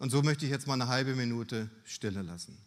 Und 0.00 0.10
so 0.10 0.20
möchte 0.20 0.46
ich 0.46 0.50
jetzt 0.50 0.66
mal 0.66 0.74
eine 0.74 0.88
halbe 0.88 1.14
Minute 1.14 1.70
Stille 1.84 2.22
lassen. 2.22 2.58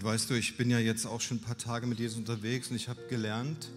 Herr, 0.00 0.06
weißt 0.06 0.30
du, 0.30 0.34
ich 0.34 0.56
bin 0.56 0.70
ja 0.70 0.78
jetzt 0.78 1.04
auch 1.06 1.20
schon 1.20 1.38
ein 1.38 1.42
paar 1.42 1.58
Tage 1.58 1.86
mit 1.86 1.98
Jesus 1.98 2.16
unterwegs 2.16 2.68
und 2.70 2.76
ich 2.76 2.88
habe 2.88 3.06
gelernt, 3.08 3.68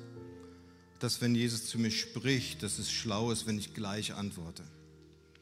dass 1.00 1.20
wenn 1.20 1.36
Jesus 1.36 1.66
zu 1.66 1.78
mir 1.78 1.92
spricht, 1.92 2.64
dass 2.64 2.80
es 2.80 2.90
schlau 2.90 3.32
ist, 3.32 3.46
wenn 3.46 3.58
ich 3.58 3.74
gleich 3.74 4.14
antworte. 4.14 4.64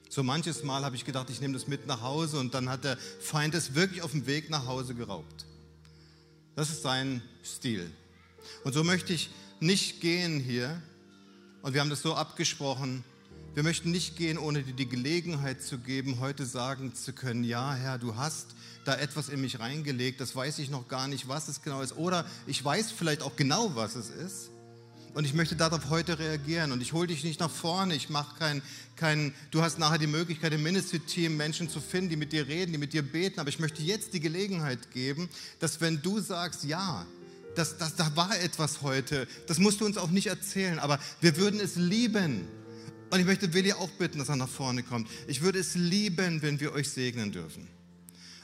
So 0.10 0.24
manches 0.24 0.64
Mal 0.64 0.84
habe 0.84 0.96
ich 0.96 1.06
gedacht, 1.06 1.30
ich 1.30 1.40
nehme 1.40 1.54
das 1.54 1.68
mit 1.68 1.86
nach 1.86 2.02
Hause 2.02 2.40
und 2.40 2.56
dann 2.56 2.68
hat 2.68 2.84
der 2.84 2.98
Feind 2.98 3.54
es 3.54 3.76
wirklich 3.76 4.02
auf 4.02 4.12
dem 4.12 4.26
Weg 4.26 4.50
nach 4.50 4.66
Hause 4.66 4.96
geraubt. 4.96 5.46
Das 6.56 6.72
ist 6.72 6.82
sein 6.82 7.22
Stil. 7.46 7.92
Und 8.64 8.74
so 8.74 8.84
möchte 8.84 9.14
ich 9.14 9.30
nicht 9.60 10.02
gehen 10.02 10.40
hier. 10.40 10.82
Und 11.62 11.76
wir 11.76 11.82
haben 11.82 11.92
das 11.92 12.02
so 12.02 12.16
abgesprochen. 12.16 13.04
Wir 13.54 13.64
möchten 13.64 13.92
nicht 13.92 14.16
gehen, 14.16 14.38
ohne 14.38 14.64
dir 14.64 14.72
die 14.72 14.88
Gelegenheit 14.88 15.62
zu 15.62 15.78
geben, 15.78 16.22
heute 16.22 16.46
sagen 16.46 16.96
zu 16.96 17.12
können, 17.12 17.44
ja 17.44 17.74
Herr, 17.74 17.98
du 17.98 18.16
hast 18.16 18.56
da 18.86 18.96
etwas 18.96 19.28
in 19.28 19.42
mich 19.42 19.60
reingelegt, 19.60 20.22
das 20.22 20.34
weiß 20.38 20.60
ich 20.60 20.70
noch 20.70 20.88
gar 20.88 21.10
nicht, 21.10 21.28
was 21.28 21.50
es 21.50 21.62
genau 21.62 21.82
ist. 21.82 21.98
Oder 21.98 22.26
ich 22.48 22.64
weiß 22.64 22.92
vielleicht 22.92 23.22
auch 23.22 23.36
genau, 23.36 23.76
was 23.76 23.96
es 23.96 24.10
ist. 24.10 24.52
Und 25.14 25.26
ich 25.26 25.34
möchte 25.34 25.58
darauf 25.58 25.90
heute 25.90 26.18
reagieren. 26.18 26.72
Und 26.72 26.82
ich 26.82 26.94
hole 26.94 27.08
dich 27.08 27.26
nicht 27.26 27.42
nach 27.42 27.52
vorne. 27.52 27.94
Ich 27.94 28.10
mache 28.10 28.40
kein, 28.40 28.62
kein, 28.96 29.34
du 29.52 29.62
hast 29.62 29.80
nachher 29.80 29.98
die 29.98 30.08
Möglichkeit, 30.08 30.54
im 30.54 30.64
Ministry-Team 30.64 31.36
Menschen 31.36 31.68
zu 31.68 31.82
finden, 31.82 32.12
die 32.12 32.16
mit 32.16 32.32
dir 32.32 32.48
reden, 32.48 32.72
die 32.72 32.78
mit 32.78 32.94
dir 32.94 33.02
beten. 33.02 33.42
Aber 33.42 33.50
ich 33.50 33.60
möchte 33.60 33.84
jetzt 33.84 34.14
die 34.14 34.22
Gelegenheit 34.22 34.92
geben, 34.92 35.28
dass 35.60 35.82
wenn 35.82 36.02
du 36.02 36.22
sagst, 36.22 36.64
ja, 36.64 37.06
das, 37.58 37.78
das, 37.78 37.98
da 37.98 38.16
war 38.16 38.40
etwas 38.40 38.82
heute, 38.82 39.28
das 39.48 39.60
musst 39.60 39.82
du 39.82 39.86
uns 39.86 39.98
auch 39.98 40.10
nicht 40.10 40.28
erzählen, 40.28 40.80
aber 40.80 41.00
wir 41.20 41.36
würden 41.36 41.60
es 41.60 41.76
lieben. 41.76 42.48
Und 43.12 43.20
ich 43.20 43.26
möchte 43.26 43.54
Willi 43.54 43.74
auch 43.74 43.90
bitten, 43.90 44.20
dass 44.20 44.30
er 44.30 44.38
nach 44.38 44.50
vorne 44.50 44.84
kommt. 44.84 45.10
Ich 45.28 45.42
würde 45.42 45.60
es 45.60 45.76
lieben, 45.76 46.42
wenn 46.42 46.62
wir 46.62 46.72
euch 46.72 46.90
segnen 46.90 47.34
dürfen. 47.34 47.68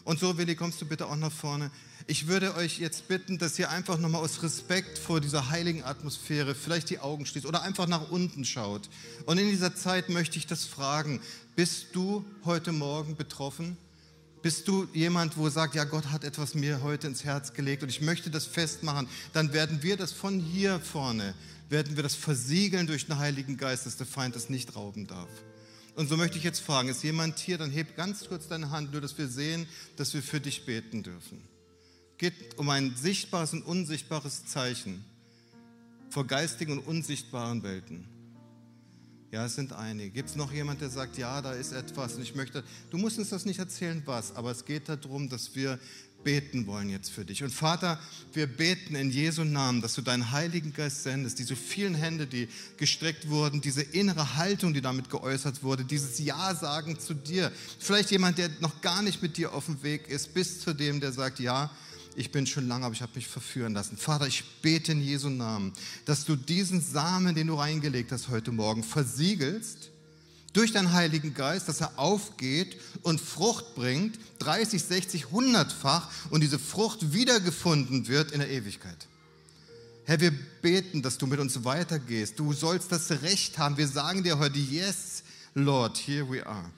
Und 0.03 0.19
so, 0.19 0.37
Willi, 0.37 0.55
kommst 0.55 0.81
du 0.81 0.85
bitte 0.85 1.05
auch 1.05 1.15
nach 1.15 1.31
vorne. 1.31 1.71
Ich 2.05 2.27
würde 2.27 2.53
euch 2.55 2.77
jetzt 2.77 3.07
bitten, 3.07 3.37
dass 3.37 3.57
ihr 3.59 3.69
einfach 3.69 3.97
nochmal 3.97 4.21
aus 4.21 4.43
Respekt 4.43 4.97
vor 4.97 5.21
dieser 5.21 5.49
heiligen 5.49 5.83
Atmosphäre 5.83 6.53
vielleicht 6.53 6.89
die 6.89 6.99
Augen 6.99 7.25
schließt 7.25 7.45
oder 7.45 7.61
einfach 7.61 7.87
nach 7.87 8.11
unten 8.11 8.43
schaut. 8.43 8.89
Und 9.25 9.37
in 9.37 9.49
dieser 9.49 9.73
Zeit 9.73 10.09
möchte 10.09 10.37
ich 10.37 10.47
das 10.47 10.65
fragen. 10.65 11.21
Bist 11.55 11.87
du 11.93 12.25
heute 12.43 12.73
Morgen 12.73 13.15
betroffen? 13.15 13.77
Bist 14.41 14.67
du 14.67 14.87
jemand, 14.93 15.37
wo 15.37 15.49
sagt, 15.49 15.75
ja, 15.75 15.83
Gott 15.83 16.05
hat 16.05 16.23
etwas 16.23 16.55
mir 16.55 16.81
heute 16.81 17.07
ins 17.07 17.23
Herz 17.23 17.53
gelegt 17.53 17.83
und 17.83 17.89
ich 17.89 18.01
möchte 18.01 18.29
das 18.29 18.45
festmachen? 18.45 19.07
Dann 19.33 19.51
werden 19.51 19.81
wir 19.81 19.97
das 19.97 20.11
von 20.11 20.39
hier 20.39 20.79
vorne, 20.79 21.33
werden 21.69 21.95
wir 21.95 22.03
das 22.03 22.15
versiegeln 22.15 22.87
durch 22.87 23.07
den 23.07 23.17
Heiligen 23.17 23.57
Geist, 23.57 23.85
dass 23.85 23.97
der 23.97 24.07
Feind 24.07 24.35
das 24.35 24.49
nicht 24.49 24.75
rauben 24.75 25.07
darf. 25.07 25.29
Und 25.95 26.07
so 26.07 26.15
möchte 26.15 26.37
ich 26.37 26.43
jetzt 26.43 26.59
fragen, 26.59 26.89
ist 26.89 27.03
jemand 27.03 27.39
hier, 27.39 27.57
dann 27.57 27.71
heb 27.71 27.95
ganz 27.95 28.27
kurz 28.27 28.47
deine 28.47 28.69
Hand, 28.69 28.91
nur 28.91 29.01
dass 29.01 29.17
wir 29.17 29.27
sehen, 29.27 29.67
dass 29.95 30.13
wir 30.13 30.21
für 30.21 30.39
dich 30.39 30.65
beten 30.65 31.03
dürfen. 31.03 31.41
Geht 32.17 32.57
um 32.57 32.69
ein 32.69 32.95
sichtbares 32.95 33.53
und 33.53 33.63
unsichtbares 33.63 34.45
Zeichen 34.45 35.03
vor 36.09 36.25
geistigen 36.25 36.73
und 36.73 36.79
unsichtbaren 36.79 37.63
Welten. 37.63 38.07
Ja, 39.31 39.45
es 39.45 39.55
sind 39.55 39.73
einige. 39.73 40.11
Gibt 40.11 40.29
es 40.29 40.35
noch 40.35 40.53
jemand, 40.53 40.79
der 40.81 40.89
sagt, 40.89 41.17
ja, 41.17 41.41
da 41.41 41.51
ist 41.51 41.73
etwas 41.73 42.15
und 42.15 42.21
ich 42.21 42.33
möchte, 42.33 42.63
du 42.91 42.97
musst 42.97 43.19
uns 43.19 43.29
das 43.29 43.45
nicht 43.45 43.59
erzählen, 43.59 44.01
was, 44.05 44.35
aber 44.35 44.51
es 44.51 44.63
geht 44.63 44.87
darum, 44.87 45.29
dass 45.29 45.55
wir 45.55 45.79
beten 46.23 46.67
wollen 46.67 46.89
jetzt 46.89 47.09
für 47.09 47.25
dich. 47.25 47.43
Und 47.43 47.51
Vater, 47.51 47.99
wir 48.33 48.47
beten 48.47 48.95
in 48.95 49.11
Jesu 49.11 49.43
Namen, 49.43 49.81
dass 49.81 49.93
du 49.93 50.01
deinen 50.01 50.31
Heiligen 50.31 50.73
Geist 50.73 51.03
sendest, 51.03 51.39
diese 51.39 51.55
vielen 51.55 51.95
Hände, 51.95 52.27
die 52.27 52.47
gestreckt 52.77 53.29
wurden, 53.29 53.61
diese 53.61 53.81
innere 53.81 54.35
Haltung, 54.35 54.73
die 54.73 54.81
damit 54.81 55.09
geäußert 55.09 55.63
wurde, 55.63 55.85
dieses 55.85 56.19
Ja 56.19 56.53
sagen 56.55 56.99
zu 56.99 57.13
dir. 57.13 57.51
Vielleicht 57.79 58.11
jemand, 58.11 58.37
der 58.37 58.49
noch 58.59 58.81
gar 58.81 59.01
nicht 59.01 59.21
mit 59.21 59.37
dir 59.37 59.53
auf 59.53 59.65
dem 59.65 59.81
Weg 59.83 60.07
ist, 60.07 60.33
bis 60.33 60.59
zu 60.59 60.73
dem, 60.73 60.99
der 60.99 61.11
sagt, 61.11 61.39
ja, 61.39 61.71
ich 62.15 62.31
bin 62.31 62.47
schon 62.47 62.67
lange, 62.67 62.85
aber 62.85 62.95
ich 62.95 63.01
habe 63.01 63.11
mich 63.15 63.27
verführen 63.27 63.73
lassen. 63.73 63.95
Vater, 63.95 64.25
ich 64.25 64.43
bete 64.61 64.91
in 64.91 65.01
Jesu 65.01 65.29
Namen, 65.29 65.71
dass 66.05 66.25
du 66.25 66.35
diesen 66.35 66.81
Samen, 66.81 67.35
den 67.35 67.47
du 67.47 67.53
reingelegt 67.53 68.11
hast 68.11 68.29
heute 68.29 68.51
Morgen, 68.51 68.83
versiegelst 68.83 69.91
durch 70.57 70.71
deinen 70.71 70.91
Heiligen 70.91 71.35
Geist, 71.35 71.69
dass 71.69 71.81
er 71.81 71.99
aufgeht 71.99 72.77
und 73.03 73.21
Frucht 73.21 73.75
bringt, 73.75 74.17
30, 74.39 74.81
60, 74.81 75.25
100-fach 75.25 76.09
und 76.31 76.41
diese 76.41 76.57
Frucht 76.57 77.13
wiedergefunden 77.13 78.07
wird 78.07 78.31
in 78.31 78.39
der 78.39 78.49
Ewigkeit. 78.49 79.07
Herr, 80.05 80.19
wir 80.19 80.33
beten, 80.63 81.03
dass 81.03 81.19
du 81.19 81.27
mit 81.27 81.39
uns 81.39 81.63
weitergehst. 81.63 82.39
Du 82.39 82.53
sollst 82.53 82.91
das 82.91 83.11
Recht 83.21 83.59
haben. 83.59 83.77
Wir 83.77 83.87
sagen 83.87 84.23
dir 84.23 84.39
heute, 84.39 84.57
yes, 84.57 85.21
Lord, 85.53 85.95
here 85.95 86.27
we 86.27 86.43
are. 86.43 86.71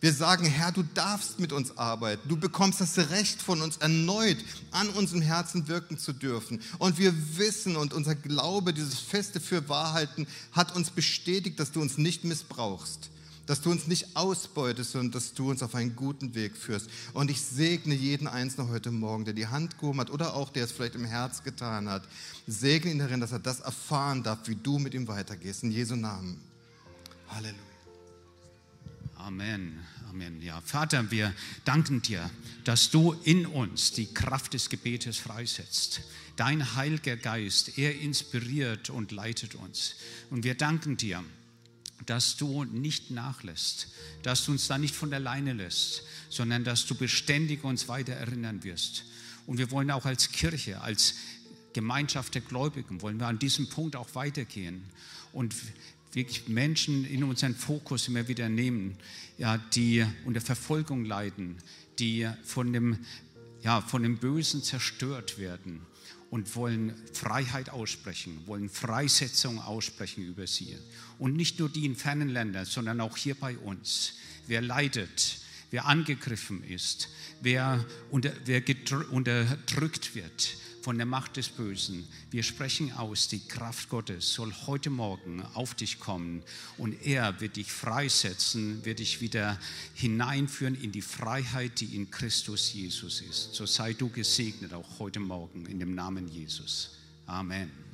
Wir 0.00 0.14
sagen, 0.14 0.46
Herr, 0.46 0.72
du 0.72 0.82
darfst 0.82 1.40
mit 1.40 1.52
uns 1.52 1.76
arbeiten. 1.76 2.26
Du 2.26 2.38
bekommst 2.38 2.80
das 2.80 2.96
Recht 3.10 3.42
von 3.42 3.60
uns 3.60 3.76
erneut 3.76 4.38
an 4.70 4.88
unserem 4.88 5.20
Herzen 5.20 5.68
wirken 5.68 5.98
zu 5.98 6.14
dürfen. 6.14 6.62
Und 6.78 6.96
wir 6.96 7.12
wissen 7.36 7.76
und 7.76 7.92
unser 7.92 8.14
Glaube, 8.14 8.72
dieses 8.72 8.98
feste 8.98 9.40
Fürwahrhalten 9.40 10.26
hat 10.52 10.74
uns 10.74 10.88
bestätigt, 10.88 11.60
dass 11.60 11.70
du 11.70 11.82
uns 11.82 11.98
nicht 11.98 12.24
missbrauchst 12.24 13.09
dass 13.50 13.62
du 13.62 13.72
uns 13.72 13.88
nicht 13.88 14.14
ausbeutest, 14.14 14.92
sondern 14.92 15.10
dass 15.10 15.34
du 15.34 15.50
uns 15.50 15.60
auf 15.60 15.74
einen 15.74 15.96
guten 15.96 16.36
Weg 16.36 16.56
führst. 16.56 16.88
Und 17.14 17.32
ich 17.32 17.40
segne 17.40 17.96
jeden 17.96 18.28
Einzelnen 18.28 18.70
heute 18.70 18.92
Morgen, 18.92 19.24
der 19.24 19.34
die 19.34 19.48
Hand 19.48 19.76
gehoben 19.76 19.98
hat 19.98 20.08
oder 20.08 20.34
auch 20.34 20.50
der 20.50 20.62
es 20.62 20.70
vielleicht 20.70 20.94
im 20.94 21.04
Herz 21.04 21.42
getan 21.42 21.88
hat. 21.88 22.06
Segne 22.46 22.92
ihn 22.92 23.00
darin, 23.00 23.18
dass 23.18 23.32
er 23.32 23.40
das 23.40 23.58
erfahren 23.58 24.22
darf, 24.22 24.46
wie 24.46 24.54
du 24.54 24.78
mit 24.78 24.94
ihm 24.94 25.08
weitergehst. 25.08 25.64
In 25.64 25.72
Jesu 25.72 25.96
Namen. 25.96 26.40
Halleluja. 27.28 27.58
Amen. 29.16 29.80
Amen. 30.08 30.40
Ja, 30.42 30.60
Vater, 30.60 31.10
wir 31.10 31.34
danken 31.64 32.02
dir, 32.02 32.30
dass 32.62 32.90
du 32.90 33.16
in 33.24 33.46
uns 33.46 33.90
die 33.90 34.14
Kraft 34.14 34.54
des 34.54 34.68
Gebetes 34.68 35.18
freisetzt. 35.18 36.02
Dein 36.36 36.76
Heiliger 36.76 37.16
Geist, 37.16 37.78
er 37.78 37.98
inspiriert 37.98 38.90
und 38.90 39.10
leitet 39.10 39.56
uns. 39.56 39.96
Und 40.30 40.44
wir 40.44 40.54
danken 40.54 40.96
dir, 40.96 41.24
dass 42.06 42.36
du 42.36 42.64
nicht 42.64 43.10
nachlässt, 43.10 43.88
dass 44.22 44.44
du 44.44 44.52
uns 44.52 44.68
da 44.68 44.78
nicht 44.78 44.94
von 44.94 45.10
der 45.10 45.20
Leine 45.20 45.52
lässt, 45.52 46.02
sondern 46.28 46.64
dass 46.64 46.86
du 46.86 46.94
beständig 46.94 47.64
uns 47.64 47.88
weiter 47.88 48.12
erinnern 48.12 48.64
wirst. 48.64 49.04
Und 49.46 49.58
wir 49.58 49.70
wollen 49.70 49.90
auch 49.90 50.06
als 50.06 50.30
Kirche, 50.32 50.80
als 50.80 51.14
Gemeinschaft 51.72 52.34
der 52.34 52.42
Gläubigen, 52.42 53.02
wollen 53.02 53.18
wir 53.18 53.26
an 53.26 53.38
diesem 53.38 53.68
Punkt 53.68 53.96
auch 53.96 54.14
weitergehen 54.14 54.82
und 55.32 55.54
wirklich 56.12 56.48
Menschen 56.48 57.04
in 57.04 57.22
unseren 57.22 57.54
Fokus 57.54 58.08
immer 58.08 58.26
wieder 58.26 58.48
nehmen, 58.48 58.96
ja, 59.38 59.58
die 59.58 60.04
unter 60.24 60.40
Verfolgung 60.40 61.04
leiden, 61.04 61.56
die 61.98 62.28
von 62.44 62.72
dem, 62.72 62.98
ja, 63.62 63.80
von 63.80 64.02
dem 64.02 64.18
Bösen 64.18 64.62
zerstört 64.62 65.38
werden 65.38 65.86
und 66.30 66.54
wollen 66.54 66.94
Freiheit 67.12 67.70
aussprechen, 67.70 68.46
wollen 68.46 68.68
Freisetzung 68.68 69.60
aussprechen 69.60 70.24
über 70.24 70.46
sie. 70.46 70.76
Und 71.18 71.34
nicht 71.34 71.58
nur 71.58 71.68
die 71.68 71.84
in 71.84 71.96
fernen 71.96 72.28
Ländern, 72.28 72.64
sondern 72.64 73.00
auch 73.00 73.16
hier 73.16 73.34
bei 73.34 73.58
uns. 73.58 74.14
Wer 74.46 74.62
leidet, 74.62 75.38
wer 75.70 75.86
angegriffen 75.86 76.62
ist, 76.64 77.08
wer, 77.40 77.84
unter, 78.10 78.32
wer 78.44 78.62
unterdrückt 79.10 80.14
wird, 80.14 80.56
von 80.82 80.96
der 80.96 81.06
Macht 81.06 81.36
des 81.36 81.48
Bösen. 81.48 82.06
Wir 82.30 82.42
sprechen 82.42 82.92
aus, 82.92 83.28
die 83.28 83.40
Kraft 83.40 83.88
Gottes 83.88 84.32
soll 84.32 84.52
heute 84.66 84.90
Morgen 84.90 85.42
auf 85.54 85.74
dich 85.74 86.00
kommen 86.00 86.42
und 86.78 87.06
er 87.06 87.40
wird 87.40 87.56
dich 87.56 87.70
freisetzen, 87.72 88.84
wird 88.84 88.98
dich 88.98 89.20
wieder 89.20 89.58
hineinführen 89.94 90.74
in 90.80 90.92
die 90.92 91.02
Freiheit, 91.02 91.80
die 91.80 91.96
in 91.96 92.10
Christus 92.10 92.72
Jesus 92.72 93.20
ist. 93.20 93.54
So 93.54 93.66
sei 93.66 93.92
du 93.92 94.08
gesegnet 94.08 94.72
auch 94.72 94.98
heute 94.98 95.20
Morgen 95.20 95.66
in 95.66 95.78
dem 95.78 95.94
Namen 95.94 96.28
Jesus. 96.28 96.90
Amen. 97.26 97.89